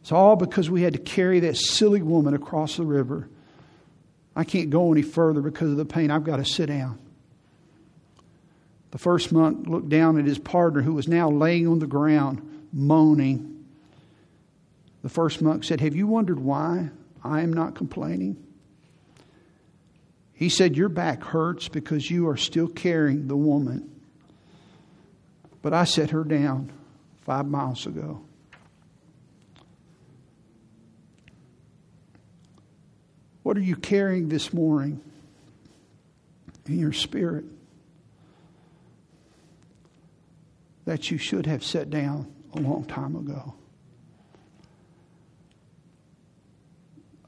It's 0.00 0.12
all 0.12 0.36
because 0.36 0.68
we 0.68 0.82
had 0.82 0.92
to 0.92 0.98
carry 0.98 1.40
that 1.40 1.56
silly 1.56 2.02
woman 2.02 2.34
across 2.34 2.76
the 2.76 2.84
river. 2.84 3.28
I 4.36 4.44
can't 4.44 4.70
go 4.70 4.92
any 4.92 5.02
further 5.02 5.40
because 5.40 5.70
of 5.70 5.76
the 5.76 5.84
pain. 5.84 6.10
I've 6.10 6.24
got 6.24 6.36
to 6.36 6.44
sit 6.44 6.66
down. 6.66 6.98
The 8.90 8.98
first 8.98 9.32
monk 9.32 9.66
looked 9.66 9.88
down 9.88 10.18
at 10.18 10.24
his 10.24 10.38
partner, 10.38 10.82
who 10.82 10.94
was 10.94 11.08
now 11.08 11.28
laying 11.30 11.66
on 11.66 11.80
the 11.80 11.86
ground, 11.86 12.68
moaning. 12.72 13.64
The 15.02 15.08
first 15.08 15.42
monk 15.42 15.64
said, 15.64 15.80
Have 15.80 15.96
you 15.96 16.06
wondered 16.06 16.38
why 16.38 16.90
I 17.22 17.40
am 17.42 17.52
not 17.52 17.74
complaining? 17.74 18.36
He 20.32 20.48
said, 20.48 20.76
Your 20.76 20.88
back 20.88 21.22
hurts 21.22 21.68
because 21.68 22.10
you 22.10 22.28
are 22.28 22.36
still 22.36 22.68
carrying 22.68 23.28
the 23.28 23.36
woman. 23.36 23.90
But 25.62 25.72
I 25.72 25.84
set 25.84 26.10
her 26.10 26.24
down 26.24 26.70
five 27.22 27.46
miles 27.46 27.86
ago. 27.86 28.20
What 33.44 33.58
are 33.58 33.60
you 33.60 33.76
carrying 33.76 34.30
this 34.30 34.54
morning 34.54 35.02
in 36.64 36.78
your 36.78 36.94
spirit 36.94 37.44
that 40.86 41.10
you 41.10 41.18
should 41.18 41.44
have 41.44 41.62
set 41.62 41.90
down 41.90 42.32
a 42.54 42.60
long 42.60 42.86
time 42.86 43.14
ago? 43.14 43.54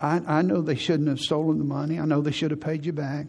I, 0.00 0.22
I 0.26 0.42
know 0.42 0.62
they 0.62 0.74
shouldn't 0.74 1.10
have 1.10 1.20
stolen 1.20 1.58
the 1.58 1.64
money. 1.64 2.00
I 2.00 2.06
know 2.06 2.22
they 2.22 2.30
should 2.30 2.50
have 2.50 2.60
paid 2.60 2.86
you 2.86 2.94
back. 2.94 3.26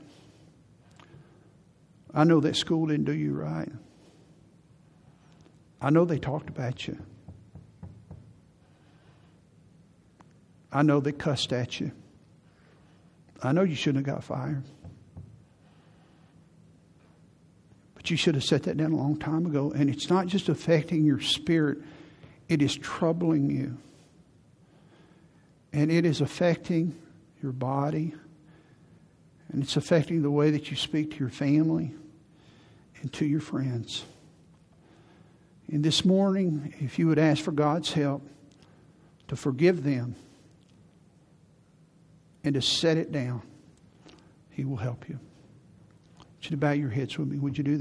I 2.13 2.23
know 2.23 2.39
that 2.39 2.55
school 2.55 2.85
didn't 2.85 3.05
do 3.05 3.13
you 3.13 3.33
right. 3.33 3.69
I 5.81 5.89
know 5.89 6.05
they 6.05 6.19
talked 6.19 6.47
about 6.47 6.87
you. 6.87 6.97
I 10.71 10.83
know 10.83 11.01
they 11.01 11.11
cussed 11.11 11.51
at 11.51 11.81
you. 11.81 11.91
I 13.43 13.51
know 13.51 13.63
you 13.63 13.75
shouldn't 13.75 14.05
have 14.05 14.15
got 14.15 14.23
fired. 14.23 14.63
But 17.95 18.09
you 18.09 18.17
should 18.17 18.35
have 18.35 18.43
set 18.43 18.63
that 18.63 18.77
down 18.77 18.93
a 18.93 18.95
long 18.95 19.17
time 19.17 19.45
ago. 19.45 19.71
And 19.71 19.89
it's 19.89 20.09
not 20.09 20.27
just 20.27 20.49
affecting 20.49 21.03
your 21.03 21.19
spirit, 21.19 21.79
it 22.47 22.61
is 22.61 22.75
troubling 22.75 23.49
you. 23.49 23.77
And 25.73 25.91
it 25.91 26.05
is 26.05 26.21
affecting 26.21 26.97
your 27.43 27.51
body. 27.51 28.13
And 29.49 29.63
it's 29.63 29.77
affecting 29.77 30.21
the 30.21 30.31
way 30.31 30.51
that 30.51 30.71
you 30.71 30.77
speak 30.77 31.11
to 31.11 31.17
your 31.17 31.29
family 31.29 31.93
and 33.01 33.13
to 33.13 33.25
your 33.25 33.39
friends. 33.39 34.03
And 35.71 35.83
this 35.83 36.05
morning, 36.05 36.73
if 36.79 36.97
you 36.97 37.07
would 37.07 37.19
ask 37.19 37.43
for 37.43 37.51
God's 37.51 37.93
help 37.93 38.27
to 39.27 39.35
forgive 39.35 39.83
them 39.83 40.15
and 42.43 42.55
to 42.55 42.61
set 42.61 42.97
it 42.97 43.11
down, 43.11 43.41
He 44.49 44.63
will 44.63 44.77
help 44.77 45.09
you. 45.09 45.19
Want 46.17 46.51
you 46.51 46.57
bow 46.57 46.71
your 46.71 46.89
heads 46.89 47.17
with 47.17 47.27
me. 47.27 47.37
Would 47.39 47.57
you 47.57 47.63
do 47.63 47.71
that? 47.71 47.75